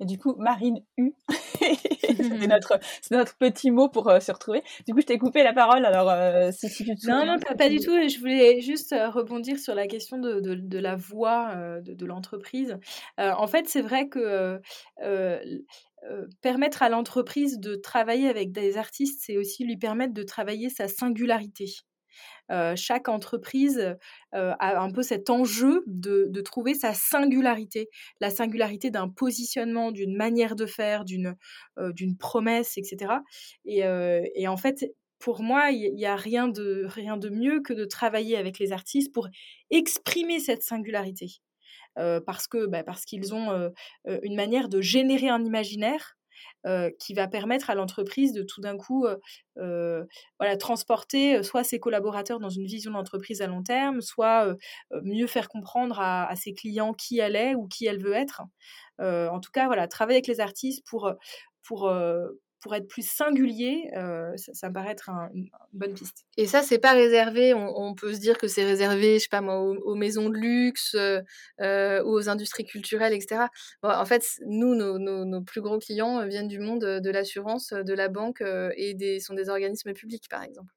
Et 0.00 0.06
du 0.06 0.18
coup, 0.18 0.34
Marine 0.38 0.80
U, 0.96 1.12
c'est 1.60 2.46
notre, 2.46 2.78
notre 3.10 3.36
petit 3.36 3.70
mot 3.70 3.88
pour 3.88 4.08
euh, 4.08 4.20
se 4.20 4.32
retrouver. 4.32 4.62
Du 4.86 4.94
coup, 4.94 5.00
je 5.00 5.06
t'ai 5.06 5.18
coupé 5.18 5.42
la 5.42 5.52
parole, 5.52 5.84
alors 5.84 6.10
euh, 6.10 6.50
si, 6.52 6.68
tu 6.68 6.84
te 6.84 7.08
Non, 7.08 7.26
non, 7.26 7.36
pas, 7.56 7.68
du 7.68 7.78
tout. 7.78 7.96
Je 8.08 8.18
voulais 8.18 8.60
juste 8.60 8.92
euh, 8.92 9.10
rebondir 9.10 9.58
sur 9.58 9.74
la 9.74 9.86
question 9.86 10.18
de, 10.18 10.40
de, 10.40 10.78
la 10.78 10.96
voix 10.96 11.54
de, 11.80 11.94
de 11.94 12.06
l'entreprise. 12.06 12.76
en 13.18 13.46
fait, 13.46 13.68
c'est 13.68 13.82
vrai 13.82 14.08
que 14.08 14.60
permettre 16.40 16.82
à 16.82 16.88
l'entreprise 16.88 17.58
de 17.58 17.74
travailler 17.74 18.28
avec 18.28 18.52
des 18.52 18.76
artistes, 18.76 19.22
c'est 19.24 19.36
aussi 19.36 19.64
lui 19.64 19.76
permettre 19.76 20.14
de 20.14 20.22
travailler 20.22 20.70
sa 20.70 20.88
singularité 20.88 21.66
chaque 22.76 23.08
entreprise 23.08 23.96
a 24.32 24.80
un 24.80 24.90
peu 24.90 25.02
cet 25.02 25.30
enjeu 25.30 25.82
de, 25.86 26.40
trouver 26.40 26.74
sa 26.74 26.94
singularité, 26.94 27.88
la 28.20 28.30
singularité 28.30 28.90
d'un 28.90 29.08
positionnement, 29.08 29.92
d'une 29.92 30.16
manière 30.16 30.56
de 30.56 30.66
faire, 30.66 31.04
d'une 31.04 31.36
promesse, 32.18 32.78
etc. 32.78 33.14
Et, 33.64 34.48
en 34.48 34.56
fait, 34.56 34.84
pour 35.18 35.42
moi, 35.42 35.70
il 35.70 35.94
n'y 35.94 36.06
a 36.06 36.16
rien 36.16 36.48
de, 36.48 36.84
rien 36.86 37.16
de 37.16 37.28
mieux 37.28 37.60
que 37.60 37.72
de 37.72 37.84
travailler 37.84 38.36
avec 38.36 38.58
les 38.58 38.72
artistes 38.72 39.12
pour 39.12 39.28
exprimer 39.70 40.40
cette 40.40 40.62
singularité. 40.62 41.40
Parce 42.26 42.46
que 42.46 42.66
bah, 42.66 42.82
parce 42.84 43.04
qu'ils 43.04 43.34
ont 43.34 43.72
une 44.06 44.36
manière 44.36 44.68
de 44.68 44.80
générer 44.80 45.28
un 45.28 45.44
imaginaire 45.44 46.14
qui 46.98 47.14
va 47.14 47.28
permettre 47.28 47.70
à 47.70 47.74
l'entreprise 47.74 48.32
de 48.32 48.42
tout 48.42 48.60
d'un 48.60 48.76
coup 48.76 49.06
voilà, 49.56 50.56
transporter 50.58 51.42
soit 51.42 51.64
ses 51.64 51.80
collaborateurs 51.80 52.40
dans 52.40 52.50
une 52.50 52.66
vision 52.66 52.92
d'entreprise 52.92 53.42
à 53.42 53.46
long 53.46 53.62
terme, 53.62 54.00
soit 54.00 54.54
mieux 55.02 55.26
faire 55.26 55.48
comprendre 55.48 55.98
à, 56.00 56.34
ses 56.36 56.54
clients 56.54 56.94
qui 56.94 57.18
elle 57.18 57.36
est 57.36 57.54
ou 57.54 57.66
qui 57.66 57.86
elle 57.86 58.02
veut 58.02 58.14
être. 58.14 58.42
en 59.00 59.40
tout 59.40 59.50
cas, 59.52 59.66
voilà, 59.66 59.88
travailler 59.88 60.16
avec 60.16 60.28
les 60.28 60.40
artistes 60.40 60.84
pour, 60.86 61.12
pour, 61.62 61.90
pour 62.60 62.74
être 62.74 62.88
plus 62.88 63.08
singulier, 63.08 63.90
euh, 63.96 64.32
ça, 64.36 64.68
me 64.68 64.74
paraît 64.74 64.90
être 64.90 65.10
une, 65.32 65.48
bonne 65.72 65.94
piste. 65.94 66.26
Et 66.36 66.46
ça, 66.46 66.62
c'est 66.62 66.78
pas 66.78 66.92
réservé. 66.92 67.54
On, 67.54 67.94
peut 67.94 68.14
se 68.14 68.20
dire 68.20 68.36
que 68.38 68.48
c'est 68.48 68.64
réservé, 68.64 69.14
je 69.14 69.24
sais 69.24 69.28
pas 69.30 69.40
moi, 69.40 69.60
aux, 69.60 69.94
maisons 69.94 70.28
de 70.28 70.36
luxe 70.36 70.94
euh, 70.94 71.20
euh, 71.60 72.02
ou 72.02 72.10
aux 72.10 72.28
industries 72.28 72.64
culturelles, 72.64 73.12
etc. 73.12 73.46
en 73.82 74.04
fait, 74.04 74.24
nous, 74.46 74.74
nos, 74.74 75.42
plus 75.42 75.60
gros 75.60 75.78
clients 75.78 76.26
viennent 76.26 76.48
du 76.48 76.58
monde 76.58 76.80
de 76.80 77.10
l'assurance, 77.10 77.72
de 77.72 77.94
la 77.94 78.08
banque 78.08 78.42
et 78.76 78.94
des, 78.94 79.20
sont 79.20 79.34
des 79.34 79.48
organismes 79.48 79.92
publics, 79.92 80.28
par 80.28 80.42
exemple. 80.42 80.74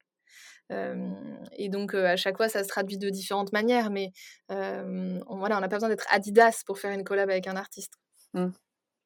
et 1.56 1.68
donc, 1.68 1.94
à 1.94 2.16
chaque 2.16 2.36
fois, 2.36 2.48
ça 2.48 2.62
se 2.62 2.68
traduit 2.68 2.98
de 2.98 3.10
différentes 3.10 3.52
manières, 3.52 3.90
mais 3.90 4.12
on, 4.48 5.38
voilà, 5.38 5.58
on 5.58 5.60
n'a 5.60 5.68
pas 5.68 5.76
besoin 5.76 5.88
d'être 5.88 6.06
Adidas 6.10 6.62
pour 6.64 6.78
faire 6.78 6.92
une 6.92 7.04
collab 7.04 7.28
avec 7.28 7.46
un 7.46 7.56
artiste. 7.56 7.94
Mmh. 8.34 8.50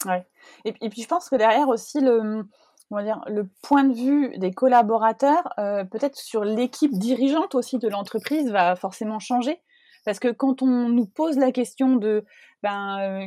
Ouais. 0.05 0.27
Et, 0.65 0.75
et, 0.83 0.89
puis, 0.91 1.03
je 1.03 1.09
pense 1.09 1.29
que 1.29 1.37
derrière 1.37 1.69
aussi, 1.69 2.01
le, 2.01 2.45
le 2.91 3.43
point 3.63 3.85
de 3.85 3.95
vue 3.95 4.39
des 4.39 4.53
collaborateurs, 4.53 5.53
euh, 5.59 5.85
peut-être 5.85 6.17
sur 6.17 6.45
l'équipe 6.45 6.93
dirigeante 6.93 7.55
aussi 7.55 7.79
de 7.79 7.89
l'entreprise, 7.89 8.51
va 8.51 8.77
forcément 8.77 9.19
changer. 9.19 9.61
Parce 10.05 10.21
que 10.21 10.29
quand 10.29 10.63
on 10.63 10.89
nous 10.89 11.07
pose 11.07 11.37
la 11.37 11.51
question 11.51 11.97
de, 11.97 12.25
ben, 12.63 12.99
euh, 13.01 13.27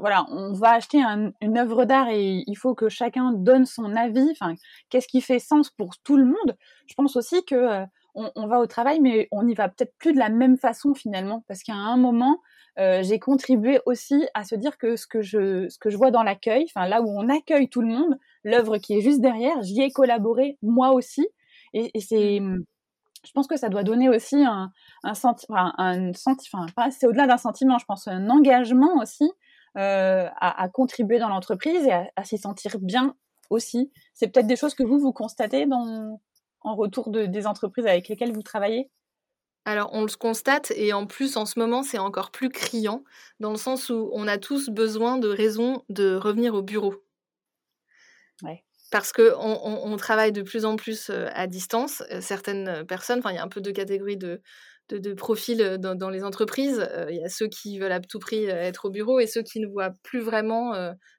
voilà, 0.00 0.26
on 0.30 0.52
va 0.52 0.72
acheter 0.72 1.00
une 1.40 1.58
œuvre 1.58 1.84
d'art 1.84 2.08
et 2.08 2.42
il 2.44 2.56
faut 2.56 2.74
que 2.74 2.88
chacun 2.88 3.32
donne 3.32 3.66
son 3.66 3.94
avis. 3.94 4.28
Enfin, 4.32 4.54
qu'est-ce 4.90 5.06
qui 5.06 5.20
fait 5.20 5.38
sens 5.38 5.70
pour 5.70 5.96
tout 5.98 6.16
le 6.16 6.24
monde 6.24 6.56
Je 6.86 6.94
pense 6.94 7.14
aussi 7.14 7.44
que 7.44 7.54
euh, 7.54 7.86
on, 8.14 8.48
va 8.48 8.58
au 8.58 8.66
travail, 8.66 8.98
mais 8.98 9.28
on 9.30 9.44
n'y 9.44 9.54
va 9.54 9.68
peut-être 9.68 9.94
plus 9.96 10.12
de 10.12 10.18
la 10.18 10.28
même 10.28 10.56
façon 10.56 10.92
finalement, 10.92 11.44
parce 11.46 11.62
qu'à 11.62 11.74
un 11.74 11.96
moment, 11.96 12.40
j'ai 12.76 13.20
contribué 13.20 13.80
aussi 13.86 14.26
à 14.34 14.42
se 14.44 14.56
dire 14.56 14.76
que 14.76 14.96
ce 14.96 15.06
que 15.06 15.20
je, 15.20 15.68
ce 15.68 15.78
que 15.78 15.88
je 15.90 15.96
vois 15.96 16.10
dans 16.10 16.24
l'accueil, 16.24 16.64
enfin 16.68 16.88
là 16.88 17.00
où 17.00 17.08
on 17.08 17.28
accueille 17.28 17.68
tout 17.68 17.80
le 17.80 17.88
monde, 17.88 18.18
l'œuvre 18.48 18.78
qui 18.78 18.94
est 18.94 19.00
juste 19.00 19.20
derrière, 19.20 19.62
j'y 19.62 19.80
ai 19.82 19.90
collaboré 19.90 20.58
moi 20.62 20.92
aussi. 20.92 21.26
Et, 21.74 21.90
c'est, 22.00 22.40
mmh. 22.40 22.64
je 23.24 23.32
pense 23.32 23.46
que 23.46 23.56
ça 23.56 23.68
doit 23.68 23.82
donner 23.82 24.08
aussi 24.08 24.36
un, 24.42 24.70
un 25.04 25.14
sentiment, 25.14 25.72
un, 25.78 26.10
enfin, 26.10 26.90
c'est 26.90 27.06
au-delà 27.06 27.26
d'un 27.26 27.36
sentiment, 27.36 27.78
je 27.78 27.84
pense 27.84 28.08
un 28.08 28.30
engagement 28.30 28.96
aussi 29.02 29.30
euh, 29.76 30.28
à, 30.40 30.68
contribuer 30.70 31.18
dans 31.18 31.28
l'entreprise 31.28 31.86
et 31.86 31.92
à, 31.92 32.24
s'y 32.24 32.38
sentir 32.38 32.78
bien 32.80 33.14
aussi. 33.50 33.92
C'est 34.14 34.28
peut-être 34.28 34.46
des 34.46 34.56
choses 34.56 34.74
que 34.74 34.82
vous 34.82 34.98
vous 34.98 35.12
constatez 35.12 35.66
dans, 35.66 36.18
en 36.62 36.74
retour 36.74 37.10
de, 37.10 37.26
des 37.26 37.46
entreprises 37.46 37.86
avec 37.86 38.08
lesquelles 38.08 38.32
vous 38.32 38.42
travaillez? 38.42 38.90
Alors, 39.64 39.90
on 39.92 40.02
le 40.02 40.16
constate, 40.18 40.72
et 40.76 40.94
en 40.94 41.06
plus, 41.06 41.36
en 41.36 41.44
ce 41.44 41.58
moment, 41.58 41.82
c'est 41.82 41.98
encore 41.98 42.30
plus 42.30 42.48
criant, 42.48 43.04
dans 43.38 43.50
le 43.50 43.58
sens 43.58 43.90
où 43.90 44.10
on 44.14 44.26
a 44.26 44.38
tous 44.38 44.70
besoin 44.70 45.18
de 45.18 45.28
raisons 45.28 45.84
de 45.90 46.16
revenir 46.16 46.54
au 46.54 46.62
bureau. 46.62 46.94
Parce 48.90 49.12
qu'on 49.12 49.34
on, 49.36 49.96
travaille 49.98 50.32
de 50.32 50.42
plus 50.42 50.64
en 50.64 50.76
plus 50.76 51.10
à 51.10 51.46
distance. 51.46 52.02
Certaines 52.20 52.86
personnes, 52.86 53.18
enfin, 53.18 53.32
il 53.32 53.36
y 53.36 53.38
a 53.38 53.42
un 53.42 53.48
peu 53.48 53.60
de 53.60 53.70
catégories 53.70 54.16
de, 54.16 54.40
de, 54.90 55.12
profils 55.12 55.76
dans, 55.78 56.08
les 56.08 56.24
entreprises. 56.24 56.88
Il 57.10 57.16
y 57.16 57.24
a 57.24 57.28
ceux 57.28 57.48
qui 57.48 57.78
veulent 57.78 57.92
à 57.92 58.00
tout 58.00 58.18
prix 58.18 58.46
être 58.46 58.86
au 58.86 58.90
bureau 58.90 59.20
et 59.20 59.26
ceux 59.26 59.42
qui 59.42 59.60
ne 59.60 59.66
voient 59.66 59.90
plus 60.02 60.20
vraiment 60.20 60.72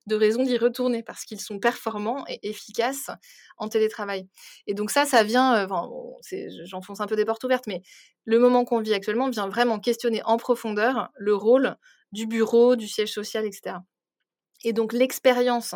de 0.07 0.15
raison 0.15 0.43
d'y 0.43 0.57
retourner 0.57 1.03
parce 1.03 1.25
qu'ils 1.25 1.39
sont 1.39 1.59
performants 1.59 2.25
et 2.27 2.39
efficaces 2.49 3.11
en 3.57 3.69
télétravail. 3.69 4.27
Et 4.65 4.73
donc 4.73 4.89
ça, 4.89 5.05
ça 5.05 5.23
vient, 5.23 5.63
enfin, 5.63 5.87
j'enfonce 6.63 7.01
un 7.01 7.07
peu 7.07 7.15
des 7.15 7.25
portes 7.25 7.43
ouvertes, 7.43 7.67
mais 7.67 7.81
le 8.25 8.39
moment 8.39 8.65
qu'on 8.65 8.79
vit 8.79 8.93
actuellement 8.93 9.29
vient 9.29 9.47
vraiment 9.47 9.79
questionner 9.79 10.21
en 10.25 10.37
profondeur 10.37 11.09
le 11.15 11.35
rôle 11.35 11.75
du 12.11 12.25
bureau, 12.25 12.75
du 12.75 12.87
siège 12.87 13.13
social, 13.13 13.45
etc. 13.45 13.77
Et 14.63 14.73
donc 14.73 14.93
l'expérience 14.93 15.75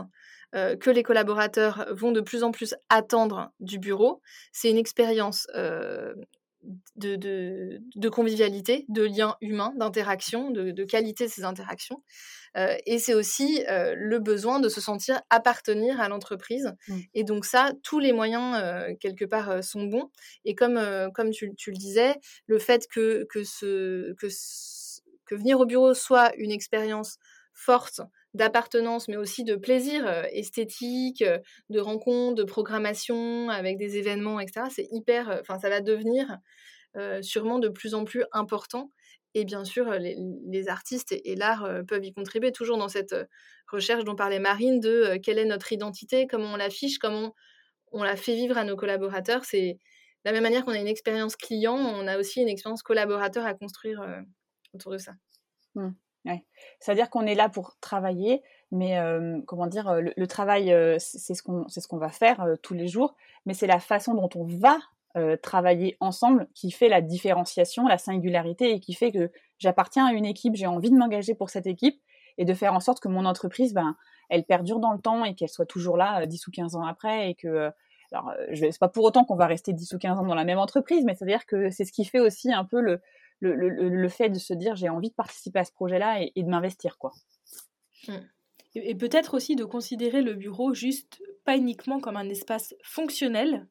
euh, 0.55 0.75
que 0.75 0.91
les 0.91 1.03
collaborateurs 1.03 1.87
vont 1.91 2.11
de 2.11 2.21
plus 2.21 2.43
en 2.43 2.51
plus 2.51 2.75
attendre 2.89 3.51
du 3.59 3.79
bureau. 3.79 4.21
C'est 4.51 4.69
une 4.69 4.77
expérience 4.77 5.47
euh, 5.55 6.13
de, 6.95 8.09
convivialité, 8.09 8.85
de 8.87 9.03
lien 9.03 9.35
humain, 9.41 9.73
d'interaction, 9.77 10.51
de, 10.51 10.83
qualité 10.83 11.25
de 11.25 11.31
ces 11.31 11.43
interactions. 11.43 12.03
Euh, 12.55 12.77
et 12.85 12.99
c'est 12.99 13.15
aussi 13.15 13.63
le 13.67 14.19
besoin 14.19 14.59
de 14.59 14.69
se 14.69 14.79
sentir 14.79 15.19
appartenir 15.31 15.99
à 15.99 16.07
l'entreprise. 16.07 16.71
Mmh. 16.87 16.99
Et 17.15 17.23
donc 17.23 17.45
ça, 17.45 17.71
tous 17.81 17.99
les 17.99 18.13
moyens, 18.13 18.55
quelque 18.99 19.25
part, 19.25 19.63
sont 19.63 19.85
bons. 19.85 20.11
Et 20.45 20.53
comme, 20.53 20.79
comme 21.15 21.31
tu, 21.31 21.47
le 21.47 21.77
disais, 21.77 22.15
le 22.45 22.59
fait 22.59 22.87
que, 22.93 23.25
que, 23.29 23.43
ce, 23.43 24.13
que, 24.13 24.27
que 25.25 25.35
venir 25.35 25.59
au 25.59 25.65
bureau 25.65 25.95
soit 25.95 26.31
une 26.37 26.51
expérience 26.51 27.17
forte, 27.53 28.01
d'appartenance, 28.33 29.07
mais 29.07 29.17
aussi 29.17 29.43
de 29.43 29.55
plaisir 29.55 30.07
esthétique, 30.31 31.23
de 31.69 31.79
rencontres, 31.79 32.35
de 32.35 32.43
programmation 32.43 33.49
avec 33.49 33.77
des 33.77 33.97
événements, 33.97 34.39
etc. 34.39 34.67
C'est 34.69 34.87
hyper, 34.91 35.37
enfin, 35.41 35.59
ça 35.59 35.69
va 35.69 35.81
devenir 35.81 36.37
sûrement 37.21 37.59
de 37.59 37.69
plus 37.69 37.93
en 37.93 38.05
plus 38.05 38.23
important. 38.31 38.91
Et 39.35 39.45
bien 39.45 39.65
sûr, 39.65 39.89
les, 39.91 40.67
artistes 40.67 41.11
et, 41.11 41.35
l'art 41.35 41.67
peuvent 41.87 42.05
y 42.05 42.13
contribuer, 42.13 42.51
toujours 42.51 42.77
dans 42.77 42.89
cette 42.89 43.15
recherche 43.67 44.03
dont 44.03 44.15
parlait 44.15 44.39
Marine 44.39 44.79
de 44.79 45.17
quelle 45.17 45.39
est 45.39 45.45
notre 45.45 45.71
identité, 45.71 46.27
comment 46.27 46.53
on 46.53 46.55
l'affiche, 46.55 46.99
comment 46.99 47.33
on 47.91 48.03
la 48.03 48.15
fait 48.15 48.35
vivre 48.35 48.57
à 48.57 48.63
nos 48.63 48.75
collaborateurs. 48.75 49.45
C'est 49.45 49.73
de 49.73 50.29
la 50.29 50.31
même 50.31 50.43
manière 50.43 50.65
qu'on 50.65 50.71
a 50.71 50.79
une 50.79 50.87
expérience 50.87 51.35
client, 51.35 51.75
on 51.75 52.07
a 52.07 52.17
aussi 52.17 52.41
une 52.41 52.49
expérience 52.49 52.83
collaborateur 52.83 53.45
à 53.45 53.53
construire 53.53 54.03
autour 54.73 54.91
de 54.91 54.97
ça. 54.97 55.13
Mmh. 55.75 55.89
C'est-à-dire 56.79 57.09
qu'on 57.09 57.25
est 57.25 57.35
là 57.35 57.49
pour 57.49 57.77
travailler, 57.81 58.41
mais 58.71 58.97
comment 59.45 59.67
dire, 59.67 59.93
le, 59.99 60.25
travail, 60.27 60.73
c'est 60.99 61.33
ce 61.33 61.43
qu'on 61.43 61.67
ce 61.67 61.95
va 61.95 62.09
faire 62.09 62.45
tous 62.61 62.73
les 62.73 62.87
jours, 62.87 63.15
mais 63.45 63.53
c'est 63.53 63.67
la 63.67 63.79
façon 63.79 64.13
dont 64.13 64.29
on 64.35 64.45
va 64.45 64.77
travailler 65.41 65.97
ensemble 65.99 66.47
qui 66.53 66.71
fait 66.71 66.89
la 66.89 67.01
différenciation, 67.01 67.87
la 67.87 67.97
singularité 67.97 68.71
et 68.71 68.79
qui 68.79 68.93
fait 68.93 69.11
que 69.11 69.31
j'appartiens 69.59 70.07
à 70.07 70.13
une 70.13 70.25
équipe, 70.25 70.55
j'ai 70.55 70.67
envie 70.67 70.89
de 70.89 70.97
m'engager 70.97 71.35
pour 71.35 71.49
cette 71.49 71.67
équipe 71.67 72.01
et 72.37 72.45
de 72.45 72.53
faire 72.53 72.73
en 72.73 72.79
sorte 72.79 72.99
que 72.99 73.07
mon 73.07 73.25
entreprise, 73.25 73.73
ben, 73.73 73.95
elle 74.29 74.43
perdure 74.43 74.79
dans 74.79 74.91
le 74.91 74.99
temps 74.99 75.25
et 75.25 75.35
qu'elle 75.35 75.49
soit 75.49 75.65
toujours 75.65 75.97
là 75.97 76.25
10 76.25 76.47
ou 76.47 76.51
15 76.51 76.75
ans 76.75 76.85
après 76.85 77.29
et 77.29 77.35
que 77.35 77.71
alors, 78.11 78.31
c'est 78.53 78.79
pas 78.79 78.89
pour 78.89 79.05
autant 79.05 79.25
qu'on 79.25 79.35
va 79.35 79.47
rester 79.47 79.73
10 79.73 79.93
ou 79.93 79.97
15 79.97 80.19
ans 80.19 80.25
dans 80.25 80.35
la 80.35 80.43
même 80.43 80.59
entreprise, 80.59 81.03
mais 81.03 81.15
c'est-à-dire 81.15 81.47
que 81.47 81.71
c'est 81.71 81.83
ce 81.83 81.91
qui 81.91 82.05
fait 82.05 82.19
aussi 82.19 82.53
un 82.53 82.63
peu 82.63 82.79
le, 82.79 83.01
le, 83.39 83.55
le, 83.55 84.09
fait 84.09 84.29
de 84.29 84.39
se 84.39 84.53
dire 84.53 84.75
j'ai 84.75 84.89
envie 84.89 85.09
de 85.09 85.15
participer 85.15 85.59
à 85.59 85.63
ce 85.65 85.71
projet-là 85.73 86.21
et, 86.21 86.43
de 86.43 86.49
m'investir, 86.49 86.97
quoi. 86.97 87.11
Mmh. 88.07 88.13
Et, 88.75 88.95
peut-être 88.95 89.33
aussi 89.35 89.55
de 89.55 89.65
considérer 89.65 90.21
le 90.21 90.33
bureau 90.33 90.73
juste 90.73 91.21
pas 91.45 91.57
uniquement 91.57 91.99
comme 91.99 92.17
un 92.17 92.29
espace 92.29 92.73
fonctionnel, 92.83 93.67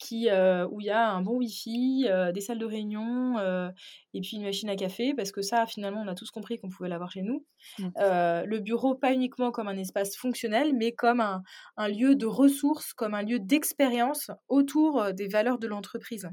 qui, 0.00 0.30
euh, 0.30 0.66
où 0.70 0.80
il 0.80 0.86
y 0.86 0.90
a 0.90 1.10
un 1.10 1.20
bon 1.20 1.36
Wi-Fi, 1.36 2.06
euh, 2.08 2.32
des 2.32 2.40
salles 2.40 2.58
de 2.58 2.64
réunion 2.64 3.38
euh, 3.38 3.68
et 4.14 4.20
puis 4.20 4.38
une 4.38 4.44
machine 4.44 4.70
à 4.70 4.76
café, 4.76 5.14
parce 5.14 5.30
que 5.30 5.42
ça, 5.42 5.66
finalement, 5.66 6.00
on 6.00 6.08
a 6.08 6.14
tous 6.14 6.30
compris 6.30 6.58
qu'on 6.58 6.70
pouvait 6.70 6.88
l'avoir 6.88 7.12
chez 7.12 7.22
nous. 7.22 7.44
Mmh. 7.78 7.88
le 7.98 8.58
bureau, 8.58 8.94
pas 8.94 9.12
uniquement 9.12 9.52
comme 9.52 9.68
un 9.68 9.76
espace 9.76 10.16
fonctionnel, 10.16 10.72
mais 10.74 10.92
comme 10.92 11.20
un, 11.20 11.42
un 11.76 11.88
lieu 11.88 12.16
de 12.16 12.26
ressources, 12.26 12.94
comme 12.94 13.14
un 13.14 13.22
lieu 13.22 13.38
d'expérience 13.38 14.30
autour 14.48 15.12
des 15.12 15.28
valeurs 15.28 15.58
de 15.58 15.66
l'entreprise. 15.66 16.28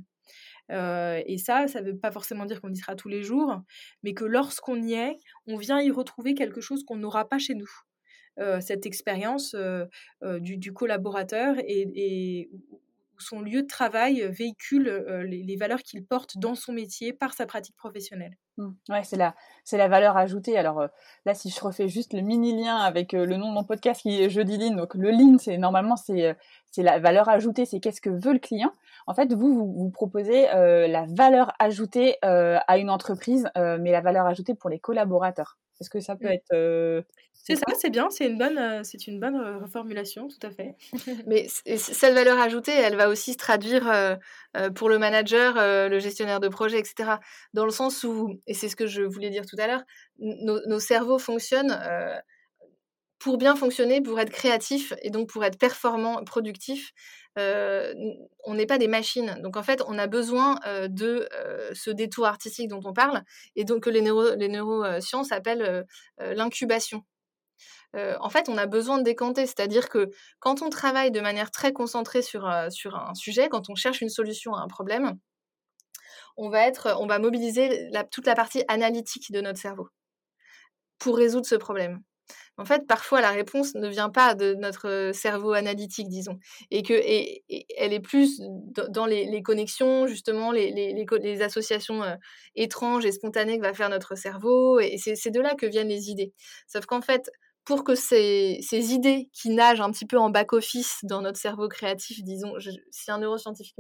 Et 0.70 1.38
ça, 1.38 1.68
ça 1.68 1.82
ne 1.82 1.92
veut 1.92 1.98
pas 1.98 2.12
forcément 2.12 2.46
dire 2.46 2.62
qu'on 2.62 2.72
y 2.72 2.78
sera 2.78 2.96
tous 2.96 3.10
les 3.10 3.24
jours, 3.24 3.62
mais 4.04 4.14
que 4.14 4.26
lorsqu'on 4.26 4.82
y 4.82 4.94
est, 4.94 5.16
on 5.48 5.58
vient 5.58 5.82
y 5.82 5.92
retrouver 5.92 6.34
quelque 6.34 6.62
chose 6.62 6.84
qu'on 6.84 6.98
n'aura 6.98 7.28
pas 7.28 7.40
chez 7.40 7.56
nous. 7.56 7.70
cette 8.62 8.86
expérience 8.86 9.56
du, 10.22 10.58
du, 10.58 10.74
collaborateur 10.74 11.56
et, 11.60 12.50
son 13.20 13.42
lieu 13.42 13.64
de 13.64 13.68
travail 13.68 14.22
euh, 14.22 14.30
véhicule 14.30 14.88
euh, 14.88 15.24
les, 15.24 15.56
valeurs 15.56 15.82
qu'il 15.82 16.06
porte 16.06 16.38
dans 16.38 16.56
son 16.56 16.74
métier 16.74 17.14
par 17.14 17.34
sa 17.34 17.46
pratique 17.46 17.76
professionnelle. 17.76 18.38
Mmh. 18.58 18.70
C'est 19.04 19.18
la, 19.18 19.36
c'est 19.64 19.78
la 19.78 19.88
valeur 19.88 20.18
ajoutée. 20.18 20.58
Alors 20.58 20.80
euh, 20.80 20.88
là, 21.26 21.34
si 21.34 21.50
je 21.50 21.60
refais 21.60 21.88
juste 21.88 22.14
le 22.14 22.22
mini 22.22 22.62
lien 22.62 22.78
avec 22.78 23.14
le 23.14 23.38
nom 23.38 23.50
de 23.50 23.54
mon 23.54 23.64
podcast 23.64 24.02
qui 24.02 24.22
est 24.22 24.30
Jeudi 24.30 24.58
Lean, 24.58 24.76
donc 24.76 24.96
le 24.96 25.12
Lean, 25.12 25.38
c'est 25.40 25.58
normalement 25.58 25.96
c'est 25.96 26.36
la 26.78 27.00
valeur 27.00 27.30
ajoutée, 27.30 27.66
c'est 27.66 27.80
qu'est-ce 27.80 28.02
que 28.02 28.10
veut 28.10 28.34
le 28.34 28.40
client. 28.40 28.72
En 29.08 29.14
fait, 29.14 29.34
vous, 29.34 29.74
vous 29.74 29.90
proposez 29.90 30.44
la 30.44 31.06
valeur 31.08 31.54
ajoutée 31.60 32.18
à 32.22 32.78
une 32.78 32.90
entreprise, 32.90 33.48
mais 33.56 33.92
la 33.92 34.02
valeur 34.02 34.26
ajoutée 34.26 34.54
pour 34.54 34.70
les 34.70 34.80
collaborateurs. 34.80 35.58
Est-ce 35.80 35.90
que 35.90 36.00
ça 36.00 36.16
peut 36.16 36.28
mmh. 36.28 36.32
être 36.32 37.06
c'est 37.48 37.56
ça, 37.56 37.66
c'est 37.80 37.90
bien, 37.90 38.10
c'est 38.10 38.26
une 38.26 38.38
bonne, 38.38 38.84
c'est 38.84 39.08
une 39.08 39.22
bonne 39.22 39.38
reformulation, 39.62 40.28
tout 40.28 40.46
à 40.46 40.50
fait. 40.50 40.76
Mais 41.28 41.48
cette 41.48 42.14
valeur 42.14 42.38
ajoutée, 42.38 42.74
elle 42.74 42.98
va 42.98 43.08
aussi 43.08 43.32
se 43.32 43.38
traduire 43.38 44.18
pour 44.76 44.90
le 44.90 44.98
manager, 44.98 45.54
le 45.56 46.00
gestionnaire 46.00 46.42
de 46.42 46.50
projet, 46.50 46.78
etc. 46.78 47.12
Dans 47.54 47.64
le 47.64 47.72
sens 47.72 48.04
où, 48.04 48.34
et 48.48 48.54
c'est 48.54 48.68
ce 48.68 48.76
que 48.76 48.86
je 48.86 49.02
voulais 49.02 49.30
dire 49.30 49.46
tout 49.46 49.56
à 49.60 49.68
l'heure, 49.68 49.84
nos, 50.20 50.80
cerveaux 50.80 51.20
fonctionnent 51.20 51.80
pour 53.20 53.38
bien 53.38 53.56
fonctionner, 53.56 54.02
pour 54.02 54.20
être 54.20 54.32
créatif 54.32 54.94
et 55.02 55.10
donc 55.10 55.30
pour 55.30 55.44
être 55.44 55.58
performant, 55.58 56.24
productif. 56.24 56.92
On 57.38 58.54
n'est 58.54 58.66
pas 58.66 58.78
des 58.78 58.88
machines. 58.88 59.38
Donc 59.42 59.58
en 59.58 59.64
fait, 59.64 59.82
on 59.88 59.98
a 59.98 60.08
besoin 60.08 60.60
de 60.88 61.28
ce 61.74 61.92
détour 61.92 62.26
artistique 62.26 62.70
dont 62.70 62.82
on 62.84 62.94
parle 62.94 63.22
et 63.56 63.64
donc 63.64 63.84
que 63.84 63.90
les, 63.90 64.02
neuro, 64.02 64.36
les 64.36 64.50
neurosciences 64.50 65.32
appellent 65.32 65.86
l'incubation 66.20 67.04
en 67.94 68.30
fait, 68.30 68.50
on 68.50 68.58
a 68.58 68.66
besoin 68.66 68.98
de 68.98 69.04
décanter. 69.04 69.46
C'est-à-dire 69.46 69.90
que 69.90 70.12
quand 70.40 70.62
on 70.62 70.70
travaille 70.70 71.12
de 71.12 71.20
manière 71.22 71.52
très 71.52 71.74
concentrée 71.74 72.22
sur, 72.22 72.46
un 72.46 72.70
sujet, 73.16 73.50
quand 73.50 73.70
on 73.70 73.76
cherche 73.76 74.02
une 74.02 74.10
solution 74.10 74.54
à 74.54 74.62
un 74.62 74.68
problème, 74.68 75.18
on 76.38 76.50
va 76.50 77.20
mobiliser 77.20 77.90
toute 78.12 78.28
la 78.28 78.36
partie 78.36 78.64
analytique 78.68 79.32
de 79.32 79.42
notre 79.42 79.60
cerveau 79.60 79.90
pour 81.00 81.18
résoudre 81.18 81.46
ce 81.46 81.56
problème. 81.56 82.02
En 82.58 82.66
fait, 82.66 82.88
parfois, 82.88 83.22
la 83.22 83.32
réponse 83.32 83.76
ne 83.76 83.88
vient 83.88 84.10
pas 84.10 84.34
de 84.34 84.56
notre 84.56 85.12
cerveau 85.14 85.54
analytique, 85.54 86.10
disons, 86.10 86.40
et 86.72 86.82
que 86.82 86.94
et, 86.94 87.44
elle 87.78 87.94
est 87.94 88.00
plus 88.00 88.42
dans 88.90 89.06
les, 89.06 89.42
connexions, 89.44 90.08
justement, 90.08 90.52
les, 90.52 90.72
les, 90.72 91.06
les 91.22 91.42
associations 91.42 92.02
étranges 92.56 93.06
et 93.06 93.12
spontanées 93.12 93.58
que 93.58 93.64
va 93.64 93.74
faire 93.74 93.90
notre 93.90 94.16
cerveau, 94.16 94.80
et 94.80 94.98
c'est 94.98 95.32
de 95.32 95.40
là 95.40 95.56
que 95.56 95.66
viennent 95.66 95.90
les 95.90 96.10
idées. 96.10 96.34
Sauf 96.68 96.86
qu'en 96.86 97.02
fait, 97.02 97.30
pour 97.68 97.84
que 97.84 97.96
ces, 97.96 98.60
ces, 98.62 98.94
idées 98.94 99.30
qui 99.34 99.50
nagent 99.50 99.82
un 99.82 99.92
petit 99.92 100.06
peu 100.06 100.18
en 100.18 100.30
back-office 100.30 101.00
dans 101.04 101.22
notre 101.22 101.38
cerveau 101.38 101.68
créatif, 101.68 102.24
disons, 102.24 102.54
si 102.92 103.12
un 103.12 103.18
neuroscientifique 103.18 103.76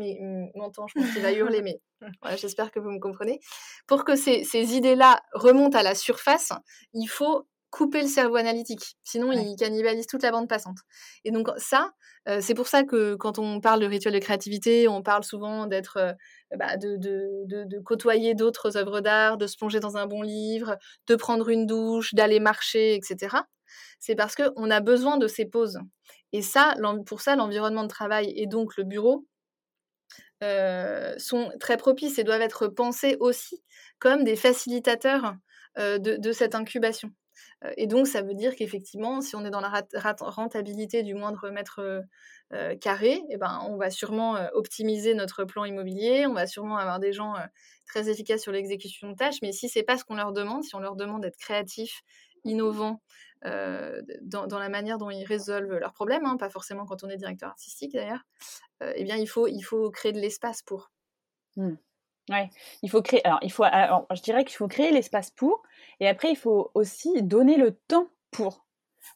m'entend, 0.56 0.88
je 0.88 1.00
pense 1.00 1.14
qu'il 1.14 1.22
va 1.22 1.32
hurler, 1.34 1.62
mais 1.62 1.80
voilà, 2.22 2.36
j'espère 2.36 2.70
que 2.72 2.82
vous 2.82 2.89
me 2.89 3.00
comprenez. 3.00 3.39
Pour 3.88 4.04
que 4.04 4.18
ces, 4.18 4.43
ces 4.43 4.76
idées-là 4.76 5.22
remontent 5.32 5.78
à 5.78 5.84
la 5.84 5.95
surface, 5.95 6.52
il 6.93 7.08
faut 7.08 7.48
couper 7.78 8.01
le 8.01 8.07
cerveau 8.07 8.38
analytique. 8.38 8.97
Sinon, 9.03 9.32
il 9.32 9.55
cannibalise 9.55 10.07
toute 10.07 10.23
la 10.23 10.32
bande 10.32 10.49
passante. 10.49 10.78
Et 11.25 11.32
donc 11.32 11.47
ça, 11.57 11.91
euh, 12.28 12.39
c'est 12.41 12.55
pour 12.55 12.65
ça 12.67 12.84
que 12.84 13.13
quand 13.13 13.38
on 13.38 13.61
parle 13.61 13.82
de 13.82 13.86
rituel 13.86 14.15
de 14.15 14.19
créativité, 14.19 14.88
on 14.88 15.03
parle 15.03 15.23
souvent 15.23 15.67
d'être, 15.67 15.97
euh, 15.97 16.13
bah, 16.57 16.75
de, 16.78 16.97
de, 16.97 17.45
de, 17.45 17.63
de, 17.65 17.80
côtoyer 17.80 18.34
d'autres 18.34 18.78
œuvres 18.78 18.99
d'art, 19.01 19.38
de 19.38 19.45
se 19.45 19.57
plonger 19.57 19.80
dans 19.80 19.95
un 19.95 20.07
bon 20.07 20.23
livre, 20.23 20.75
de 21.05 21.15
prendre 21.15 21.49
une 21.49 21.67
douche, 21.67 22.15
d'aller 22.15 22.39
marcher, 22.39 22.95
etc 22.95 23.38
c'est 23.99 24.15
parce 24.15 24.36
qu'on 24.36 24.71
a 24.71 24.80
besoin 24.80 25.17
de 25.17 25.28
ces 25.28 25.45
pauses. 25.45 25.80
Et 26.32 26.41
ça, 26.41 26.75
pour 27.05 27.19
ça, 27.19 27.36
l'environnement 27.36 27.84
de 27.84 27.89
travail 27.89 28.32
et 28.36 28.47
donc 28.47 28.78
le 28.78 28.84
bureau 28.84 29.25
euh, 30.43 31.13
sont 31.17 31.51
très 31.59 31.75
propices 31.78 32.17
et 32.17 32.23
doivent 32.23 32.41
être 32.41 32.67
pensés 32.67 33.17
aussi 33.19 33.61
comme 33.99 34.23
des 34.23 34.36
facilitateurs 34.38 35.36
de, 35.78 36.32
cette 36.32 36.55
incubation. 36.55 37.11
Euh, 37.64 37.72
et 37.78 37.88
donc, 37.88 38.08
ça 38.08 38.22
veut 38.22 38.34
dire 38.34 38.55
qu'effectivement, 38.55 39.22
si 39.22 39.36
on 39.36 39.45
est 39.45 39.49
dans 39.49 39.62
la 39.62 39.84
rentabilité 40.20 41.03
du 41.03 41.14
moindre 41.14 41.49
mètre 41.49 42.03
carré, 42.80 43.22
eh 43.30 43.38
ben, 43.38 43.62
on 43.68 43.76
va 43.76 43.89
sûrement 43.89 44.38
optimiser 44.53 45.14
notre 45.14 45.43
plan 45.43 45.66
immobilier, 45.66 46.26
on 46.28 46.34
va 46.34 46.47
sûrement 46.47 46.78
avoir 46.78 46.99
des 46.99 47.12
gens 47.12 47.34
très 47.86 48.10
efficaces 48.10 48.41
sur 48.41 48.53
l'exécution 48.53 49.10
de 49.10 49.16
tâches, 49.16 49.41
mais 49.41 49.51
si 49.51 49.68
c'est 49.68 49.84
pas 49.84 49.97
ce 49.97 50.05
qu'on 50.05 50.16
leur 50.16 50.32
demande, 50.32 50.64
si 50.64 50.74
on 50.76 50.80
leur 50.80 50.95
demande 50.95 51.24
d'être 51.24 51.38
créatifs, 51.38 52.03
innovants, 52.45 53.01
euh, 53.45 54.01
dans, 54.22 54.47
la 54.58 54.70
manière 54.70 54.97
dont 54.97 55.12
ils 55.12 55.26
résolvent 55.26 55.78
leurs 55.78 55.93
problèmes, 55.93 56.26
hein, 56.26 56.38
pas 56.38 56.49
forcément 56.49 56.86
quand 56.86 57.03
on 57.03 57.10
est 57.10 57.18
directeur 57.18 57.49
artistique 57.49 57.93
d'ailleurs, 57.93 58.26
euh, 58.82 58.93
eh 58.95 59.03
bien 59.03 59.16
il 59.16 59.28
faut, 59.28 59.47
il 59.47 59.62
faut 59.62 59.91
créer 59.91 60.12
de 60.12 60.20
l'espace 60.20 60.62
pour. 60.64 60.91
Mmh. 61.55 61.76
Ouais, 62.30 62.49
il 62.82 62.89
faut 62.89 63.01
créer. 63.01 63.25
Alors, 63.25 63.39
il 63.41 63.51
faut. 63.51 63.63
je 63.63 64.21
dirais 64.21 64.43
qu'il 64.43 64.55
faut 64.57 64.67
créer 64.67 64.91
l'espace 64.91 65.32
pour, 65.32 65.63
et 65.99 66.07
après 66.07 66.30
il 66.30 66.36
faut 66.36 66.71
aussi 66.73 67.23
donner 67.23 67.57
le 67.57 67.71
temps 67.88 68.07
pour. 68.32 68.65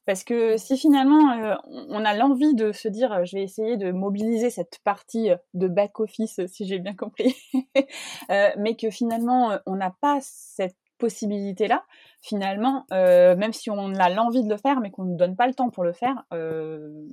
Parce 0.06 0.24
que 0.24 0.56
si 0.56 0.78
finalement 0.78 1.32
euh, 1.34 1.56
on 1.66 2.06
a 2.06 2.14
l'envie 2.14 2.56
de 2.56 2.72
se 2.72 2.88
dire, 2.88 3.26
je 3.26 3.36
vais 3.36 3.44
essayer 3.44 3.76
de 3.76 3.92
mobiliser 3.92 4.50
cette 4.50 4.80
partie 4.86 5.30
de 5.54 5.68
back 5.68 6.00
office, 6.00 6.40
si 6.48 6.66
j'ai 6.66 6.80
bien 6.80 6.96
compris, 6.96 7.36
mais 8.30 8.76
que 8.78 8.90
finalement 8.90 9.58
on 9.66 9.76
n'a 9.76 9.94
pas 10.00 10.20
cette 10.22 10.78
possibilité-là, 11.02 11.84
finalement, 12.22 12.86
euh, 12.94 13.36
même 13.36 13.52
si 13.52 13.70
on 13.70 13.94
a 13.96 14.10
l'envie 14.10 14.44
de 14.44 14.50
le 14.50 14.58
faire, 14.58 14.80
mais 14.80 14.92
qu'on 14.92 15.04
ne 15.04 15.18
donne 15.18 15.36
pas 15.36 15.48
le 15.48 15.54
temps 15.54 15.70
pour 15.70 15.84
le 15.84 15.92
faire, 15.92 16.24
euh, 16.32 17.08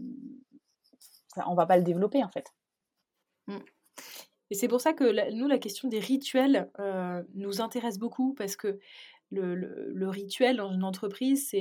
on 1.47 1.55
va 1.55 1.67
pas 1.67 1.77
le 1.77 1.83
développer 1.83 2.23
en 2.23 2.29
fait. 2.29 2.53
Mm. 3.49 3.59
Et 4.51 4.55
c'est 4.55 4.69
pour 4.69 4.81
ça 4.81 4.93
que 4.93 5.31
nous, 5.33 5.47
la 5.47 5.59
question 5.59 5.89
des 5.89 5.99
rituels 5.99 6.71
euh, 6.79 7.23
nous 7.35 7.61
intéresse 7.61 7.99
beaucoup 7.99 8.35
parce 8.35 8.57
que 8.57 8.79
le, 9.31 10.09
rituel 10.09 10.57
dans 10.57 10.73
une 10.73 10.85
entreprise, 10.85 11.55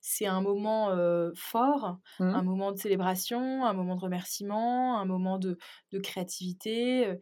c'est, 0.00 0.26
un 0.26 0.40
moment 0.40 0.90
fort, 1.36 1.98
mmh. 2.18 2.24
un 2.24 2.42
moment 2.42 2.72
de 2.72 2.78
célébration, 2.78 3.64
un 3.64 3.72
moment 3.72 3.94
de 3.94 4.00
remerciement, 4.00 4.98
un 4.98 5.04
moment 5.04 5.38
de, 5.38 5.56
créativité, 6.02 7.14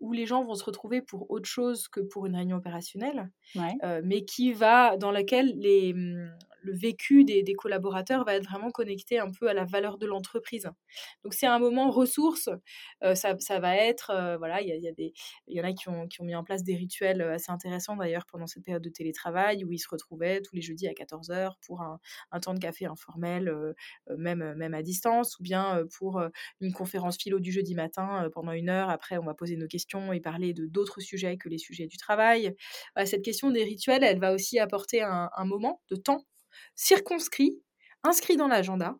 où 0.00 0.12
les 0.12 0.24
gens 0.24 0.44
vont 0.44 0.54
se 0.54 0.64
retrouver 0.64 1.02
pour 1.02 1.30
autre 1.30 1.46
chose 1.46 1.88
que 1.88 2.00
pour 2.00 2.24
une 2.24 2.36
réunion 2.36 2.56
opérationnelle, 2.56 3.30
mais 4.02 4.24
qui 4.24 4.52
va, 4.52 4.96
dans 4.96 5.10
laquelle 5.10 5.52
les, 5.58 5.92
mmh, 5.92 6.30
le 6.62 6.74
vécu 6.74 7.24
des, 7.24 7.44
collaborateurs 7.54 8.24
va 8.24 8.34
être 8.34 8.44
vraiment 8.44 8.70
connecté 8.70 9.18
un 9.18 9.30
peu 9.30 9.48
à 9.48 9.54
la 9.54 9.64
valeur 9.64 9.98
de 9.98 10.06
l'entreprise. 10.06 10.70
Donc 11.24 11.34
c'est 11.34 11.46
un 11.46 11.58
moment 11.58 11.90
ressource. 11.90 12.48
ça, 13.14 13.36
ça, 13.38 13.58
va 13.58 13.76
être, 13.76 14.36
voilà, 14.38 14.60
il 14.62 14.68
y, 14.68 14.78
y, 14.78 14.88
a 14.88 14.92
des, 14.92 15.12
il 15.46 15.56
y 15.56 15.60
en 15.60 15.64
a 15.64 15.72
qui 15.72 15.88
ont, 15.88 16.06
qui 16.06 16.20
ont 16.20 16.24
mis 16.24 16.34
en 16.34 16.44
place 16.44 16.62
des 16.62 16.76
rituels 16.76 17.22
assez 17.22 17.50
intéressants 17.50 17.96
d'ailleurs 17.96 18.26
pendant 18.26 18.46
cette 18.46 18.64
période 18.64 18.82
de 18.82 18.90
télétravail 18.90 19.64
où 19.64 19.72
ils 19.72 19.78
se 19.78 19.88
retrouvaient 19.90 20.40
tous 20.42 20.54
les 20.54 20.62
jeudis 20.62 20.88
à 20.88 20.92
14h 20.92 21.54
pour 21.66 21.82
un, 21.82 21.98
un, 22.30 22.40
temps 22.40 22.54
de 22.54 22.60
café 22.60 22.86
informel, 22.86 23.52
même, 24.16 24.54
même 24.54 24.74
à 24.74 24.82
distance, 24.82 25.38
ou 25.38 25.42
bien 25.42 25.84
pour 25.98 26.22
une 26.60 26.72
conférence 26.72 27.16
philo 27.18 27.40
du 27.40 27.52
jeudi 27.52 27.74
matin 27.74 28.28
pendant 28.32 28.52
une 28.52 28.68
heure. 28.68 28.90
Après, 28.90 29.18
on 29.18 29.24
va 29.24 29.34
poser 29.34 29.56
nos 29.56 29.66
questions 29.66 30.12
et 30.12 30.20
parler 30.20 30.52
de 30.52 30.66
d'autres 30.66 31.00
sujets 31.00 31.36
que 31.36 31.48
les 31.48 31.58
sujets 31.58 31.86
du 31.86 31.96
travail. 31.96 32.54
cette 33.04 33.22
question 33.22 33.50
des 33.50 33.64
rituels, 33.64 34.04
elle 34.04 34.20
va 34.20 34.32
aussi 34.32 34.58
apporter 34.58 35.02
un 35.02 35.44
moment 35.44 35.82
de 35.90 35.96
temps 35.96 36.24
circonscrit, 36.74 37.60
inscrit 38.04 38.36
dans 38.36 38.48
l'agenda, 38.48 38.96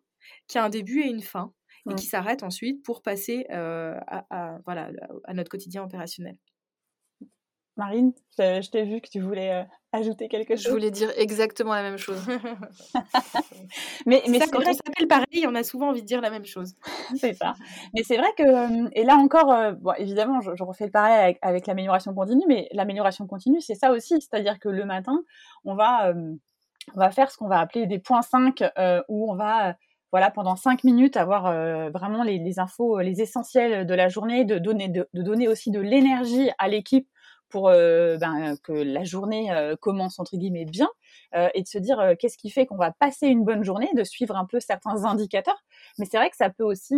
qui 0.47 0.57
a 0.57 0.63
un 0.63 0.69
début 0.69 1.01
et 1.01 1.07
une 1.07 1.21
fin, 1.21 1.53
et 1.89 1.95
qui 1.95 2.05
s'arrête 2.05 2.43
ensuite 2.43 2.83
pour 2.83 3.01
passer 3.01 3.45
à, 3.49 4.59
voilà, 4.65 4.91
à 5.23 5.33
notre 5.33 5.49
quotidien 5.49 5.83
opérationnel. 5.83 6.37
Marine, 7.79 8.11
je, 8.37 8.69
t'ai 8.69 8.83
vu 8.83 8.99
que 8.99 9.07
tu 9.09 9.21
voulais 9.21 9.65
ajouter 9.93 10.27
quelque 10.27 10.57
chose. 10.57 10.65
Je 10.65 10.69
voulais 10.69 10.91
dire 10.91 11.09
exactement 11.15 11.73
la 11.73 11.81
même 11.81 11.97
chose. 11.97 12.21
mais 14.05 14.21
mais 14.27 14.39
quand 14.39 14.59
on 14.59 14.73
s'appelle 14.73 15.07
pareil, 15.07 15.47
on 15.47 15.55
a 15.55 15.63
souvent 15.63 15.89
envie 15.89 16.01
de 16.01 16.05
dire 16.05 16.19
la 16.19 16.29
même 16.29 16.45
chose. 16.45 16.75
c'est 17.15 17.33
ça. 17.33 17.53
Mais 17.95 18.03
c'est 18.03 18.17
vrai 18.17 18.27
que, 18.37 18.93
et 18.93 19.05
là 19.05 19.15
encore, 19.15 19.73
bon, 19.79 19.93
évidemment, 19.93 20.41
je, 20.41 20.61
refais 20.61 20.85
le 20.85 20.91
pareil 20.91 21.37
avec, 21.41 21.67
l'amélioration 21.67 22.13
continue, 22.13 22.43
mais 22.49 22.67
l'amélioration 22.73 23.25
continue, 23.27 23.61
c'est 23.61 23.75
ça 23.75 23.91
aussi. 23.91 24.19
C'est-à-dire 24.19 24.59
que 24.59 24.67
le 24.67 24.83
matin, 24.83 25.23
on 25.63 25.75
va, 25.75 26.13
on 26.95 26.99
va 26.99 27.11
faire 27.11 27.31
ce 27.31 27.37
qu'on 27.37 27.47
va 27.47 27.59
appeler 27.59 27.85
des 27.87 27.99
points 27.99 28.21
5, 28.21 28.63
où 29.07 29.31
on 29.31 29.35
va 29.35 29.75
voilà, 30.11 30.31
pendant 30.31 30.55
cinq 30.55 30.83
minutes, 30.83 31.17
avoir 31.17 31.43
vraiment 31.91 32.23
les, 32.23 32.59
infos, 32.59 32.99
les 32.99 33.21
essentiels 33.21 33.85
de 33.85 33.93
la 33.93 34.09
journée, 34.09 34.43
de 34.43 34.57
donner, 34.57 34.87
de 34.87 35.07
donner 35.13 35.47
aussi 35.47 35.69
de 35.69 35.79
l'énergie 35.79 36.49
à 36.57 36.67
l'équipe 36.67 37.07
pour 37.49 37.67
euh, 37.67 38.17
ben, 38.17 38.55
que 38.63 38.71
la 38.71 39.03
journée 39.03 39.51
euh, 39.51 39.75
commence 39.75 40.19
entre 40.19 40.37
guillemets 40.37 40.65
bien 40.65 40.89
euh, 41.35 41.49
et 41.53 41.63
de 41.63 41.67
se 41.67 41.77
dire 41.77 42.13
qu'est-ce 42.19 42.37
qui 42.37 42.49
fait 42.49 42.65
qu'on 42.65 42.77
va 42.77 42.91
passer 42.91 43.27
une 43.27 43.43
bonne 43.43 43.63
journée, 43.63 43.89
de 43.95 44.03
suivre 44.03 44.35
un 44.35 44.45
peu 44.45 44.59
certains 44.59 45.05
indicateurs. 45.05 45.61
Mais 45.97 46.05
c'est 46.05 46.17
vrai 46.17 46.29
que 46.29 46.37
ça 46.37 46.49
peut 46.49 46.63
aussi 46.63 46.95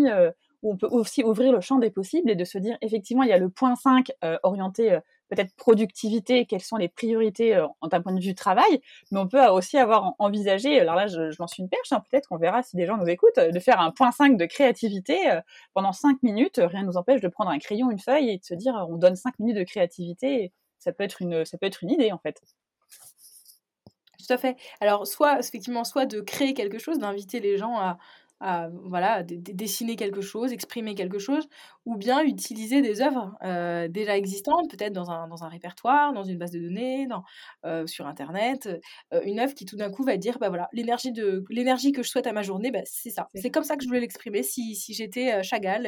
on 0.64 0.78
peut 0.78 0.88
aussi 0.88 1.24
ouvrir 1.24 1.52
le 1.52 1.62
champ 1.62 1.80
des 1.80 1.90
possibles 1.90 2.30
et 2.30 2.36
de 2.36 2.46
se 2.46 2.60
dire 2.60 2.78
effectivement 2.82 3.24
il 3.24 3.30
y 3.30 3.34
a 3.34 3.40
le 3.40 3.50
point 3.50 3.76
5 3.76 4.12
orienté 4.44 5.00
peut-être 5.32 5.56
productivité, 5.56 6.46
quelles 6.46 6.62
sont 6.62 6.78
les 6.78 6.90
priorités 6.90 7.58
en 7.60 7.88
d'un 7.88 8.02
point 8.02 8.14
de 8.14 8.22
vue 8.22 8.36
travail, 8.36 8.82
mais 9.12 9.20
on 9.20 9.28
peut 9.28 9.44
aussi 9.48 9.78
avoir 9.78 10.14
envisagé, 10.20 10.80
alors 10.80 10.96
là 10.96 11.08
je, 11.08 11.32
lance 11.40 11.58
une 11.58 11.70
perche, 11.70 11.92
hein, 11.92 12.04
peut-être 12.10 12.28
qu'on 12.30 12.38
verra 12.38 12.64
si 12.64 12.76
des 12.76 12.86
gens 12.86 12.98
nous 12.98 13.08
écoutent, 13.08 13.40
de 13.40 13.60
faire 13.60 13.80
un 13.80 13.92
point 13.92 14.12
5 14.12 14.38
de 14.38 14.46
créativité 14.46 15.40
pendant 15.74 15.94
5 15.94 16.22
minutes, 16.22 16.60
rien 16.62 16.82
ne 16.82 16.88
nous 16.88 16.98
empêche 16.98 17.22
de 17.22 17.28
prendre 17.30 17.50
un 17.50 17.60
crayon, 17.60 17.92
une 17.92 18.00
feuille 18.00 18.30
et 18.30 18.38
de 18.38 18.44
se 18.44 18.54
dire 18.54 18.74
on 18.90 18.98
donne 18.98 19.16
5 19.16 19.40
minutes 19.40 19.58
de 19.58 19.64
créativité, 19.64 20.52
ça 20.80 20.92
peut 20.92 21.04
être 21.04 21.22
une, 21.22 21.46
ça 21.46 21.58
peut 21.58 21.66
être 21.66 21.84
une 21.84 21.92
idée 21.92 22.12
en 22.12 22.18
fait. 22.18 22.42
Tout 24.22 24.34
à 24.34 24.38
fait. 24.38 24.56
Alors, 24.82 25.08
soit, 25.08 25.40
effectivement, 25.40 25.84
soit 25.84 26.06
de 26.06 26.22
créer 26.22 26.54
quelque 26.54 26.78
chose, 26.78 27.00
d'inviter 27.00 27.40
les 27.40 27.58
gens 27.58 27.78
à, 27.78 27.98
à 28.42 28.70
voilà, 28.86 29.24
dessiner 29.24 29.96
quelque 29.96 30.22
chose, 30.22 30.52
exprimer 30.52 30.96
quelque 30.96 31.20
chose, 31.20 31.48
ou 31.86 31.96
bien 31.96 32.24
utiliser 32.24 32.82
des 32.82 33.02
œuvres 33.02 33.38
euh, 33.44 33.88
déjà 33.88 34.18
existantes, 34.18 34.70
peut-être 34.70 34.94
dans 34.94 35.12
un, 35.12 35.28
dans 35.28 35.44
un, 35.44 35.48
répertoire, 35.48 36.12
dans 36.12 36.24
une 36.24 36.40
base 36.40 36.52
de 36.52 36.60
données, 36.60 37.06
dans, 37.06 37.24
euh, 37.66 37.86
sur 37.86 38.08
Internet, 38.08 38.68
euh, 39.14 39.22
une 39.26 39.40
œuvre 39.40 39.54
qui 39.54 39.66
tout 39.66 39.78
d'un 39.78 39.92
coup 39.92 40.04
va 40.04 40.18
dire, 40.18 40.40
bah 40.40 40.50
voilà, 40.50 40.70
l'énergie, 40.74 41.12
de, 41.12 41.46
l'énergie 41.50 41.92
que 41.92 42.02
je 42.02 42.10
souhaite 42.10 42.26
à 42.26 42.34
ma 42.34 42.42
journée, 42.42 42.72
bah, 42.72 42.82
c'est 42.86 43.12
ça. 43.12 43.30
C'est 43.36 43.52
comme 43.52 43.64
ça 43.64 43.78
que 43.78 43.84
je 43.84 43.88
voulais 43.88 44.02
l'exprimer 44.02 44.42
si, 44.42 44.76
si 44.76 44.94
j'étais 44.96 45.44
Chagall. 45.44 45.88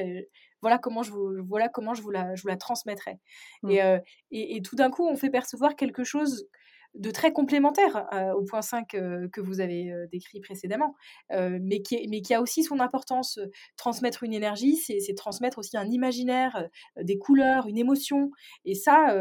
voilà 0.62 0.78
comment 0.78 1.02
je 1.02 1.12
vous, 1.12 1.32
voilà 1.48 1.70
comment 1.70 1.96
je 1.96 2.04
vous 2.04 2.12
la, 2.12 2.36
je 2.36 2.44
vous 2.44 2.50
la 2.50 2.58
transmettrais. 2.58 3.20
Mmh. 3.64 3.72
Et, 3.72 4.00
et, 4.32 4.58
et, 4.58 4.62
tout 4.62 4.76
d'un 4.76 4.92
coup, 4.92 5.08
on 5.08 5.16
fait 5.16 5.32
percevoir 5.32 5.76
quelque 5.76 6.04
chose 6.04 6.48
de 6.96 7.12
très 7.12 7.34
complémentaire 7.34 8.08
euh, 8.14 8.34
au 8.34 8.44
point 8.44 8.62
5 8.62 8.94
euh, 8.94 9.28
que 9.30 9.42
vous 9.42 9.62
avez 9.62 9.92
euh, 9.92 10.08
décrit 10.08 10.40
précédemment, 10.40 10.96
mais, 11.32 11.82
qui 11.82 12.34
a 12.34 12.42
aussi 12.42 12.64
son 12.64 12.80
importance. 12.80 13.40
transmettre 13.78 14.24
une 14.24 14.34
énergie, 14.34 14.76
c'est 14.76 15.16
transmettre 15.16 15.60
aussi 15.60 15.78
un 15.78 15.90
imaginaire, 15.90 16.70
des 17.02 17.18
couleurs, 17.18 17.68
une 17.68 17.78
émotion. 17.78 18.32
Et 18.66 18.76
ça, 18.76 19.16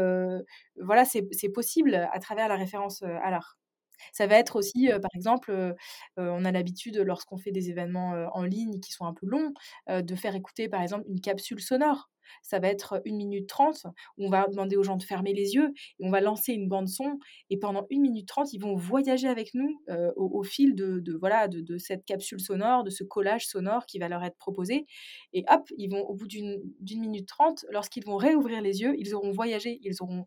voilà, 0.79 1.05
c'est 1.05 1.49
possible 1.53 1.95
à 2.11 2.19
travers 2.19 2.47
la 2.47 2.55
référence 2.55 3.01
à 3.03 3.31
l'art. 3.31 3.57
Ça 4.11 4.27
va 4.27 4.35
être 4.35 4.55
aussi, 4.55 4.89
par 4.89 5.11
exemple, 5.15 5.75
on 6.17 6.45
a 6.45 6.51
l'habitude, 6.51 6.97
lorsqu'on 6.97 7.37
fait 7.37 7.51
des 7.51 7.69
événements 7.69 8.27
en 8.33 8.43
ligne 8.43 8.79
qui 8.79 8.91
sont 8.91 9.05
un 9.05 9.13
peu 9.13 9.25
longs, 9.25 9.53
de 9.89 10.15
faire 10.15 10.35
écouter, 10.35 10.69
par 10.69 10.81
exemple, 10.81 11.05
une 11.07 11.21
capsule 11.21 11.61
sonore 11.61 12.09
ça 12.41 12.59
va 12.59 12.67
être 12.67 13.01
une 13.05 13.17
minute 13.17 13.47
trente. 13.47 13.85
On 14.17 14.29
va 14.29 14.47
demander 14.47 14.75
aux 14.75 14.83
gens 14.83 14.97
de 14.97 15.03
fermer 15.03 15.33
les 15.33 15.53
yeux 15.55 15.73
et 15.99 16.05
on 16.05 16.09
va 16.09 16.21
lancer 16.21 16.53
une 16.53 16.67
bande 16.67 16.87
son. 16.87 17.19
Et 17.49 17.57
pendant 17.57 17.85
une 17.89 18.01
minute 18.01 18.27
trente, 18.27 18.53
ils 18.53 18.59
vont 18.59 18.75
voyager 18.75 19.27
avec 19.27 19.53
nous 19.53 19.81
au, 20.15 20.43
fil 20.43 20.75
de, 20.75 21.17
voilà 21.19 21.47
de, 21.47 21.77
cette 21.77 22.05
capsule 22.05 22.39
sonore, 22.39 22.83
de 22.83 22.89
ce 22.89 23.03
collage 23.03 23.47
sonore 23.47 23.85
qui 23.85 23.99
va 23.99 24.07
leur 24.07 24.23
être 24.23 24.37
proposé. 24.37 24.85
Et 25.33 25.45
hop, 25.49 25.67
ils 25.77 25.89
vont 25.89 26.01
au 26.01 26.13
bout 26.13 26.27
d'une 26.27 26.61
minute 26.81 27.27
trente, 27.27 27.65
lorsqu'ils 27.69 28.05
vont 28.05 28.17
réouvrir 28.17 28.61
les 28.61 28.81
yeux, 28.81 28.95
ils 28.97 29.13
auront 29.15 29.31
voyagé, 29.31 29.79
ils 29.83 30.01
auront 30.01 30.25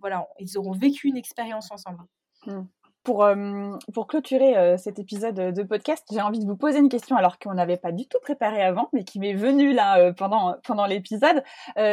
voilà, 0.00 0.26
ils 0.38 0.56
auront 0.56 0.72
vécu 0.72 1.08
une 1.08 1.16
expérience 1.18 1.70
ensemble. 1.70 2.04
Mmh 2.46 2.62
pour, 3.04 3.22
euh, 3.22 3.76
pour 3.92 4.06
clôturer 4.06 4.56
euh, 4.56 4.76
cet 4.78 4.98
épisode 4.98 5.36
de 5.36 5.62
podcast, 5.62 6.04
j'ai 6.10 6.22
envie 6.22 6.40
de 6.40 6.46
vous 6.46 6.56
poser 6.56 6.78
une 6.78 6.88
question 6.88 7.16
alors 7.16 7.38
qu'on 7.38 7.54
n'avait 7.54 7.76
pas 7.76 7.92
du 7.92 8.08
tout 8.08 8.18
préparé 8.20 8.62
avant, 8.62 8.88
mais 8.92 9.04
qui 9.04 9.20
m'est 9.20 9.34
venue 9.34 9.72
là 9.74 9.98
euh, 9.98 10.12
pendant, 10.12 10.56
pendant 10.66 10.86
l'épisode. 10.86 11.44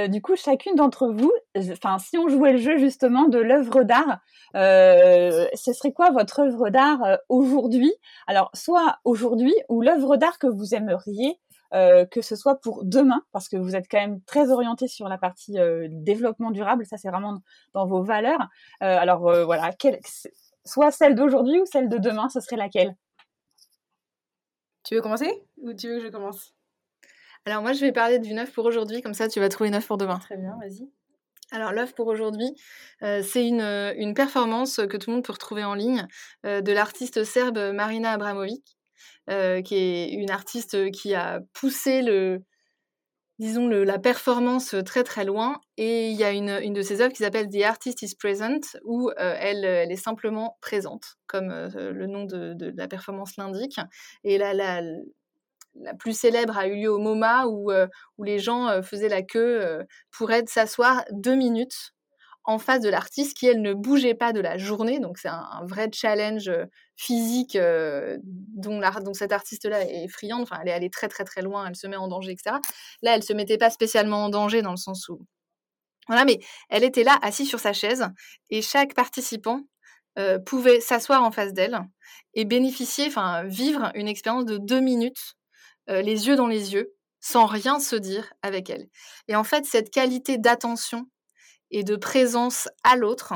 du 0.10 0.22
coup, 0.22 0.36
chacune 0.36 0.76
d'entre 0.76 1.10
vous, 1.10 1.32
enfin, 1.58 2.00
si 2.00 2.18
on 2.18 2.30
jouait 2.30 2.54
le 2.54 2.58
jeu 2.58 2.78
justement 2.78 3.28
de 3.28 3.40
l'œuvre 3.40 3.84
d'art, 3.84 4.20
ce 4.54 5.74
serait 5.74 5.92
quoi 5.92 6.12
votre 6.12 6.40
œuvre 6.40 6.70
d'art 6.70 7.20
aujourd'hui? 7.28 7.94
Alors, 8.26 8.50
soit 8.54 8.98
aujourd'hui 9.04 9.54
ou 9.68 9.82
l'œuvre 9.82 10.16
d'art 10.16 10.40
que 10.40 10.48
vous 10.48 10.74
aimeriez 10.74 11.40
que 11.74 12.22
ce 12.22 12.36
soit 12.36 12.56
pour 12.56 12.84
demain, 12.84 13.22
parce 13.32 13.50
que 13.50 13.58
vous 13.58 13.76
êtes 13.76 13.88
quand 13.90 14.00
même 14.00 14.22
très 14.22 14.52
orienté 14.52 14.88
sur 14.88 15.08
la 15.10 15.18
partie 15.18 15.58
développement 15.90 16.52
durable, 16.52 16.86
ça 16.86 16.98
c'est 16.98 17.10
vraiment 17.10 17.40
dans 17.74 17.86
vos 17.86 18.04
valeurs. 18.04 18.48
alors 18.80 19.22
voilà, 19.46 19.72
quel, 19.74 20.00
soit 20.66 20.92
celle 20.92 21.16
d'aujourd'hui 21.16 21.60
ou 21.60 21.66
celle 21.66 21.90
de 21.90 21.98
demain, 21.98 22.30
ce 22.30 22.40
serait 22.40 22.58
laquelle? 22.58 22.96
Tu 24.84 24.96
veux 24.96 25.02
commencer? 25.02 25.32
Ou 25.58 25.74
tu 25.74 25.88
veux 25.88 25.98
que 25.98 26.06
je 26.06 26.10
commence? 26.10 26.54
Alors 27.46 27.62
moi, 27.62 27.74
je 27.74 27.82
vais 27.82 27.92
parler 27.92 28.20
d'une 28.20 28.40
œuvre 28.40 28.52
pour 28.52 28.66
aujourd'hui, 28.66 29.02
comme 29.02 29.14
ça 29.14 29.28
tu 29.28 29.40
vas 29.40 29.50
trouver 29.50 29.70
une 29.70 29.76
œuvre 29.76 29.88
pour 29.88 29.98
demain. 29.98 30.20
Très 30.20 30.38
bien, 30.38 30.58
vas-y. 30.60 30.90
Alors 31.52 31.74
l'œuvre 31.74 31.94
pour 31.94 32.08
aujourd'hui, 32.08 32.56
euh, 33.04 33.22
c'est 33.24 33.46
une, 33.46 33.62
une, 33.62 34.14
performance 34.14 34.78
que 34.90 34.96
tout 34.96 35.10
le 35.10 35.16
monde 35.16 35.26
peut 35.26 35.34
retrouver 35.34 35.66
en 35.66 35.74
ligne 35.74 36.08
euh, 36.46 36.62
de 36.62 36.72
l'artiste 36.72 37.26
serbe 37.26 37.74
Marina 37.74 38.12
Abramovic, 38.12 38.78
euh, 39.30 39.62
qui 39.62 39.76
est 39.76 40.12
une 40.14 40.32
artiste 40.32 40.92
qui 40.92 41.14
a 41.14 41.42
poussé 41.54 42.04
le, 42.04 42.42
disons, 43.42 43.68
la 43.68 43.98
performance 43.98 44.76
très 44.86 45.04
très 45.04 45.26
loin. 45.26 45.60
Et 45.76 46.10
il 46.10 46.16
y 46.16 46.24
a 46.24 46.32
une, 46.32 46.60
une 46.62 46.74
de 46.74 46.84
ses 46.84 47.02
œuvres 47.02 47.12
qui 47.12 47.24
s'appelle 47.24 47.50
The 47.50 47.64
Artist 47.64 48.04
is 48.04 48.16
Present, 48.16 48.78
où 48.86 49.10
euh, 49.10 49.36
elle, 49.40 49.66
elle, 49.66 49.92
est 49.92 49.96
simplement 49.96 50.60
présente, 50.62 51.18
comme 51.26 51.50
euh, 51.50 51.92
le 51.92 52.06
nom 52.06 52.26
de, 52.26 52.56
la 52.78 52.88
performance 52.88 53.38
l'indique. 53.38 53.80
Et 54.24 54.38
la, 54.38 54.54
la, 54.54 54.82
la, 55.74 55.94
plus 55.96 56.16
célèbre 56.16 56.56
a 56.56 56.68
eu 56.68 56.76
lieu 56.76 56.92
au 56.92 57.00
MoMA, 57.00 57.48
où, 57.48 57.72
euh, 57.72 57.88
où 58.20 58.24
les 58.24 58.38
gens 58.38 58.80
faisaient 58.84 59.10
la 59.10 59.24
queue 59.24 59.86
pour 60.12 60.32
être 60.32 60.48
s'asseoir 60.48 61.04
deux 61.10 61.36
minutes 61.36 61.94
en 62.44 62.58
face 62.58 62.82
de 62.82 62.90
l'artiste 62.90 63.38
qui, 63.38 63.46
elle, 63.46 63.62
ne 63.62 63.74
bougeait 63.74 64.16
pas 64.16 64.34
de 64.34 64.40
la 64.40 64.58
journée. 64.58 65.00
Donc, 65.00 65.18
c'est 65.18 65.28
un, 65.28 65.62
vrai 65.66 65.90
challenge 65.94 66.50
euh, 66.50 66.66
physique 66.96 67.56
euh, 67.56 68.18
dont, 68.24 68.82
cette 69.14 69.32
artiste-là 69.32 69.84
est 69.84 70.08
friande. 70.08 70.42
Enfin, 70.42 70.58
elle 70.62 70.70
est 70.70 70.74
allée 70.74 70.90
très, 70.90 71.08
très, 71.08 71.24
très 71.24 71.42
loin, 71.42 71.68
elle 71.68 71.76
se 71.76 71.88
met 71.88 71.98
en 71.98 72.08
danger, 72.08 72.32
etc. 72.32 72.58
Là, 73.02 73.16
elle 73.16 73.24
se 73.24 73.34
mettait 73.34 73.58
pas 73.58 73.70
spécialement 73.70 74.26
en 74.26 74.30
danger 74.30 74.62
dans 74.62 74.72
le 74.72 74.78
sens 74.78 75.08
où. 75.10 75.20
Voilà, 76.08 76.26
mais 76.26 76.40
elle 76.70 76.84
était 76.84 77.04
là, 77.04 77.18
assise 77.22 77.48
sur 77.48 77.60
sa 77.60 77.74
chaise, 77.74 78.08
et 78.50 78.62
chaque 78.62 78.96
participant 78.96 79.62
euh, 80.18 80.40
pouvait 80.40 80.82
s'asseoir 80.82 81.24
en 81.24 81.32
face 81.32 81.54
d'elle 81.54 81.80
et 82.34 82.44
bénéficier, 82.44 83.06
enfin, 83.08 83.44
vivre 83.44 83.92
une 83.94 84.08
expérience 84.08 84.46
de 84.46 84.58
deux 84.58 84.82
minutes, 84.82 85.36
les 85.88 86.28
yeux 86.28 86.38
dans 86.38 86.48
les 86.48 86.74
yeux, 86.74 86.94
sans 87.20 87.46
rien 87.46 87.80
se 87.80 87.98
dire 87.98 88.32
avec 88.42 88.70
elle. 88.70 88.88
Et 89.28 89.36
en 89.36 89.44
fait, 89.44 89.66
cette 89.66 89.92
qualité 89.92 90.38
d'attention 90.38 91.06
et 91.72 91.84
de 91.84 91.96
présence 91.96 92.70
à 92.84 92.96
l'autre, 92.96 93.34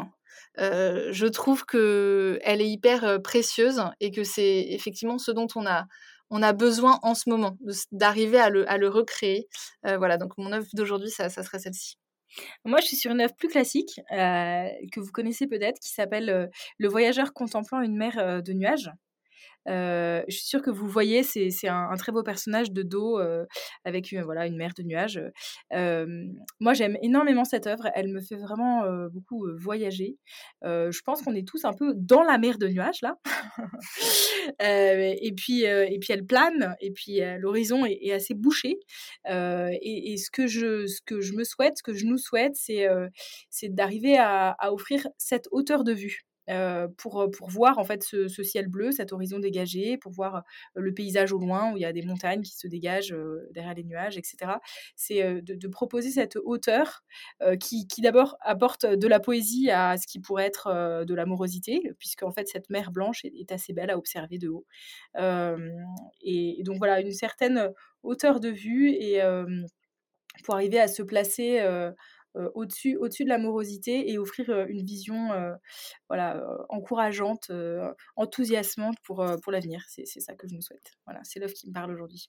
euh, 0.59 1.09
je 1.11 1.25
trouve 1.25 1.65
que 1.65 2.39
elle 2.43 2.61
est 2.61 2.69
hyper 2.69 3.21
précieuse 3.21 3.81
et 3.99 4.11
que 4.11 4.23
c'est 4.23 4.67
effectivement 4.69 5.17
ce 5.17 5.31
dont 5.31 5.47
on 5.55 5.65
a 5.65 5.85
on 6.31 6.41
a 6.41 6.53
besoin 6.53 6.99
en 7.03 7.13
ce 7.13 7.29
moment 7.29 7.57
d'arriver 7.91 8.39
à 8.39 8.49
le, 8.49 8.69
à 8.69 8.77
le 8.77 8.89
recréer. 8.89 9.47
Euh, 9.85 9.97
voilà, 9.97 10.17
donc 10.17 10.37
mon 10.37 10.51
œuvre 10.51 10.65
d'aujourd'hui, 10.73 11.11
ça, 11.11 11.29
ça, 11.29 11.43
serait 11.43 11.59
celle-ci. 11.59 11.97
Moi, 12.65 12.79
je 12.81 12.87
suis 12.87 12.97
sur 12.97 13.11
une 13.11 13.21
œuvre 13.21 13.35
plus 13.35 13.47
classique 13.47 14.01
euh, 14.11 14.67
que 14.91 14.99
vous 14.99 15.11
connaissez 15.11 15.45
peut-être, 15.45 15.79
qui 15.79 15.91
s'appelle 15.91 16.49
Le 16.79 16.87
voyageur 16.87 17.31
contemplant 17.31 17.79
une 17.81 17.95
mer 17.95 18.41
de 18.41 18.53
nuages. 18.53 18.91
Je 19.67 20.23
suis 20.29 20.45
sûre 20.45 20.61
que 20.61 20.69
vous 20.69 20.87
voyez, 20.87 21.23
c'est 21.23 21.67
un, 21.67 21.95
très 21.97 22.11
beau 22.11 22.23
personnage 22.23 22.71
de 22.71 22.83
dos 22.83 23.19
avec 23.83 24.11
une, 24.11 24.21
voilà, 24.23 24.45
une 24.45 24.57
mer 24.57 24.71
de 24.77 24.83
nuages. 24.83 25.21
moi, 26.59 26.73
j'aime 26.73 26.97
énormément 27.01 27.45
cette 27.45 27.67
œuvre. 27.67 27.89
Elle 27.95 28.09
me 28.09 28.21
fait 28.21 28.35
vraiment 28.35 28.83
beaucoup 29.11 29.45
voyager. 29.57 30.17
je 30.63 31.01
pense 31.03 31.21
qu'on 31.21 31.35
est 31.35 31.47
tous 31.47 31.65
un 31.65 31.73
peu 31.73 31.93
dans 31.95 32.23
la 32.23 32.37
mer 32.37 32.57
de 32.57 32.67
nuages, 32.67 33.01
là. 33.01 33.17
et, 34.59 35.33
puis, 35.35 35.63
et 35.63 35.97
puis, 35.99 36.13
elle 36.13 36.25
plane, 36.25 36.75
et 36.81 36.91
puis 36.91 37.19
l'horizon 37.39 37.85
est, 37.85 38.11
assez 38.11 38.33
bouché. 38.33 38.79
Et, 39.27 40.15
ce, 40.17 40.29
que 40.31 40.47
je, 40.47 40.85
ce 40.87 41.01
que 41.01 41.21
je 41.21 41.33
me 41.33 41.43
souhaite, 41.43 41.77
ce 41.77 41.83
que 41.83 41.93
je 41.93 42.05
nous 42.05 42.17
souhaite, 42.17 42.55
c'est 42.55 43.69
d'arriver 43.69 44.17
à 44.17 44.55
offrir 44.71 45.07
cette 45.17 45.47
hauteur 45.51 45.83
de 45.83 45.93
vue. 45.93 46.25
Euh, 46.49 46.87
pour, 46.97 47.29
pour 47.31 47.49
voir 47.49 47.79
en 47.79 47.83
fait 47.83 48.03
ce, 48.03 48.27
ciel 48.27 48.67
bleu, 48.67 48.91
cet 48.91 49.11
horizon 49.13 49.39
dégagé, 49.39 49.97
pour 49.97 50.11
voir 50.11 50.43
le 50.75 50.93
paysage 50.93 51.31
au 51.33 51.39
loin 51.39 51.71
où 51.71 51.77
il 51.77 51.81
y 51.81 51.85
a 51.85 51.93
des 51.93 52.03
montagnes 52.03 52.41
qui 52.41 52.55
se 52.55 52.67
dégagent 52.67 53.15
derrière 53.51 53.73
les 53.73 53.83
nuages, 53.83 54.17
etc. 54.17 54.53
C'est 54.95 55.41
de, 55.41 55.67
proposer 55.67 56.11
cette 56.11 56.37
hauteur 56.45 57.03
qui, 57.59 57.87
qui 57.87 58.01
d'abord 58.01 58.37
apporte 58.41 58.85
de 58.85 59.07
la 59.07 59.19
poésie 59.19 59.69
à 59.71 59.97
ce 59.97 60.07
qui 60.07 60.19
pourrait 60.19 60.45
être 60.45 61.03
de 61.05 61.13
l'amorosité, 61.15 61.91
puisque 61.99 62.23
en 62.23 62.31
fait 62.31 62.47
cette 62.47 62.69
mer 62.69 62.91
blanche 62.91 63.25
est, 63.25 63.51
assez 63.51 63.73
belle 63.73 63.89
à 63.89 63.97
observer 63.97 64.37
de 64.37 64.49
haut. 64.49 64.65
Et, 66.21 66.61
donc 66.63 66.77
voilà, 66.77 67.01
une 67.01 67.11
certaine 67.11 67.71
hauteur 68.03 68.39
de 68.39 68.49
vue 68.49 68.89
et 68.89 69.21
pour 70.43 70.55
arriver 70.55 70.79
à 70.79 70.87
se 70.87 71.03
placer 71.03 71.59
euh, 71.61 71.91
au-dessus, 72.53 72.97
au-dessus 72.97 73.23
de 73.23 73.29
l'amorosité 73.29 74.11
et 74.11 74.17
offrir 74.17 74.49
euh, 74.49 74.65
une 74.67 74.83
vision 74.83 75.31
euh, 75.31 75.53
voilà, 76.09 76.43
encourageante, 76.69 77.51
enthousiasmante 78.15 78.97
pour, 79.03 79.25
pour 79.41 79.51
l'avenir. 79.51 79.83
C'est, 79.87 80.05
ça 80.05 80.35
que 80.35 80.47
je 80.47 80.55
nous 80.55 80.61
souhaite. 80.61 80.91
Voilà, 81.05 81.21
c'est 81.23 81.39
l'œuvre 81.39 81.53
qui 81.53 81.67
me 81.67 81.73
parle 81.73 81.91
aujourd'hui. 81.91 82.27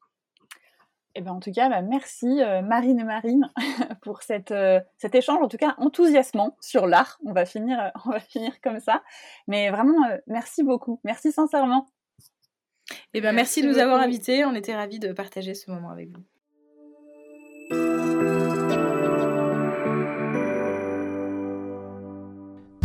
Eh 1.14 1.22
ben, 1.22 1.32
en 1.32 1.40
tout 1.40 1.50
cas, 1.50 1.70
bah, 1.70 1.80
merci 1.80 2.26
Marine 2.64 3.00
et 3.00 3.04
Marine 3.04 3.50
pour 4.02 4.22
cette, 4.22 4.54
cet 4.98 5.14
échange, 5.14 5.42
en 5.42 5.48
tout 5.48 5.56
cas 5.56 5.74
enthousiasmant 5.78 6.56
sur 6.60 6.86
l'art. 6.86 7.18
On 7.24 7.32
va 7.32 7.46
finir, 7.46 7.90
on 8.04 8.10
va 8.10 8.20
finir 8.20 8.60
comme 8.60 8.80
ça. 8.80 9.02
Mais 9.46 9.70
vraiment, 9.70 9.96
merci 10.26 10.62
beaucoup. 10.62 11.00
Merci 11.04 11.32
sincèrement. 11.32 11.88
Eh 13.14 13.20
ben, 13.20 13.32
merci, 13.32 13.60
merci 13.60 13.62
de 13.62 13.68
nous 13.68 13.78
avoir 13.78 14.00
invités. 14.00 14.44
On 14.44 14.54
était 14.54 14.74
ravis 14.74 14.98
de 14.98 15.12
partager 15.12 15.54
ce 15.54 15.70
moment 15.70 15.90
avec 15.90 16.10
vous. 16.10 16.22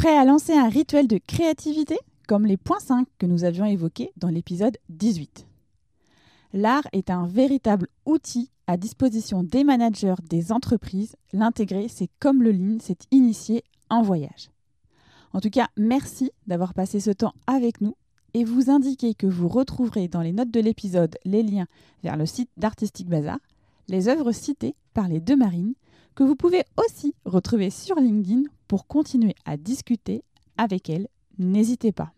Prêt 0.02 0.18
à 0.18 0.26
lancer 0.26 0.54
un 0.54 0.68
rituel 0.68 1.08
de 1.08 1.20
créativité 1.20 1.96
comme 2.28 2.48
les 2.48 2.58
points 2.58 2.80
5 2.80 3.08
que 3.20 3.28
nous 3.28 3.44
avions 3.44 3.66
évoqués 3.66 4.12
dans 4.18 4.30
l'épisode 4.30 4.80
18 4.90 5.46
L'art 6.54 6.88
est 6.92 7.12
un 7.12 7.28
véritable 7.28 7.88
outil 8.08 8.50
à 8.66 8.78
disposition 8.78 9.44
des 9.44 9.64
managers 9.64 10.16
des 10.28 10.52
entreprises. 10.52 11.16
L'intégrer, 11.34 11.88
c'est 11.88 12.10
comme 12.20 12.42
le 12.42 12.52
Lean, 12.52 12.78
c'est 12.82 13.06
initier 13.12 13.64
un 13.92 14.02
voyage. 14.02 14.50
En 15.34 15.40
tout 15.40 15.52
cas, 15.52 15.68
merci 15.78 16.32
d'avoir 16.48 16.74
passé 16.74 17.00
ce 17.00 17.12
temps 17.12 17.36
avec 17.46 17.80
nous 17.80 17.96
et 18.34 18.44
vous 18.44 18.72
indiquer 18.72 19.14
que 19.14 19.28
vous 19.28 19.50
retrouverez 19.50 20.08
dans 20.08 20.22
les 20.22 20.34
notes 20.34 20.50
de 20.50 20.62
l'épisode 20.62 21.16
les 21.26 21.44
liens 21.44 21.68
vers 22.02 22.18
le 22.18 22.26
site 22.26 22.50
d'Artistic 22.58 23.08
Bazar, 23.08 23.38
les 23.88 24.08
œuvres 24.08 24.32
citées 24.32 24.74
par 24.96 25.08
les 25.08 25.20
deux 25.20 25.38
marines, 25.38 25.76
que 26.16 26.24
vous 26.24 26.36
pouvez 26.36 26.64
aussi 26.76 27.14
retrouver 27.24 27.70
sur 27.70 27.98
LinkedIn 27.98 28.46
pour 28.72 28.88
continuer 28.88 29.36
à 29.44 29.58
discuter 29.58 30.24
avec 30.56 30.90
elle. 30.90 31.10
N'hésitez 31.38 31.92
pas. 31.92 32.14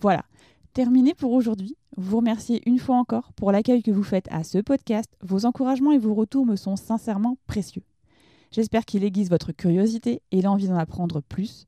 Voilà, 0.00 0.24
terminé 0.72 1.12
pour 1.12 1.32
aujourd'hui. 1.32 1.76
Vous 1.98 2.16
remerciez 2.16 2.62
une 2.64 2.78
fois 2.78 2.96
encore 2.96 3.34
pour 3.34 3.52
l'accueil 3.52 3.82
que 3.82 3.90
vous 3.90 4.02
faites 4.02 4.28
à 4.30 4.44
ce 4.44 4.56
podcast. 4.56 5.10
Vos 5.20 5.44
encouragements 5.44 5.92
et 5.92 5.98
vos 5.98 6.14
retours 6.14 6.46
me 6.46 6.56
sont 6.56 6.76
sincèrement 6.76 7.36
précieux. 7.46 7.82
J'espère 8.50 8.86
qu'il 8.86 9.04
aiguise 9.04 9.28
votre 9.28 9.52
curiosité 9.52 10.22
et 10.32 10.40
l'envie 10.40 10.68
d'en 10.68 10.78
apprendre 10.78 11.20
plus. 11.20 11.66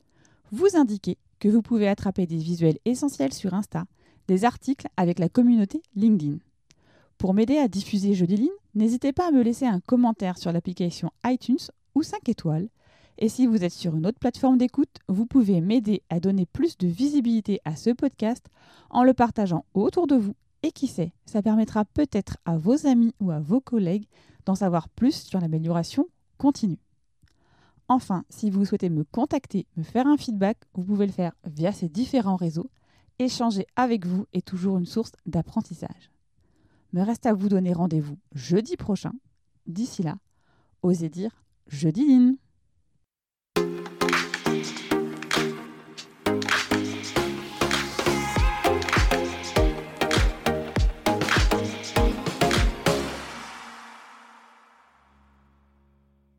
Vous 0.51 0.75
indiquez 0.75 1.19
que 1.39 1.51
vous 1.51 1.61
pouvez 1.61 1.89
attraper 1.89 2.25
des 2.25 2.39
visuels 2.39 2.79
essentiels 2.87 3.35
sur 3.35 3.53
Insta, 3.53 3.85
des 4.29 4.47
articles 4.47 4.89
avec 4.97 5.19
la 5.19 5.29
communauté 5.29 5.83
LinkedIn. 5.95 6.39
Pour 7.19 7.35
m'aider 7.35 7.59
à 7.59 7.69
diffuser 7.69 8.15
Jeudi 8.15 8.37
Ligne, 8.37 8.49
n'hésitez 8.75 9.13
pas 9.13 9.29
à 9.29 9.31
me 9.31 9.43
laisser 9.43 9.67
un 9.67 9.81
commentaire 9.81 10.39
sur 10.39 10.53
l'application 10.53 11.11
iTunes 11.27 11.59
ou 11.95 12.03
5 12.03 12.31
étoiles 12.31 12.71
et 13.19 13.29
si 13.29 13.47
vous 13.47 13.65
êtes 13.65 13.73
sur 13.73 13.97
une 13.97 14.07
autre 14.07 14.21
plateforme 14.21 14.59
d'écoute, 14.59 14.97
vous 15.09 15.27
pouvez 15.27 15.61
m'aider 15.61 16.03
à 16.09 16.21
donner 16.21 16.47
plus 16.47 16.79
de 16.79 16.87
visibilité 16.87 17.61
à 17.65 17.75
ce 17.75 17.91
podcast 17.91 18.47
en 18.91 19.03
le 19.03 19.13
partageant 19.13 19.65
autour 19.75 20.07
de 20.07 20.15
vous. 20.15 20.37
Et 20.63 20.71
qui 20.71 20.87
sait, 20.87 21.13
ça 21.27 21.43
permettra 21.43 21.85
peut-être 21.85 22.37
à 22.45 22.57
vos 22.57 22.87
amis 22.87 23.15
ou 23.21 23.33
à 23.33 23.41
vos 23.41 23.61
collègues 23.61 24.07
d'en 24.47 24.55
savoir 24.55 24.89
plus 24.89 25.15
sur 25.25 25.41
l'amélioration 25.41 26.07
continue. 26.37 26.79
Enfin, 27.89 28.25
si 28.29 28.51
vous 28.51 28.65
souhaitez 28.65 28.89
me 28.89 29.03
contacter, 29.03 29.67
me 29.77 29.83
faire 29.83 30.07
un 30.07 30.17
feedback, 30.17 30.59
vous 30.75 30.85
pouvez 30.85 31.07
le 31.07 31.13
faire 31.13 31.33
via 31.45 31.73
ces 31.73 31.89
différents 31.89 32.37
réseaux. 32.37 32.71
Échanger 33.19 33.67
avec 33.75 34.07
vous 34.07 34.27
est 34.33 34.47
toujours 34.47 34.79
une 34.79 34.87
source 34.87 35.13
d'apprentissage. 35.27 36.13
Me 36.93 37.03
reste 37.03 37.27
à 37.27 37.35
vous 37.35 37.49
donner 37.49 37.73
rendez-vous 37.73 38.19
jeudi 38.33 38.77
prochain. 38.77 39.13
D'ici 39.67 40.05
là, 40.05 40.19
osez 40.83 41.09
dire 41.09 41.43
jeudi 41.67 42.05
Line. 42.05 42.37